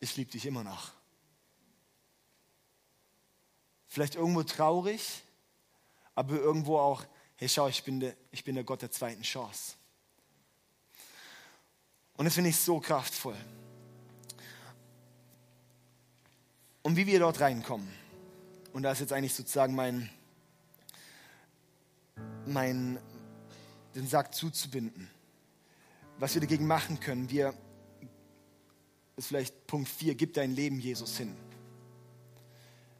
ich 0.00 0.16
liebe 0.16 0.30
dich 0.30 0.44
immer 0.46 0.62
noch. 0.62 0.90
Vielleicht 3.88 4.14
irgendwo 4.14 4.42
traurig, 4.42 5.22
aber 6.14 6.34
irgendwo 6.34 6.78
auch, 6.78 7.04
hey, 7.36 7.48
schau, 7.48 7.68
ich 7.68 7.82
bin 7.84 8.00
der, 8.00 8.16
ich 8.30 8.44
bin 8.44 8.54
der 8.54 8.64
Gott 8.64 8.82
der 8.82 8.90
zweiten 8.90 9.22
Chance. 9.22 9.74
Und 12.16 12.24
das 12.24 12.34
finde 12.34 12.50
ich 12.50 12.56
so 12.56 12.80
kraftvoll. 12.80 13.36
Und 16.82 16.96
wie 16.96 17.06
wir 17.06 17.18
dort 17.18 17.40
reinkommen, 17.40 17.88
und 18.72 18.82
da 18.82 18.92
ist 18.92 19.00
jetzt 19.00 19.12
eigentlich 19.12 19.34
sozusagen 19.34 19.74
mein, 19.74 20.08
mein, 22.46 22.98
den 23.94 24.06
Sack 24.06 24.34
zuzubinden. 24.34 25.10
Was 26.18 26.34
wir 26.34 26.40
dagegen 26.40 26.66
machen 26.66 27.00
können, 27.00 27.28
wir, 27.28 27.54
ist 29.16 29.28
vielleicht 29.28 29.66
Punkt 29.66 29.88
4, 29.88 30.14
gib 30.14 30.34
dein 30.34 30.54
Leben 30.54 30.78
Jesus 30.78 31.18
hin. 31.18 31.36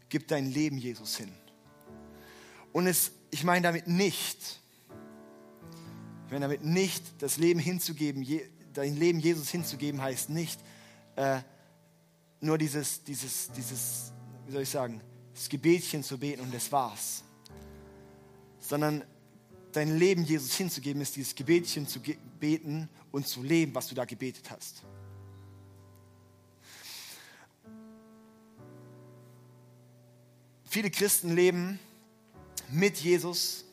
Gib 0.09 0.29
dein 0.29 0.51
Leben 0.51 0.79
Jesus 0.79 1.17
hin. 1.17 1.33
Und 2.73 2.87
es, 2.87 3.13
ich 3.31 3.45
meine 3.45 3.63
damit 3.63 3.87
nicht, 3.87 4.61
ich 6.27 6.33
meine 6.33 6.47
damit 6.47 6.65
nicht, 6.65 7.05
das 7.23 7.37
Leben 7.37 7.61
hinzugeben, 7.61 8.27
dein 8.73 8.97
Leben 8.97 9.21
Jesus 9.21 9.49
hinzugeben 9.49 10.01
heißt 10.01 10.31
nicht 10.31 10.61
äh, 11.17 11.41
nur 12.41 12.59
dieses, 12.59 13.03
dieses, 13.05 13.51
dieses, 13.53 14.13
wie 14.47 14.53
soll 14.53 14.63
ich 14.63 14.69
sagen, 14.69 15.01
das 15.35 15.49
Gebetchen 15.49 16.03
zu 16.03 16.19
beten 16.19 16.43
und 16.43 16.55
das 16.55 16.71
war's. 16.73 17.23
Sondern 18.61 19.05
dein 19.73 19.99
Leben 19.99 20.25
Jesus 20.25 20.55
hinzugeben 20.55 21.03
ist 21.03 21.17
dieses 21.17 21.35
Gebetchen 21.35 21.87
zu 21.87 22.01
beten 22.41 22.89
und 23.13 23.27
zu 23.27 23.43
leben, 23.43 23.75
was 23.75 23.89
du 23.89 23.95
da 23.95 24.05
gebetet 24.05 24.51
hast. 24.51 24.83
Viele 30.65 30.91
Christen 30.91 31.35
leben 31.35 31.79
mit 32.69 32.97
Jesus, 32.99 33.65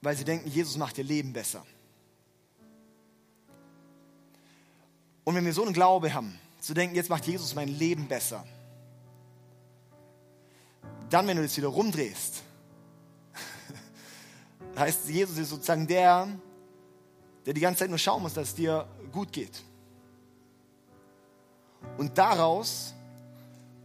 weil 0.00 0.16
sie 0.16 0.24
denken, 0.24 0.48
Jesus 0.48 0.76
macht 0.76 0.98
ihr 0.98 1.04
Leben 1.04 1.32
besser. 1.32 1.64
Und 5.24 5.34
wenn 5.34 5.44
wir 5.44 5.52
so 5.52 5.64
einen 5.64 5.74
Glaube 5.74 6.14
haben, 6.14 6.38
zu 6.60 6.74
denken, 6.74 6.96
jetzt 6.96 7.10
macht 7.10 7.26
Jesus 7.26 7.54
mein 7.54 7.68
Leben 7.68 8.08
besser, 8.08 8.46
dann, 11.10 11.26
wenn 11.26 11.36
du 11.36 11.42
das 11.42 11.56
wieder 11.56 11.68
rumdrehst, 11.68 12.42
heißt 14.76 15.08
Jesus 15.08 15.38
ist 15.38 15.50
sozusagen 15.50 15.86
der, 15.86 16.28
der 17.46 17.54
die 17.54 17.60
ganze 17.60 17.80
Zeit 17.80 17.90
nur 17.90 17.98
schauen 17.98 18.22
muss, 18.22 18.34
dass 18.34 18.48
es 18.48 18.54
dir 18.54 18.86
gut 19.12 19.32
geht. 19.32 19.62
Und 21.96 22.16
daraus 22.18 22.94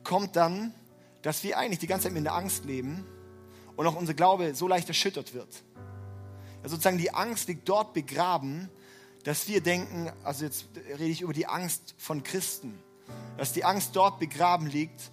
kommt 0.03 0.35
dann, 0.35 0.73
dass 1.23 1.43
wir 1.43 1.57
eigentlich 1.57 1.79
die 1.79 1.87
ganze 1.87 2.03
Zeit 2.03 2.13
mit 2.13 2.23
der 2.23 2.35
Angst 2.35 2.65
leben 2.65 3.03
und 3.75 3.87
auch 3.87 3.95
unser 3.95 4.13
Glaube 4.13 4.53
so 4.53 4.67
leicht 4.67 4.87
erschüttert 4.87 5.33
wird. 5.33 5.63
Ja, 6.61 6.69
sozusagen 6.69 6.97
die 6.97 7.13
Angst 7.13 7.47
liegt 7.47 7.67
dort 7.67 7.93
begraben, 7.93 8.69
dass 9.23 9.47
wir 9.47 9.61
denken, 9.61 10.11
also 10.23 10.45
jetzt 10.45 10.65
rede 10.75 11.05
ich 11.05 11.21
über 11.21 11.33
die 11.33 11.47
Angst 11.47 11.95
von 11.97 12.23
Christen, 12.23 12.77
dass 13.37 13.53
die 13.53 13.63
Angst 13.63 13.95
dort 13.95 14.19
begraben 14.19 14.67
liegt, 14.67 15.11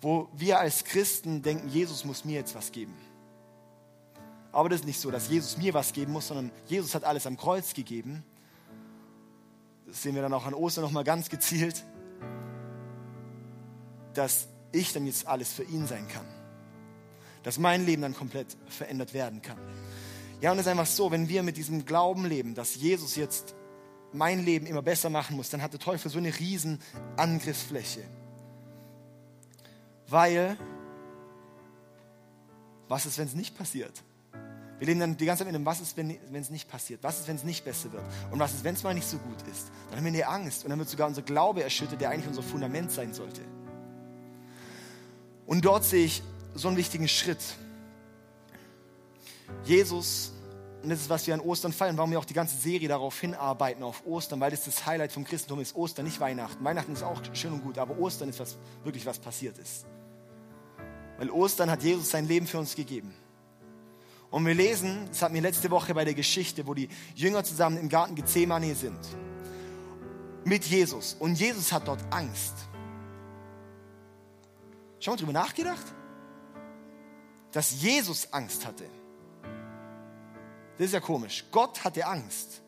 wo 0.00 0.28
wir 0.34 0.58
als 0.58 0.84
Christen 0.84 1.42
denken, 1.42 1.68
Jesus 1.68 2.04
muss 2.04 2.24
mir 2.24 2.34
jetzt 2.34 2.56
was 2.56 2.72
geben. 2.72 2.94
Aber 4.50 4.68
das 4.68 4.80
ist 4.80 4.86
nicht 4.86 5.00
so, 5.00 5.10
dass 5.10 5.28
Jesus 5.28 5.56
mir 5.56 5.72
was 5.74 5.92
geben 5.92 6.12
muss, 6.12 6.28
sondern 6.28 6.50
Jesus 6.66 6.94
hat 6.94 7.04
alles 7.04 7.26
am 7.26 7.36
Kreuz 7.36 7.72
gegeben. 7.72 8.24
Das 9.86 10.02
sehen 10.02 10.14
wir 10.16 10.22
dann 10.22 10.34
auch 10.34 10.44
an 10.44 10.54
Ostern 10.54 10.82
nochmal 10.82 11.04
ganz 11.04 11.28
gezielt, 11.28 11.84
dass 14.12 14.48
ich 14.72 14.92
dann 14.92 15.06
jetzt 15.06 15.26
alles 15.26 15.52
für 15.52 15.64
ihn 15.64 15.86
sein 15.86 16.08
kann. 16.08 16.26
Dass 17.42 17.58
mein 17.58 17.86
Leben 17.86 18.02
dann 18.02 18.14
komplett 18.14 18.56
verändert 18.68 19.14
werden 19.14 19.42
kann. 19.42 19.58
Ja, 20.40 20.50
und 20.50 20.58
es 20.58 20.66
ist 20.66 20.70
einfach 20.70 20.86
so, 20.86 21.10
wenn 21.10 21.28
wir 21.28 21.42
mit 21.42 21.56
diesem 21.56 21.84
Glauben 21.84 22.24
leben, 22.26 22.54
dass 22.54 22.74
Jesus 22.74 23.16
jetzt 23.16 23.54
mein 24.12 24.44
Leben 24.44 24.66
immer 24.66 24.82
besser 24.82 25.10
machen 25.10 25.36
muss, 25.36 25.50
dann 25.50 25.62
hat 25.62 25.72
der 25.72 25.80
Teufel 25.80 26.10
so 26.10 26.18
eine 26.18 26.38
riesen 26.38 26.80
Angriffsfläche. 27.16 28.02
Weil, 30.08 30.56
was 32.88 33.06
ist, 33.06 33.18
wenn 33.18 33.26
es 33.26 33.34
nicht 33.34 33.56
passiert? 33.56 34.02
Wir 34.78 34.88
leben 34.88 34.98
dann 34.98 35.16
die 35.16 35.26
ganze 35.26 35.44
Zeit 35.44 35.52
mit 35.52 35.54
dem, 35.54 35.64
was 35.64 35.80
ist, 35.80 35.96
wenn 35.96 36.34
es 36.34 36.50
nicht 36.50 36.68
passiert? 36.68 37.04
Was 37.04 37.20
ist, 37.20 37.28
wenn 37.28 37.36
es 37.36 37.44
nicht 37.44 37.64
besser 37.64 37.92
wird? 37.92 38.02
Und 38.32 38.40
was 38.40 38.52
ist, 38.52 38.64
wenn 38.64 38.74
es 38.74 38.82
mal 38.82 38.94
nicht 38.94 39.06
so 39.06 39.16
gut 39.18 39.40
ist? 39.50 39.70
Dann 39.88 39.98
haben 39.98 40.04
wir 40.04 40.12
eine 40.12 40.26
Angst 40.26 40.64
und 40.64 40.70
dann 40.70 40.78
wird 40.80 40.88
sogar 40.88 41.06
unser 41.06 41.22
Glaube 41.22 41.62
erschüttert, 41.62 42.00
der 42.00 42.10
eigentlich 42.10 42.26
unser 42.26 42.42
Fundament 42.42 42.90
sein 42.90 43.14
sollte. 43.14 43.42
Und 45.46 45.64
dort 45.64 45.84
sehe 45.84 46.06
ich 46.06 46.22
so 46.54 46.68
einen 46.68 46.76
wichtigen 46.76 47.08
Schritt. 47.08 47.42
Jesus, 49.64 50.32
und 50.82 50.88
das 50.88 51.00
ist, 51.00 51.10
was 51.10 51.26
wir 51.26 51.34
an 51.34 51.40
Ostern 51.40 51.72
feiern, 51.72 51.96
warum 51.96 52.10
wir 52.10 52.18
auch 52.18 52.24
die 52.24 52.34
ganze 52.34 52.56
Serie 52.56 52.88
darauf 52.88 53.20
hinarbeiten, 53.20 53.82
auf 53.82 54.04
Ostern, 54.04 54.40
weil 54.40 54.50
das 54.50 54.64
das 54.64 54.84
Highlight 54.84 55.12
vom 55.12 55.24
Christentum 55.24 55.60
ist. 55.60 55.76
Ostern, 55.76 56.06
nicht 56.06 56.18
Weihnachten. 56.18 56.62
Weihnachten 56.64 56.92
ist 56.92 57.02
auch 57.02 57.20
schön 57.32 57.52
und 57.52 57.62
gut, 57.62 57.78
aber 57.78 57.96
Ostern 57.98 58.28
ist 58.28 58.40
was, 58.40 58.56
wirklich 58.82 59.06
was 59.06 59.18
passiert 59.18 59.58
ist. 59.58 59.86
Weil 61.18 61.30
Ostern 61.30 61.70
hat 61.70 61.82
Jesus 61.82 62.10
sein 62.10 62.26
Leben 62.26 62.46
für 62.46 62.58
uns 62.58 62.74
gegeben. 62.74 63.14
Und 64.30 64.46
wir 64.46 64.54
lesen, 64.54 65.06
das 65.08 65.22
hatten 65.22 65.34
wir 65.34 65.42
letzte 65.42 65.70
Woche 65.70 65.94
bei 65.94 66.04
der 66.04 66.14
Geschichte, 66.14 66.66
wo 66.66 66.74
die 66.74 66.88
Jünger 67.14 67.44
zusammen 67.44 67.76
im 67.76 67.88
Garten 67.88 68.14
Gethsemane 68.14 68.74
sind. 68.74 68.98
Mit 70.44 70.64
Jesus. 70.64 71.14
Und 71.20 71.38
Jesus 71.38 71.70
hat 71.70 71.86
dort 71.86 72.00
Angst. 72.10 72.54
Schon 75.02 75.14
mal 75.14 75.18
drüber 75.18 75.32
nachgedacht? 75.32 75.84
Dass 77.50 77.82
Jesus 77.82 78.32
Angst 78.32 78.64
hatte. 78.64 78.84
Das 80.78 80.86
ist 80.86 80.92
ja 80.92 81.00
komisch. 81.00 81.44
Gott 81.50 81.82
hatte 81.82 82.06
Angst. 82.06 82.62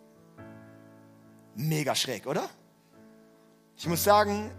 Mega 1.55 1.95
schräg, 1.95 2.27
oder? 2.27 2.51
Ich 3.77 3.87
muss 3.87 4.03
sagen, 4.03 4.51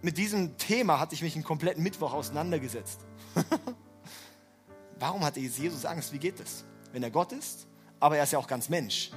mit 0.00 0.16
diesem 0.16 0.56
Thema 0.56 0.98
hatte 0.98 1.14
ich 1.14 1.20
mich 1.20 1.34
einen 1.34 1.44
kompletten 1.44 1.82
Mittwoch 1.82 2.14
auseinandergesetzt. 2.14 3.00
Warum 4.98 5.22
hatte 5.24 5.40
Jesus 5.40 5.84
Angst? 5.84 6.10
Wie 6.14 6.18
geht 6.18 6.40
das? 6.40 6.64
Wenn 6.90 7.02
er 7.02 7.10
Gott 7.10 7.32
ist, 7.32 7.66
aber 8.00 8.16
er 8.16 8.24
ist 8.24 8.32
ja 8.32 8.38
auch 8.38 8.46
ganz 8.46 8.70
Mensch. 8.70 9.10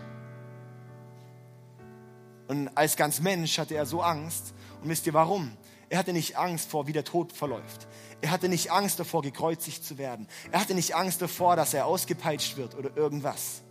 Und 2.50 2.69
als 2.76 2.97
ganz 2.97 3.21
Mensch 3.21 3.58
hatte 3.58 3.76
er 3.76 3.86
so 3.86 4.02
Angst. 4.02 4.54
Und 4.82 4.89
wisst 4.89 5.08
ihr 5.08 5.13
warum? 5.13 5.56
Er 5.89 6.00
hatte 6.00 6.13
nicht 6.13 6.38
Angst 6.38 6.69
vor, 6.69 6.88
wie 6.88 6.93
der 6.93 7.04
Tod 7.04 7.32
verläuft. 7.32 7.88
Er 8.21 8.32
hatte 8.32 8.50
nicht 8.50 8.71
Angst 8.71 9.00
davor, 9.00 9.21
gekreuzigt 9.21 9.84
zu 9.84 9.97
werden. 9.97 10.28
Er 10.52 10.60
hatte 10.60 10.76
nicht 10.76 10.95
Angst 10.95 11.21
davor, 11.21 11.56
dass 11.56 11.73
er 11.73 11.86
ausgepeitscht 11.86 12.58
wird 12.58 12.76
oder 12.76 12.95
irgendwas. 12.97 13.62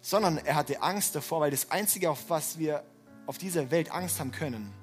Sondern 0.00 0.38
er 0.38 0.56
hatte 0.56 0.82
Angst 0.82 1.14
davor, 1.14 1.40
weil 1.40 1.50
das 1.50 1.70
Einzige, 1.70 2.10
auf 2.10 2.28
was 2.28 2.58
wir 2.58 2.82
auf 3.26 3.38
dieser 3.38 3.70
Welt 3.70 3.90
Angst 3.92 4.20
haben 4.20 4.32
können 4.32 4.74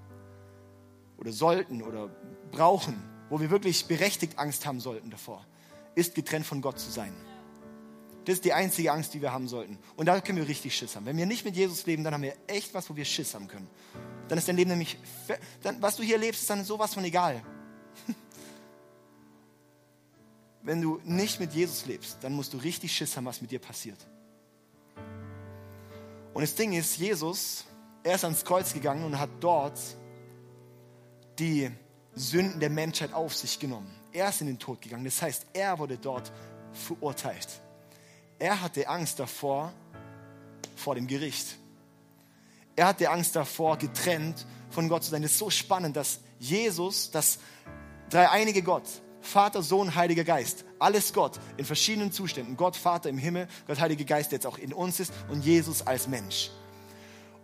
oder 1.17 1.31
sollten 1.31 1.83
oder 1.83 2.09
brauchen, 2.51 3.03
wo 3.29 3.39
wir 3.39 3.51
wirklich 3.51 3.85
berechtigt 3.85 4.39
Angst 4.39 4.65
haben 4.65 4.79
sollten 4.79 5.11
davor, 5.11 5.45
ist 5.95 6.15
getrennt 6.15 6.45
von 6.45 6.61
Gott 6.61 6.79
zu 6.79 6.89
sein. 6.89 7.13
Das 8.29 8.35
ist 8.35 8.45
die 8.45 8.53
einzige 8.53 8.91
Angst, 8.91 9.15
die 9.15 9.23
wir 9.23 9.33
haben 9.33 9.47
sollten. 9.47 9.79
Und 9.95 10.05
da 10.05 10.21
können 10.21 10.37
wir 10.37 10.47
richtig 10.47 10.77
Schiss 10.77 10.95
haben. 10.95 11.07
Wenn 11.07 11.17
wir 11.17 11.25
nicht 11.25 11.45
mit 11.45 11.55
Jesus 11.55 11.87
leben, 11.87 12.03
dann 12.03 12.13
haben 12.13 12.21
wir 12.21 12.35
echt 12.45 12.75
was, 12.75 12.87
wo 12.87 12.95
wir 12.95 13.03
Schiss 13.03 13.33
haben 13.33 13.47
können. 13.47 13.67
Dann 14.27 14.37
ist 14.37 14.47
dein 14.47 14.55
Leben 14.55 14.69
nämlich, 14.69 14.99
dann, 15.63 15.81
was 15.81 15.95
du 15.95 16.03
hier 16.03 16.19
lebst, 16.19 16.41
ist 16.41 16.49
dann 16.51 16.63
sowas 16.63 16.93
von 16.93 17.03
egal. 17.03 17.41
Wenn 20.61 20.79
du 20.79 21.01
nicht 21.05 21.39
mit 21.39 21.53
Jesus 21.53 21.87
lebst, 21.87 22.19
dann 22.21 22.33
musst 22.33 22.53
du 22.53 22.57
richtig 22.57 22.95
Schiss 22.95 23.17
haben, 23.17 23.25
was 23.25 23.41
mit 23.41 23.49
dir 23.49 23.57
passiert. 23.57 23.97
Und 26.35 26.41
das 26.43 26.53
Ding 26.53 26.73
ist, 26.73 26.97
Jesus, 26.97 27.65
er 28.03 28.13
ist 28.13 28.25
ans 28.25 28.45
Kreuz 28.45 28.75
gegangen 28.75 29.05
und 29.05 29.17
hat 29.17 29.31
dort 29.39 29.79
die 31.39 31.71
Sünden 32.13 32.59
der 32.59 32.69
Menschheit 32.69 33.11
auf 33.11 33.33
sich 33.33 33.57
genommen. 33.57 33.91
Er 34.11 34.29
ist 34.29 34.39
in 34.41 34.45
den 34.45 34.59
Tod 34.59 34.83
gegangen. 34.83 35.05
Das 35.05 35.19
heißt, 35.19 35.47
er 35.53 35.79
wurde 35.79 35.97
dort 35.97 36.31
verurteilt. 36.73 37.63
Er 38.39 38.61
hatte 38.61 38.87
Angst 38.87 39.19
davor, 39.19 39.73
vor 40.75 40.95
dem 40.95 41.07
Gericht. 41.07 41.57
Er 42.75 42.87
hatte 42.87 43.09
Angst 43.09 43.35
davor, 43.35 43.77
getrennt 43.77 44.45
von 44.69 44.87
Gott 44.87 45.03
zu 45.03 45.11
sein. 45.11 45.21
Das 45.21 45.31
ist 45.31 45.39
so 45.39 45.49
spannend, 45.49 45.97
dass 45.97 46.21
Jesus, 46.39 47.11
das 47.11 47.39
dreieinige 48.09 48.63
Gott, 48.63 48.85
Vater, 49.21 49.61
Sohn, 49.61 49.93
Heiliger 49.95 50.23
Geist. 50.23 50.63
Alles 50.79 51.11
Gott 51.11 51.39
in 51.57 51.65
verschiedenen 51.65 52.13
Zuständen. 52.13 52.55
Gott, 52.55 52.77
Vater 52.77 53.09
im 53.09 53.17
Himmel, 53.17 53.49
Gott, 53.67 53.79
Heiliger 53.79 54.05
Geist, 54.05 54.31
der 54.31 54.37
jetzt 54.37 54.47
auch 54.47 54.57
in 54.57 54.73
uns 54.73 55.01
ist 55.01 55.11
und 55.29 55.43
Jesus 55.43 55.85
als 55.85 56.07
Mensch. 56.07 56.51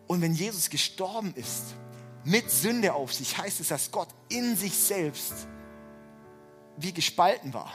Und 0.07 0.21
wenn 0.21 0.33
Jesus 0.33 0.69
gestorben 0.69 1.33
ist, 1.35 1.75
mit 2.23 2.49
Sünde 2.49 2.93
auf 2.93 3.13
sich, 3.13 3.37
heißt 3.37 3.59
es, 3.59 3.67
dass 3.67 3.91
Gott 3.91 4.07
in 4.29 4.55
sich 4.55 4.73
selbst 4.73 5.33
wie 6.77 6.93
gespalten 6.93 7.53
war. 7.53 7.71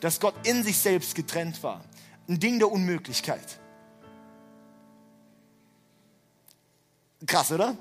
Dass 0.00 0.18
Gott 0.20 0.34
in 0.44 0.64
sich 0.64 0.78
selbst 0.78 1.14
getrennt 1.14 1.62
war. 1.62 1.84
Ein 2.28 2.40
Ding 2.40 2.58
der 2.58 2.70
Unmöglichkeit. 2.70 3.60
Krass, 7.26 7.52
oder? 7.52 7.76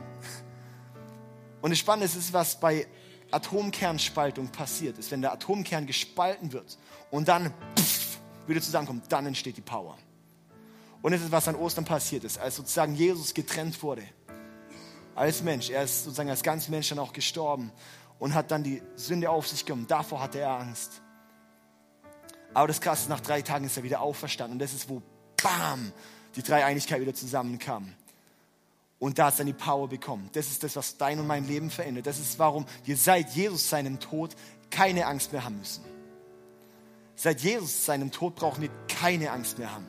Und 1.62 1.70
das 1.70 1.80
Spannende 1.80 2.06
ist, 2.06 2.34
was 2.34 2.60
bei 2.60 2.88
Atomkernspaltung 3.32 4.50
passiert 4.50 4.98
ist. 4.98 5.12
Wenn 5.12 5.22
der 5.22 5.34
Atomkern 5.34 5.86
gespalten 5.86 6.54
wird 6.54 6.78
und 7.12 7.28
dann 7.28 7.54
pff, 7.78 8.20
wieder 8.48 8.62
zusammenkommt, 8.62 9.12
dann 9.12 9.26
entsteht 9.26 9.58
die 9.58 9.62
Power. 9.62 9.98
Und 11.02 11.12
das 11.12 11.22
ist, 11.22 11.32
was 11.32 11.48
an 11.48 11.56
Ostern 11.56 11.86
passiert 11.86 12.24
ist, 12.24 12.38
als 12.38 12.56
sozusagen 12.56 12.96
Jesus 12.96 13.34
getrennt 13.34 13.82
wurde. 13.84 14.04
Als 15.16 15.44
Mensch. 15.44 15.70
Er 15.70 15.84
ist 15.84 16.06
sozusagen 16.06 16.30
als 16.30 16.44
ganz 16.44 16.70
Mensch 16.70 16.90
dann 16.90 17.00
auch 17.00 17.14
gestorben 17.14 17.72
und 18.20 18.34
hat 18.34 18.52
dann 18.52 18.64
die 18.64 18.82
Sünde 18.96 19.30
auf 19.30 19.48
sich 19.48 19.66
genommen. 19.66 19.88
Davor 19.88 20.22
hatte 20.22 20.40
er 20.40 20.52
Angst. 20.52 21.03
Aber 22.54 22.68
das 22.68 22.82
Krasse 22.82 23.10
nach 23.10 23.20
drei 23.20 23.42
Tagen 23.42 23.66
ist 23.66 23.78
er 23.78 23.84
wieder 23.84 24.02
auferstanden. 24.02 24.54
Und 24.54 24.60
das 24.60 24.74
ist, 24.74 24.90
wo, 24.90 25.02
bam, 25.42 25.92
die 26.36 26.44
Dreieinigkeit 26.44 27.02
wieder 27.02 27.14
zusammenkam. 27.14 27.94
Und 29.00 29.20
da 29.20 29.26
hat 29.26 29.34
es 29.34 29.38
dann 29.38 29.48
die 29.48 29.54
Power 29.54 29.90
bekommen. 29.90 30.30
Das 30.34 30.48
ist 30.48 30.64
das, 30.64 30.76
was 30.76 30.98
dein 30.98 31.20
und 31.20 31.28
mein 31.28 31.46
Leben 31.46 31.70
verändert. 31.70 32.08
Das 32.08 32.20
ist, 32.20 32.40
warum 32.40 32.66
wir 32.86 32.96
seit 32.96 33.32
Jesus 33.32 33.70
seinem 33.70 34.00
Tod 34.00 34.36
keine 34.70 35.06
Angst 35.06 35.34
mehr 35.34 35.44
haben 35.44 35.58
müssen. 35.58 35.84
Seit 37.16 37.42
Jesus 37.42 37.86
seinem 37.86 38.12
Tod 38.12 38.36
brauchen 38.36 38.62
wir 38.62 38.70
keine 38.88 39.32
Angst 39.32 39.60
mehr 39.60 39.72
haben. 39.74 39.86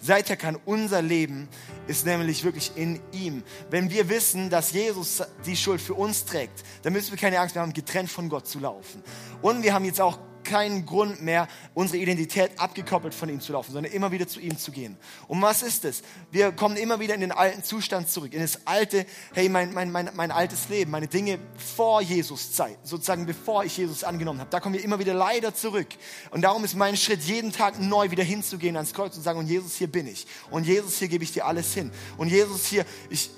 Seither 0.00 0.36
kann 0.36 0.56
unser 0.64 1.02
Leben 1.02 1.48
ist 1.88 2.06
nämlich 2.06 2.44
wirklich 2.44 2.70
in 2.76 3.00
ihm. 3.12 3.42
Wenn 3.70 3.90
wir 3.90 4.08
wissen, 4.08 4.48
dass 4.48 4.72
Jesus 4.72 5.22
die 5.44 5.56
Schuld 5.56 5.80
für 5.80 5.94
uns 5.94 6.24
trägt, 6.24 6.62
dann 6.82 6.92
müssen 6.92 7.10
wir 7.10 7.18
keine 7.18 7.40
Angst 7.40 7.56
mehr 7.56 7.62
haben, 7.62 7.72
getrennt 7.72 8.10
von 8.10 8.28
Gott 8.28 8.46
zu 8.46 8.60
laufen. 8.60 9.02
Und 9.42 9.64
wir 9.64 9.74
haben 9.74 9.84
jetzt 9.84 10.00
auch 10.00 10.18
keinen 10.48 10.86
Grund 10.86 11.22
mehr, 11.22 11.46
unsere 11.74 11.98
Identität 11.98 12.58
abgekoppelt 12.58 13.14
von 13.14 13.28
ihm 13.28 13.40
zu 13.40 13.52
laufen, 13.52 13.72
sondern 13.72 13.92
immer 13.92 14.10
wieder 14.10 14.26
zu 14.26 14.40
ihm 14.40 14.56
zu 14.56 14.72
gehen. 14.72 14.96
Und 15.28 15.42
was 15.42 15.62
ist 15.62 15.84
es? 15.84 16.02
Wir 16.30 16.52
kommen 16.52 16.76
immer 16.76 16.98
wieder 16.98 17.14
in 17.14 17.20
den 17.20 17.32
alten 17.32 17.62
Zustand 17.62 18.08
zurück, 18.08 18.32
in 18.32 18.40
das 18.40 18.66
alte, 18.66 19.06
hey, 19.34 19.48
mein, 19.48 19.72
mein, 19.74 19.92
mein, 19.92 20.10
mein 20.14 20.30
altes 20.30 20.68
Leben, 20.68 20.90
meine 20.90 21.06
Dinge 21.06 21.38
vor 21.56 22.00
Jesus 22.00 22.52
Zeit, 22.52 22.78
sozusagen 22.82 23.26
bevor 23.26 23.64
ich 23.64 23.76
Jesus 23.76 24.02
angenommen 24.02 24.40
habe. 24.40 24.50
Da 24.50 24.60
kommen 24.60 24.74
wir 24.74 24.82
immer 24.82 24.98
wieder 24.98 25.14
leider 25.14 25.54
zurück. 25.54 25.88
Und 26.30 26.42
darum 26.42 26.64
ist 26.64 26.74
mein 26.74 26.96
Schritt, 26.96 27.22
jeden 27.22 27.52
Tag 27.52 27.78
neu 27.78 28.10
wieder 28.10 28.24
hinzugehen 28.24 28.76
ans 28.76 28.94
Kreuz 28.94 29.16
und 29.16 29.22
sagen, 29.22 29.38
und 29.38 29.46
Jesus, 29.46 29.76
hier 29.76 29.88
bin 29.92 30.06
ich. 30.06 30.26
Und 30.50 30.66
Jesus, 30.66 30.98
hier 30.98 31.08
gebe 31.08 31.24
ich 31.24 31.32
dir 31.32 31.44
alles 31.44 31.74
hin. 31.74 31.92
Und 32.16 32.28
Jesus, 32.28 32.66
hier, 32.66 32.86
ich, 33.10 33.30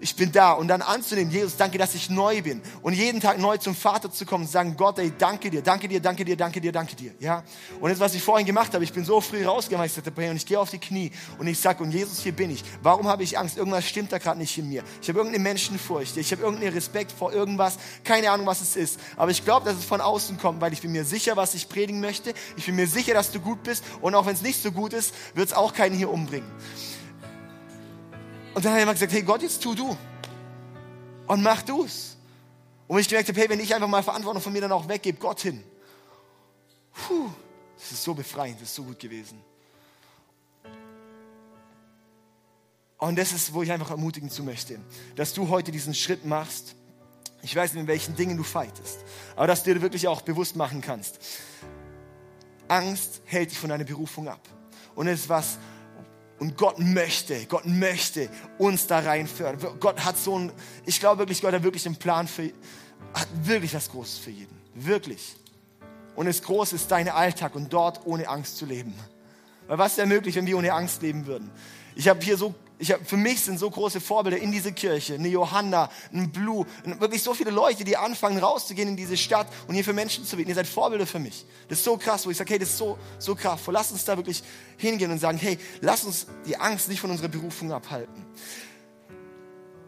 ich 0.00 0.16
bin 0.16 0.32
da 0.32 0.52
und 0.52 0.68
dann 0.68 0.82
anzunehmen, 0.82 1.32
Jesus, 1.32 1.56
danke, 1.56 1.78
dass 1.78 1.94
ich 1.94 2.10
neu 2.10 2.42
bin 2.42 2.60
und 2.82 2.94
jeden 2.94 3.20
Tag 3.20 3.38
neu 3.38 3.56
zum 3.58 3.74
Vater 3.74 4.10
zu 4.10 4.26
kommen 4.26 4.46
sagen, 4.46 4.76
Gott, 4.76 4.98
ey, 4.98 5.12
danke 5.16 5.50
dir, 5.50 5.62
danke 5.62 5.88
dir, 5.88 6.00
danke 6.00 6.24
dir, 6.24 6.36
danke 6.36 6.60
dir, 6.60 6.72
danke 6.72 6.96
dir, 6.96 7.12
ja. 7.20 7.42
Und 7.80 7.90
das, 7.90 8.00
was 8.00 8.14
ich 8.14 8.22
vorhin 8.22 8.44
gemacht 8.44 8.74
habe, 8.74 8.82
ich 8.84 8.92
bin 8.92 9.04
so 9.04 9.20
früh 9.20 9.44
rausgegangen, 9.44 9.88
und 9.88 10.36
ich 10.36 10.46
gehe 10.46 10.58
auf 10.58 10.70
die 10.70 10.78
Knie 10.78 11.12
und 11.38 11.46
ich 11.46 11.58
sage, 11.58 11.82
und 11.82 11.92
Jesus, 11.92 12.20
hier 12.20 12.32
bin 12.32 12.50
ich. 12.50 12.64
Warum 12.82 13.06
habe 13.06 13.22
ich 13.22 13.38
Angst? 13.38 13.56
Irgendwas 13.56 13.84
stimmt 13.86 14.12
da 14.12 14.18
gerade 14.18 14.38
nicht 14.38 14.58
in 14.58 14.68
mir. 14.68 14.82
Ich 15.00 15.08
habe 15.08 15.18
irgendeine 15.18 15.42
Menschenfurcht, 15.42 16.16
ich 16.16 16.30
habe 16.32 16.42
irgendeinen 16.42 16.74
Respekt 16.74 17.12
vor 17.12 17.32
irgendwas, 17.32 17.78
keine 18.02 18.30
Ahnung, 18.30 18.46
was 18.46 18.60
es 18.60 18.76
ist. 18.76 18.98
Aber 19.16 19.30
ich 19.30 19.44
glaube, 19.44 19.64
dass 19.64 19.78
es 19.78 19.84
von 19.84 20.00
außen 20.00 20.38
kommt, 20.38 20.60
weil 20.60 20.72
ich 20.72 20.82
bin 20.82 20.92
mir 20.92 21.04
sicher, 21.04 21.36
was 21.36 21.54
ich 21.54 21.68
predigen 21.68 22.00
möchte. 22.00 22.34
Ich 22.56 22.66
bin 22.66 22.74
mir 22.74 22.88
sicher, 22.88 23.14
dass 23.14 23.30
du 23.30 23.40
gut 23.40 23.62
bist 23.62 23.84
und 24.00 24.14
auch 24.14 24.26
wenn 24.26 24.34
es 24.34 24.42
nicht 24.42 24.62
so 24.62 24.72
gut 24.72 24.92
ist, 24.92 25.14
wird 25.34 25.48
es 25.48 25.54
auch 25.54 25.72
keinen 25.72 25.96
hier 25.96 26.10
umbringen. 26.10 26.50
Und 28.54 28.64
dann 28.64 28.72
hat 28.72 28.78
er 28.78 28.82
immer 28.84 28.92
gesagt, 28.92 29.12
hey 29.12 29.22
Gott, 29.22 29.42
jetzt 29.42 29.62
tu 29.62 29.74
du. 29.74 29.96
Und 31.26 31.42
mach 31.42 31.62
du's. 31.62 32.16
Und 32.86 32.98
ich 32.98 33.08
gemerkt 33.08 33.28
habe, 33.28 33.40
hey, 33.40 33.48
wenn 33.48 33.60
ich 33.60 33.74
einfach 33.74 33.88
mal 33.88 34.02
Verantwortung 34.02 34.42
von 34.42 34.52
mir 34.52 34.60
dann 34.60 34.72
auch 34.72 34.88
weggebe, 34.88 35.18
Gott 35.18 35.40
hin. 35.40 35.64
Puh, 36.92 37.30
das 37.76 37.92
ist 37.92 38.04
so 38.04 38.14
befreiend, 38.14 38.60
das 38.60 38.68
ist 38.68 38.74
so 38.76 38.84
gut 38.84 38.98
gewesen. 38.98 39.40
Und 42.98 43.16
das 43.16 43.32
ist, 43.32 43.52
wo 43.52 43.62
ich 43.62 43.72
einfach 43.72 43.90
ermutigen 43.90 44.30
zu 44.30 44.42
möchte, 44.42 44.78
dass 45.16 45.34
du 45.34 45.48
heute 45.48 45.72
diesen 45.72 45.94
Schritt 45.94 46.24
machst. 46.24 46.74
Ich 47.42 47.54
weiß 47.54 47.74
nicht, 47.74 47.82
in 47.82 47.86
welchen 47.86 48.16
Dingen 48.16 48.36
du 48.36 48.42
fightest, 48.42 49.00
aber 49.36 49.46
dass 49.46 49.62
du 49.64 49.74
dir 49.74 49.82
wirklich 49.82 50.08
auch 50.08 50.22
bewusst 50.22 50.56
machen 50.56 50.80
kannst. 50.80 51.18
Angst 52.68 53.20
hält 53.26 53.50
dich 53.50 53.58
von 53.58 53.68
deiner 53.68 53.84
Berufung 53.84 54.28
ab. 54.28 54.40
Und 54.94 55.08
es 55.08 55.22
ist 55.22 55.28
was, 55.28 55.58
und 56.38 56.56
Gott 56.56 56.78
möchte, 56.78 57.46
Gott 57.46 57.66
möchte 57.66 58.28
uns 58.58 58.86
da 58.86 59.00
reinführen. 59.00 59.56
Gott 59.80 60.04
hat 60.04 60.18
so 60.18 60.38
ein, 60.38 60.52
ich 60.84 61.00
glaube 61.00 61.20
wirklich, 61.20 61.40
Gott 61.40 61.52
hat 61.52 61.62
wirklich 61.62 61.86
einen 61.86 61.96
Plan 61.96 62.26
für, 62.26 62.50
hat 63.14 63.28
wirklich 63.42 63.74
was 63.74 63.90
Großes 63.90 64.18
für 64.18 64.30
jeden. 64.30 64.56
Wirklich. 64.74 65.36
Und 66.16 66.26
das 66.26 66.42
Große 66.42 66.76
ist 66.76 66.90
dein 66.90 67.08
Alltag 67.08 67.54
und 67.54 67.72
dort 67.72 68.06
ohne 68.06 68.28
Angst 68.28 68.56
zu 68.56 68.66
leben. 68.66 68.94
Weil 69.66 69.78
was 69.78 69.96
wäre 69.96 70.06
möglich, 70.06 70.36
wenn 70.36 70.46
wir 70.46 70.58
ohne 70.58 70.72
Angst 70.72 71.02
leben 71.02 71.26
würden? 71.26 71.50
Ich 71.94 72.08
habe 72.08 72.22
hier 72.22 72.36
so 72.36 72.54
ich 72.84 72.92
hab, 72.92 73.08
für 73.08 73.16
mich 73.16 73.40
sind 73.40 73.58
so 73.58 73.70
große 73.70 73.98
Vorbilder 73.98 74.36
in 74.36 74.52
diese 74.52 74.70
Kirche, 74.70 75.14
eine 75.14 75.28
Johanna, 75.28 75.90
ein 76.12 76.30
Blue, 76.30 76.66
wirklich 76.84 77.22
so 77.22 77.32
viele 77.32 77.50
Leute, 77.50 77.82
die 77.82 77.96
anfangen 77.96 78.36
rauszugehen 78.36 78.90
in 78.90 78.96
diese 78.96 79.16
Stadt 79.16 79.46
und 79.66 79.74
hier 79.74 79.84
für 79.84 79.94
Menschen 79.94 80.26
zu 80.26 80.36
beten. 80.36 80.50
Ihr 80.50 80.54
seid 80.54 80.66
Vorbilder 80.66 81.06
für 81.06 81.18
mich. 81.18 81.46
Das 81.68 81.78
ist 81.78 81.84
so 81.84 81.96
krass, 81.96 82.26
wo 82.26 82.30
ich 82.30 82.36
sage, 82.36 82.50
hey, 82.50 82.58
das 82.58 82.68
ist 82.68 82.76
so, 82.76 82.98
so 83.18 83.34
kraftvoll. 83.34 83.72
Lass 83.72 83.90
uns 83.90 84.04
da 84.04 84.18
wirklich 84.18 84.42
hingehen 84.76 85.10
und 85.10 85.18
sagen, 85.18 85.38
hey, 85.38 85.58
lass 85.80 86.04
uns 86.04 86.26
die 86.46 86.58
Angst 86.58 86.90
nicht 86.90 87.00
von 87.00 87.10
unserer 87.10 87.28
Berufung 87.28 87.72
abhalten. 87.72 88.26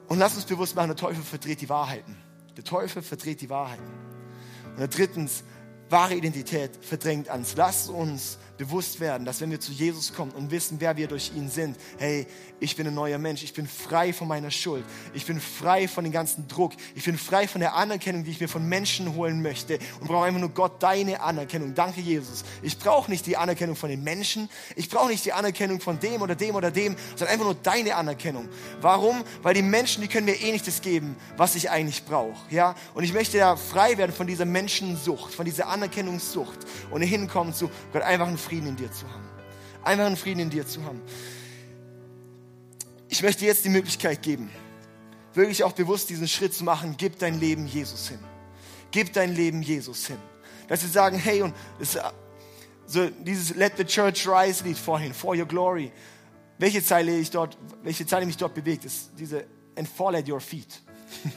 Und 0.09 0.19
lass 0.19 0.35
uns 0.35 0.47
bewusst 0.47 0.75
machen, 0.75 0.89
der 0.89 0.97
Teufel 0.97 1.23
verdreht 1.23 1.61
die 1.61 1.69
Wahrheiten. 1.69 2.17
Der 2.57 2.65
Teufel 2.65 3.03
verdreht 3.03 3.43
die 3.43 3.51
Wahrheiten. 3.51 3.85
Und 4.79 4.97
drittens, 4.97 5.45
wahre 5.91 6.15
Identität 6.15 6.71
verdrängt 6.81 7.29
ans. 7.29 7.57
Lass 7.57 7.91
uns 7.91 8.39
bewusst 8.57 9.01
werden, 9.01 9.25
dass 9.25 9.41
wenn 9.41 9.51
wir 9.51 9.61
zu 9.61 9.73
Jesus 9.73 10.13
kommen 10.13 10.33
und 10.33 10.51
wissen, 10.51 10.77
wer 10.81 10.97
wir 10.97 11.09
durch 11.09 11.33
ihn 11.35 11.51
sind, 11.51 11.77
hey, 11.99 12.27
ich 12.59 12.75
bin 12.75 12.87
ein 12.87 12.95
neuer 12.95 13.19
Mensch, 13.19 13.43
ich 13.43 13.53
bin 13.53 13.67
frei 13.67 14.13
von 14.13 14.29
meiner 14.29 14.51
Schuld, 14.51 14.85
ich 15.13 15.27
bin 15.27 15.41
frei 15.41 15.89
von 15.89 16.05
dem 16.05 16.13
ganzen 16.13 16.49
Druck, 16.49 16.73
ich 16.95 17.05
bin 17.05 17.19
frei 17.19 17.47
von 17.47 17.61
der 17.61 17.75
Anerkennung, 17.75 18.25
die 18.25 18.31
ich 18.31 18.41
mir 18.41 18.49
von 18.49 18.67
Menschen 18.67 19.15
holen 19.15 19.43
möchte 19.43 19.79
und 20.01 20.09
brauche 20.09 20.25
einfach 20.25 20.41
nur 20.41 20.51
Gott 20.51 20.83
deine 20.83 21.21
Anerkennung. 21.21 21.75
Danke, 21.75 22.01
Jesus. 22.01 22.45
Ich 22.63 22.79
brauche 22.79 23.11
nicht 23.11 23.27
die 23.27 23.37
Anerkennung 23.37 23.77
von 23.77 23.91
den 23.91 24.03
Menschen, 24.03 24.49
ich 24.75 24.89
brauche 24.89 25.09
nicht 25.09 25.25
die 25.25 25.33
Anerkennung 25.33 25.81
von 25.81 25.99
dem 26.01 26.23
oder 26.23 26.35
dem 26.35 26.55
oder 26.55 26.71
dem, 26.71 26.97
sondern 27.11 27.29
einfach 27.29 27.45
nur 27.45 27.55
deine 27.55 27.95
Anerkennung. 27.95 28.49
Warum? 28.81 29.23
Weil 29.43 29.55
die 29.55 29.63
Menschen, 29.63 30.03
die 30.03 30.09
können 30.09 30.27
mir 30.27 30.41
eh 30.41 30.53
nicht 30.53 30.67
das 30.67 30.81
geben, 30.81 31.17
was 31.37 31.55
ich 31.55 31.71
eigentlich 31.71 32.05
brauche. 32.05 32.37
Ja? 32.51 32.75
Und 32.95 33.05
ich 33.05 33.13
möchte 33.13 33.37
ja 33.37 33.57
frei 33.57 33.99
werden 33.99 34.13
von 34.13 34.27
dieser 34.27 34.45
Menschensucht, 34.47 35.35
von 35.35 35.45
dieser 35.45 35.69
Anerkennungssucht 35.69 36.59
und 36.91 37.03
hinkommen 37.03 37.53
zu 37.53 37.71
Gott 37.93 38.03
einfach 38.03 38.29
ein 38.29 38.39
Frieden 38.47 38.69
in 38.69 38.77
dir 38.77 38.93
zu 38.93 39.11
haben. 39.11 39.25
Einfach 39.83 40.07
einen 40.07 40.17
Frieden 40.17 40.41
in 40.41 40.51
dir 40.51 40.67
zu 40.67 40.85
haben. 40.85 41.03
Ich 43.09 43.23
möchte 43.23 43.45
jetzt 43.45 43.65
die 43.65 43.71
Möglichkeit 43.71 44.23
geben, 44.23 44.51
wirklich 45.35 45.65
auch 45.65 45.73
bewusst 45.73 46.11
diesen 46.11 46.29
Schritt 46.29 46.55
zu 46.55 46.65
machen, 46.65 46.95
gib 46.97 47.19
dein 47.19 47.41
Leben 47.41 47.67
Jesus 47.67 48.09
hin. 48.09 48.19
Gib 48.91 49.13
dein 49.13 49.35
Leben 49.35 49.63
Jesus 49.63 50.07
hin. 50.07 50.19
Dass 50.69 50.81
sie 50.81 50.89
sagen, 50.89 51.19
hey, 51.19 51.43
und 51.43 51.55
das, 51.79 51.99
so 52.87 53.09
dieses 53.11 53.55
Let 53.57 53.75
the 53.77 53.85
Church 53.85 54.27
Rise 54.29 54.65
Lied 54.65 54.79
vorhin, 54.79 55.13
For 55.13 55.37
Your 55.37 55.47
Glory. 55.47 55.93
Welche 56.59 56.83
Zeile 56.83 57.17
ich 57.17 57.31
dort, 57.31 57.59
welche 57.83 58.07
Zeile 58.07 58.27
mich 58.27 58.37
dort 58.37 58.55
bewegt, 58.55 58.85
ist 58.85 59.11
diese 59.19 59.45
And 59.77 59.89
fall 59.89 60.17
at 60.17 60.29
your 60.29 60.41
feet. 60.41 60.81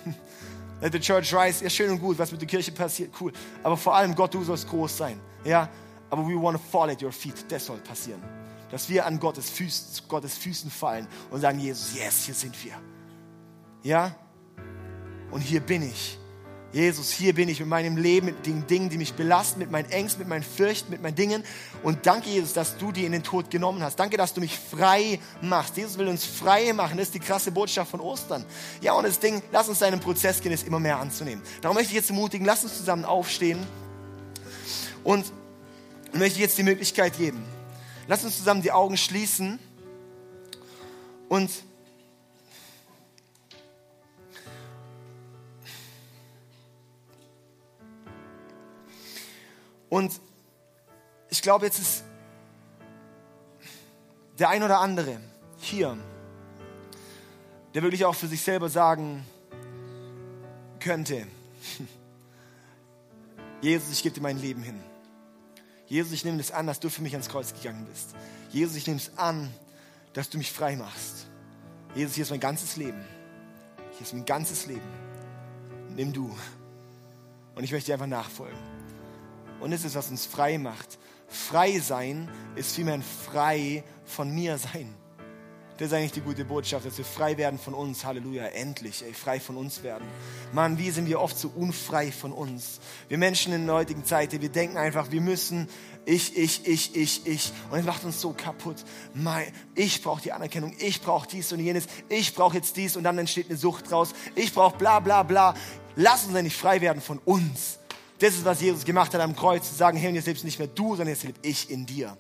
Let 0.82 0.94
the 0.94 1.00
Church 1.00 1.34
Rise, 1.34 1.64
ja 1.64 1.70
schön 1.70 1.92
und 1.92 2.00
gut, 2.00 2.18
was 2.18 2.32
mit 2.32 2.40
der 2.40 2.48
Kirche 2.48 2.72
passiert, 2.72 3.12
cool. 3.20 3.34
Aber 3.64 3.76
vor 3.76 3.96
allem 3.96 4.16
Gott, 4.16 4.34
du 4.34 4.44
sollst 4.44 4.68
groß 4.70 4.96
sein. 4.96 5.20
Ja, 5.44 5.70
aber 6.10 6.28
we 6.28 6.42
want 6.42 6.58
to 6.58 6.64
fall 6.72 6.90
at 6.90 7.02
your 7.02 7.12
feet. 7.12 7.46
Das 7.50 7.66
soll 7.66 7.78
passieren. 7.78 8.22
Dass 8.72 8.90
wir 8.90 9.06
an 9.06 9.20
Gottes 9.20 9.50
Füßen, 9.50 10.08
Gottes 10.08 10.38
Füßen 10.38 10.70
fallen 10.70 11.08
und 11.32 11.42
sagen, 11.42 11.60
Jesus, 11.60 11.96
yes, 11.96 12.26
hier 12.26 12.36
sind 12.36 12.64
wir. 12.64 12.74
Ja? 13.84 14.16
Und 15.32 15.42
hier 15.42 15.60
bin 15.60 15.84
ich. 15.84 16.20
Jesus, 16.72 17.10
hier 17.10 17.34
bin 17.34 17.50
ich 17.50 17.60
mit 17.60 17.68
meinem 17.68 17.98
Leben, 17.98 18.28
mit 18.28 18.46
den 18.46 18.68
Dingen, 18.68 18.90
die 18.90 19.00
mich 19.00 19.16
belasten, 19.16 19.58
mit 19.58 19.72
meinen 19.72 19.90
Ängsten, 19.90 20.20
mit 20.20 20.28
meinen 20.28 20.44
Fürchten, 20.44 20.92
mit 20.92 21.02
meinen 21.02 21.16
Dingen. 21.16 21.44
Und 21.82 22.06
danke, 22.06 22.30
Jesus, 22.30 22.54
dass 22.54 22.78
du 22.78 22.92
die 22.92 23.06
in 23.06 23.12
den 23.12 23.24
Tod 23.24 23.50
genommen 23.50 23.82
hast. 23.82 24.00
Danke, 24.00 24.18
dass 24.18 24.36
du 24.36 24.40
mich 24.40 24.58
frei 24.60 25.20
machst. 25.42 25.78
Jesus 25.78 25.98
will 25.98 26.08
uns 26.08 26.26
frei 26.26 26.72
machen. 26.74 26.98
Das 26.98 27.08
ist 27.08 27.16
die 27.16 27.20
krasse 27.20 27.52
Botschaft 27.52 27.90
von 27.90 28.00
Ostern. 28.00 28.46
Ja, 28.82 28.94
und 28.94 29.04
das 29.04 29.18
Ding, 29.18 29.42
lass 29.52 29.68
uns 29.68 29.80
deinen 29.80 30.00
Prozess 30.00 30.42
gehen, 30.42 30.52
es 30.52 30.62
immer 30.62 30.80
mehr 30.80 31.00
anzunehmen. 31.00 31.44
Darum 31.62 31.76
möchte 31.76 31.90
ich 31.90 31.96
jetzt 31.96 32.12
ermutigen, 32.12 32.46
lass 32.46 32.64
uns 32.64 32.78
zusammen 32.78 33.04
aufstehen. 33.04 33.66
Und 35.04 35.26
möchte 36.14 36.40
jetzt 36.40 36.58
die 36.58 36.64
Möglichkeit 36.64 37.18
geben. 37.18 37.44
Lass 38.08 38.24
uns 38.24 38.38
zusammen 38.38 38.62
die 38.62 38.72
Augen 38.72 38.98
schließen 38.98 39.60
und 41.28 41.50
Und 49.90 50.22
ich 51.30 51.42
glaube, 51.42 51.66
jetzt 51.66 51.80
ist 51.80 52.04
der 54.38 54.50
ein 54.50 54.64
oder 54.64 54.80
andere 54.80 55.20
hier, 55.58 55.98
der 57.74 57.82
wirklich 57.82 58.06
auch 58.06 58.16
für 58.16 58.28
sich 58.28 58.42
selber 58.42 58.70
sagen 58.70 59.26
könnte, 60.80 61.28
Jesus, 63.62 63.92
ich 63.92 64.04
gebe 64.04 64.16
dir 64.16 64.22
mein 64.22 64.40
Leben 64.40 64.62
hin. 64.62 64.82
Jesus, 65.90 66.14
ich 66.14 66.24
nehme 66.24 66.40
es 66.40 66.52
an, 66.52 66.68
dass 66.68 66.80
du 66.80 66.90
für 66.90 67.02
mich 67.02 67.14
ans 67.14 67.30
Kreuz 67.30 67.52
gegangen 67.52 67.86
bist. 67.86 68.16
Jesus, 68.52 68.76
ich 68.76 68.86
nehme 68.86 69.00
es 69.00 69.18
an, 69.18 69.52
dass 70.14 70.30
du 70.30 70.38
mich 70.38 70.52
frei 70.52 70.76
machst. 70.76 71.26
Jesus, 71.96 72.14
hier 72.14 72.24
ist 72.24 72.30
mein 72.30 72.40
ganzes 72.40 72.78
Leben. 72.78 73.04
Hier 73.94 74.02
ist 74.02 74.14
mein 74.14 74.26
ganzes 74.26 74.68
Leben. 74.68 74.88
Nimm 75.96 76.14
du. 76.14 76.36
Und 77.56 77.64
ich 77.64 77.72
möchte 77.72 77.88
dir 77.88 77.94
einfach 77.94 78.06
nachfolgen. 78.06 78.60
Und 79.60 79.72
das 79.72 79.84
ist, 79.84 79.96
was 79.96 80.10
uns 80.10 80.28
frei 80.28 80.60
macht. 80.60 81.00
Frei 81.28 81.80
sein 81.80 82.30
ist 82.56 82.76
vielmehr 82.76 82.94
ein 82.94 83.04
frei 83.04 83.84
von 84.06 84.34
mir 84.34 84.60
sein. 84.60 84.94
Das 85.80 85.88
ist 85.88 85.94
eigentlich 85.94 86.12
die 86.12 86.22
gute 86.22 86.44
Botschaft, 86.44 86.86
dass 86.86 86.98
wir 86.98 87.06
frei 87.06 87.38
werden 87.38 87.58
von 87.58 87.74
uns. 87.74 88.04
Halleluja, 88.04 88.48
endlich, 88.48 89.02
ey, 89.02 89.14
frei 89.14 89.40
von 89.40 89.56
uns 89.56 89.82
werden. 89.82 90.06
Mann, 90.52 90.78
wie 90.78 90.92
sind 90.92 91.08
wir 91.08 91.22
oft 91.22 91.38
so 91.38 91.50
unfrei 91.56 92.12
von 92.12 92.34
uns? 92.34 92.82
Wir 93.08 93.18
Menschen 93.18 93.54
in 93.54 93.66
der 93.66 93.76
heutigen 93.76 94.04
Zeit, 94.04 94.34
wir 94.34 94.50
denken 94.50 94.76
einfach, 94.76 95.10
wir 95.10 95.22
müssen 95.22 95.70
ich, 96.06 96.36
ich, 96.36 96.68
ich, 96.68 96.96
ich, 96.98 97.26
ich. 97.26 97.54
Und 97.72 97.80
es 97.80 97.86
macht 97.86 98.04
uns 98.04 98.20
so 98.20 98.34
kaputt. 98.34 98.76
Ich 99.74 100.04
brauche 100.04 100.22
die 100.22 100.34
Anerkennung, 100.34 100.76
ich 100.80 101.02
brauche 101.02 101.30
dies 101.30 101.54
und 101.54 101.60
jenes, 101.62 101.86
ich 102.10 102.36
brauche 102.36 102.58
jetzt 102.58 102.76
dies 102.76 102.98
und 102.98 103.04
dann 103.04 103.18
entsteht 103.18 103.48
eine 103.50 103.58
Sucht 103.58 103.90
draus. 103.90 104.14
Ich 104.36 104.54
brauche 104.54 104.78
bla 104.78 105.00
bla 105.00 105.24
bla. 105.24 105.54
Lass 105.96 106.26
uns 106.26 106.36
endlich 106.36 106.58
frei 106.58 106.82
werden 106.82 107.02
von 107.02 107.20
uns. 107.20 107.80
Das 108.20 108.34
ist, 108.34 108.44
was 108.44 108.60
Jesus 108.60 108.84
gemacht 108.84 109.14
hat 109.14 109.22
am 109.22 109.34
Kreuz, 109.34 109.70
zu 109.70 109.76
sagen, 109.76 109.98
hey, 109.98 110.10
und 110.10 110.16
jetzt 110.16 110.28
lebst 110.28 110.44
nicht 110.44 110.60
mehr 110.60 110.68
du, 110.68 110.90
sondern 110.90 111.08
jetzt 111.08 111.24
lebe 111.24 111.40
ich 111.42 111.70
in 111.72 111.86
dir. 111.86 112.18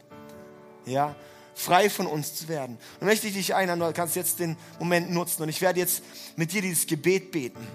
Ja, 0.86 1.14
frei 1.60 1.90
von 1.90 2.08
uns 2.08 2.36
zu 2.36 2.48
werden. 2.48 2.78
Und 3.00 3.08
möchte 3.08 3.28
ich 3.28 3.34
dich 3.34 3.54
einladen, 3.54 3.82
du 3.82 3.92
kannst 3.94 4.16
jetzt 4.16 4.40
den 4.40 4.56
Moment 4.80 5.12
nutzen 5.12 5.44
und 5.44 5.50
ich 5.50 5.62
werde 5.62 5.80
jetzt 5.80 6.04
mit 6.38 6.54
dir 6.54 6.62
dieses 6.62 6.88
Gebet 6.88 7.32
beten. 7.32 7.68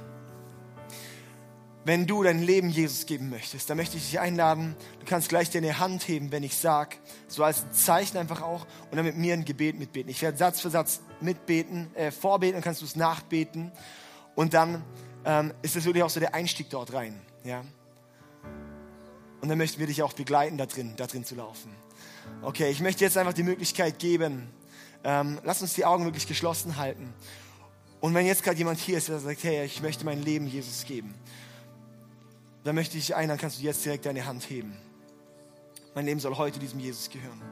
Wenn 1.87 2.07
du 2.07 2.23
dein 2.23 2.43
Leben 2.43 2.71
Jesus 2.71 3.05
geben 3.05 3.29
möchtest, 3.29 3.69
dann 3.69 3.77
möchte 3.77 3.99
ich 3.99 4.05
dich 4.05 4.19
einladen, 4.19 4.75
du 5.01 5.07
kannst 5.07 5.29
gleich 5.29 5.51
deine 5.51 5.79
Hand 5.79 6.09
heben, 6.09 6.33
wenn 6.33 6.43
ich 6.43 6.57
sage, 6.57 6.97
so 7.29 7.45
als 7.45 7.71
Zeichen 7.73 8.17
einfach 8.17 8.41
auch 8.41 8.67
und 8.91 8.97
dann 8.97 9.05
mit 9.05 9.19
mir 9.19 9.35
ein 9.35 9.45
Gebet 9.45 9.79
mitbeten. 9.79 10.11
Ich 10.11 10.23
werde 10.23 10.39
Satz 10.39 10.61
für 10.61 10.71
Satz 10.71 11.01
mitbeten, 11.21 11.95
äh, 11.95 12.11
vorbeten, 12.11 12.55
dann 12.55 12.63
kannst 12.63 12.81
du 12.81 12.87
es 12.87 12.97
nachbeten 12.97 13.71
und 14.35 14.55
dann 14.55 14.83
ähm, 15.27 15.53
ist 15.61 15.77
das 15.77 15.85
wirklich 15.85 16.03
auch 16.03 16.11
so 16.11 16.21
der 16.21 16.35
Einstieg 16.35 16.71
dort 16.71 16.95
rein. 16.95 17.21
Ja? 17.45 17.63
Und 19.45 19.51
dann 19.51 19.59
möchten 19.59 19.79
wir 19.79 19.87
dich 19.87 20.03
auch 20.03 20.15
begleiten, 20.15 20.57
da 20.57 20.65
drin, 20.65 20.95
da 20.97 21.07
drin 21.07 21.23
zu 21.23 21.35
laufen. 21.35 21.71
Okay, 22.41 22.71
ich 22.71 22.81
möchte 22.81 23.05
jetzt 23.05 23.19
einfach 23.19 23.35
die 23.35 23.43
Möglichkeit 23.43 23.99
geben, 23.99 24.49
ähm, 25.05 25.39
lass 25.45 25.61
uns 25.61 25.75
die 25.75 25.85
Augen 25.85 26.07
wirklich 26.07 26.27
geschlossen 26.27 26.79
halten. 26.79 27.13
Und 28.01 28.15
wenn 28.15 28.25
jetzt 28.25 28.43
gerade 28.43 28.57
jemand 28.57 28.81
hier 28.81 28.97
ist, 28.97 29.11
der 29.11 29.19
sagt, 29.19 29.45
hey, 29.45 29.67
ich 29.67 29.83
möchte 29.83 30.07
mein 30.07 30.23
Leben 30.23 30.47
Jesus 30.47 30.87
geben, 30.87 31.15
dann 32.65 32.75
möchte 32.75 32.97
ich 32.97 33.15
ein, 33.15 33.29
dann 33.29 33.37
kannst 33.37 33.59
du 33.59 33.65
jetzt 33.65 33.85
direkt 33.85 34.07
deine 34.07 34.25
Hand 34.25 34.49
heben. 34.49 34.79
Mein 35.95 36.07
Leben 36.07 36.21
soll 36.21 36.39
heute 36.39 36.59
diesem 36.59 36.81
Jesus 36.81 37.11
gehören. 37.11 37.43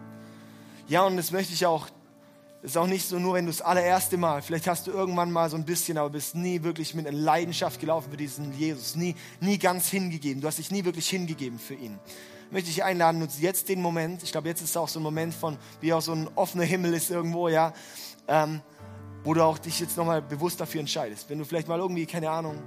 Ja, 0.89 1.03
und 1.03 1.19
das 1.19 1.31
möchte 1.31 1.53
ich 1.53 1.67
auch, 1.67 1.91
ist 2.63 2.79
auch 2.79 2.87
nicht 2.87 3.09
so 3.09 3.19
nur, 3.19 3.35
wenn 3.35 3.47
du 3.47 3.51
das 3.53 3.61
allererste 3.61 4.17
Mal, 4.17 4.41
vielleicht 4.43 4.69
hast 4.69 4.87
du 4.87 4.93
irgendwann 4.93 5.33
mal 5.33 5.51
so 5.51 5.57
ein 5.57 5.65
bisschen, 5.65 5.99
aber 5.99 6.11
bist 6.11 6.35
nie 6.35 6.63
wirklich 6.63 6.95
mit 6.95 7.07
einer 7.07 7.17
Leidenschaft 7.17 7.81
gelaufen 7.81 8.11
für 8.11 8.17
diesen 8.17 8.57
Jesus, 8.57 8.95
nie, 8.95 9.17
nie 9.41 9.59
ganz 9.59 9.89
hingegeben. 9.89 10.41
Du 10.41 10.47
hast 10.47 10.59
dich 10.59 10.71
nie 10.71 10.85
wirklich 10.85 11.09
hingegeben 11.09 11.59
für 11.59 11.75
ihn 11.75 11.99
möchte 12.53 12.71
ich 12.71 12.85
einladen, 12.85 13.19
nutze 13.19 13.41
jetzt 13.41 13.69
den 13.69 13.81
Moment. 13.81 14.23
Ich 14.23 14.31
glaube, 14.31 14.49
jetzt 14.49 14.61
ist 14.61 14.77
auch 14.77 14.89
so 14.89 15.01
ein 15.01 15.03
Moment 15.03 15.35
von, 15.35 15.57
wie 15.81 15.93
auch 15.93 16.03
so 16.03 16.13
ein 16.13 16.29
offener 16.35 16.65
Himmel 16.65 16.93
ist 16.95 17.11
irgendwo, 17.11 17.49
ja, 17.49 17.73
ähm, 18.29 18.61
wo 19.25 19.35
du 19.35 19.43
auch 19.43 19.59
dich 19.59 19.81
jetzt 19.81 19.97
nochmal 19.97 20.21
bewusst 20.21 20.61
dafür 20.61 20.81
entscheidest. 20.81 21.29
Wenn 21.31 21.39
du 21.39 21.45
vielleicht 21.45 21.67
mal 21.67 21.79
irgendwie, 21.79 22.07
keine 22.07 22.31
Ahnung, 22.31 22.63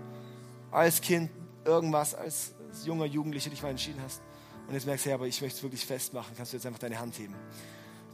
als 0.71 1.01
Kind 1.01 1.29
irgendwas, 1.63 2.15
als, 2.15 2.53
als 2.69 2.85
junger 2.85 3.05
Jugendlicher 3.05 3.49
dich 3.49 3.61
mal 3.61 3.69
entschieden 3.69 4.01
hast 4.03 4.21
und 4.67 4.73
jetzt 4.73 4.87
merkst 4.87 5.05
ja, 5.05 5.13
aber 5.13 5.27
ich 5.27 5.39
möchte 5.41 5.57
es 5.57 5.63
wirklich 5.63 5.85
festmachen, 5.85 6.33
kannst 6.35 6.53
du 6.53 6.57
jetzt 6.57 6.65
einfach 6.65 6.79
deine 6.79 6.99
Hand 6.99 7.17
heben. 7.19 7.35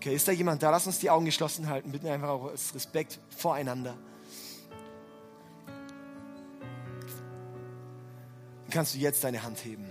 Okay, 0.01 0.15
ist 0.15 0.27
da 0.27 0.31
jemand 0.31 0.63
da? 0.63 0.71
Lass 0.71 0.87
uns 0.87 0.97
die 0.97 1.11
Augen 1.11 1.25
geschlossen 1.25 1.69
halten, 1.69 1.91
bitten 1.91 2.07
einfach 2.07 2.29
auch 2.29 2.45
als 2.45 2.73
Respekt 2.73 3.19
voreinander. 3.37 3.95
Dann 8.63 8.71
kannst 8.71 8.95
du 8.95 8.97
jetzt 8.97 9.23
deine 9.23 9.43
Hand 9.43 9.63
heben. 9.63 9.85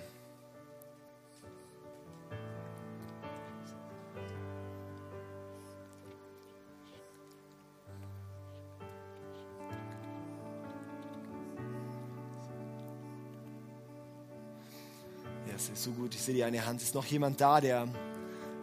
ist 15.73 15.85
so 15.85 15.93
gut. 15.93 16.13
Ich 16.17 16.23
sehe 16.23 16.35
die 16.35 16.43
eine 16.43 16.67
Hand. 16.67 16.83
Ist 16.83 16.97
noch 16.97 17.05
jemand 17.05 17.41
da, 17.41 17.61
der 17.61 17.87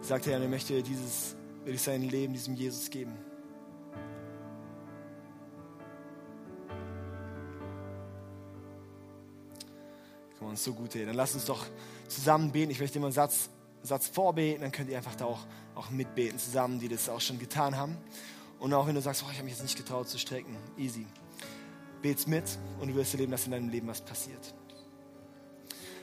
sagt, 0.02 0.26
ja, 0.26 0.38
er 0.38 0.46
möchte 0.46 0.82
dieses, 0.82 1.37
will 1.68 1.74
ich 1.74 1.82
sein 1.82 2.02
Leben 2.02 2.32
diesem 2.32 2.54
Jesus 2.54 2.88
geben? 2.88 3.12
Komm, 10.38 10.56
so 10.56 10.72
gut, 10.72 10.96
ey. 10.96 11.04
Dann 11.04 11.14
lass 11.14 11.34
uns 11.34 11.44
doch 11.44 11.66
zusammen 12.08 12.52
beten. 12.52 12.70
Ich 12.70 12.80
möchte 12.80 12.96
immer 12.96 13.08
einen 13.08 13.12
Satz, 13.12 13.50
Satz 13.82 14.08
vorbeten, 14.08 14.62
dann 14.62 14.72
könnt 14.72 14.88
ihr 14.88 14.96
einfach 14.96 15.14
da 15.14 15.26
auch, 15.26 15.40
auch 15.74 15.90
mitbeten 15.90 16.38
zusammen, 16.38 16.80
die 16.80 16.88
das 16.88 17.10
auch 17.10 17.20
schon 17.20 17.38
getan 17.38 17.76
haben. 17.76 17.98
Und 18.58 18.72
auch 18.72 18.86
wenn 18.86 18.94
du 18.94 19.02
sagst, 19.02 19.22
oh, 19.26 19.30
ich 19.30 19.36
habe 19.36 19.44
mich 19.44 19.52
jetzt 19.52 19.62
nicht 19.62 19.76
getraut 19.76 20.08
zu 20.08 20.18
strecken, 20.18 20.56
easy. 20.78 21.04
Bet's 22.00 22.26
mit 22.26 22.44
und 22.80 22.88
du 22.88 22.94
wirst 22.94 23.12
erleben, 23.12 23.32
dass 23.32 23.44
in 23.44 23.50
deinem 23.50 23.68
Leben 23.68 23.88
was 23.88 24.00
passiert. 24.00 24.54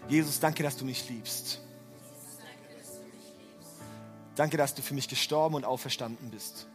Jesus, 0.08 0.40
danke, 0.40 0.62
dass 0.62 0.78
du 0.78 0.86
mich 0.86 1.10
liebst. 1.10 1.60
Danke, 4.36 4.58
dass 4.58 4.76
du 4.76 4.82
für 4.82 4.94
mich 4.94 5.08
gestorben 5.08 5.56
und 5.56 5.66
auferstanden 5.66 6.30
bist. 6.30 6.68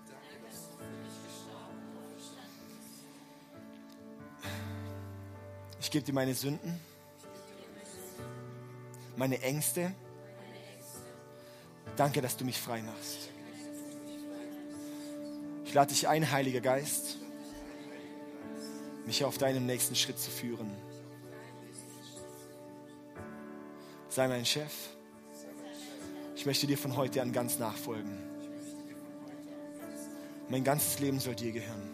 Ich 5.80 5.90
gebe 5.90 6.04
dir 6.04 6.12
meine 6.12 6.34
Sünden, 6.34 6.78
meine 9.16 9.40
Ängste. 9.42 9.92
Danke, 11.96 12.22
dass 12.22 12.36
du 12.36 12.44
mich 12.44 12.58
frei 12.58 12.80
machst. 12.82 13.28
Ich 15.64 15.74
lade 15.74 15.92
dich 15.92 16.08
ein, 16.08 16.30
Heiliger 16.30 16.61
Geist, 16.61 17.18
mich 19.04 19.24
auf 19.24 19.38
deinem 19.38 19.66
nächsten 19.66 19.94
Schritt 19.96 20.18
zu 20.18 20.30
führen. 20.30 20.70
sei 24.11 24.28
mein 24.28 24.44
Chef. 24.44 24.72
Ich 26.41 26.47
möchte 26.47 26.66
dir 26.66 26.78
von 26.78 26.97
heute 26.97 27.20
an 27.20 27.32
ganz 27.34 27.59
nachfolgen. 27.59 28.16
Mein 30.49 30.64
ganzes 30.64 30.99
Leben 30.99 31.20
soll 31.20 31.34
dir 31.34 31.53
gehören. 31.53 31.91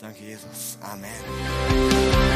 Danke, 0.00 0.24
Jesus. 0.24 0.76
Amen. 0.80 2.35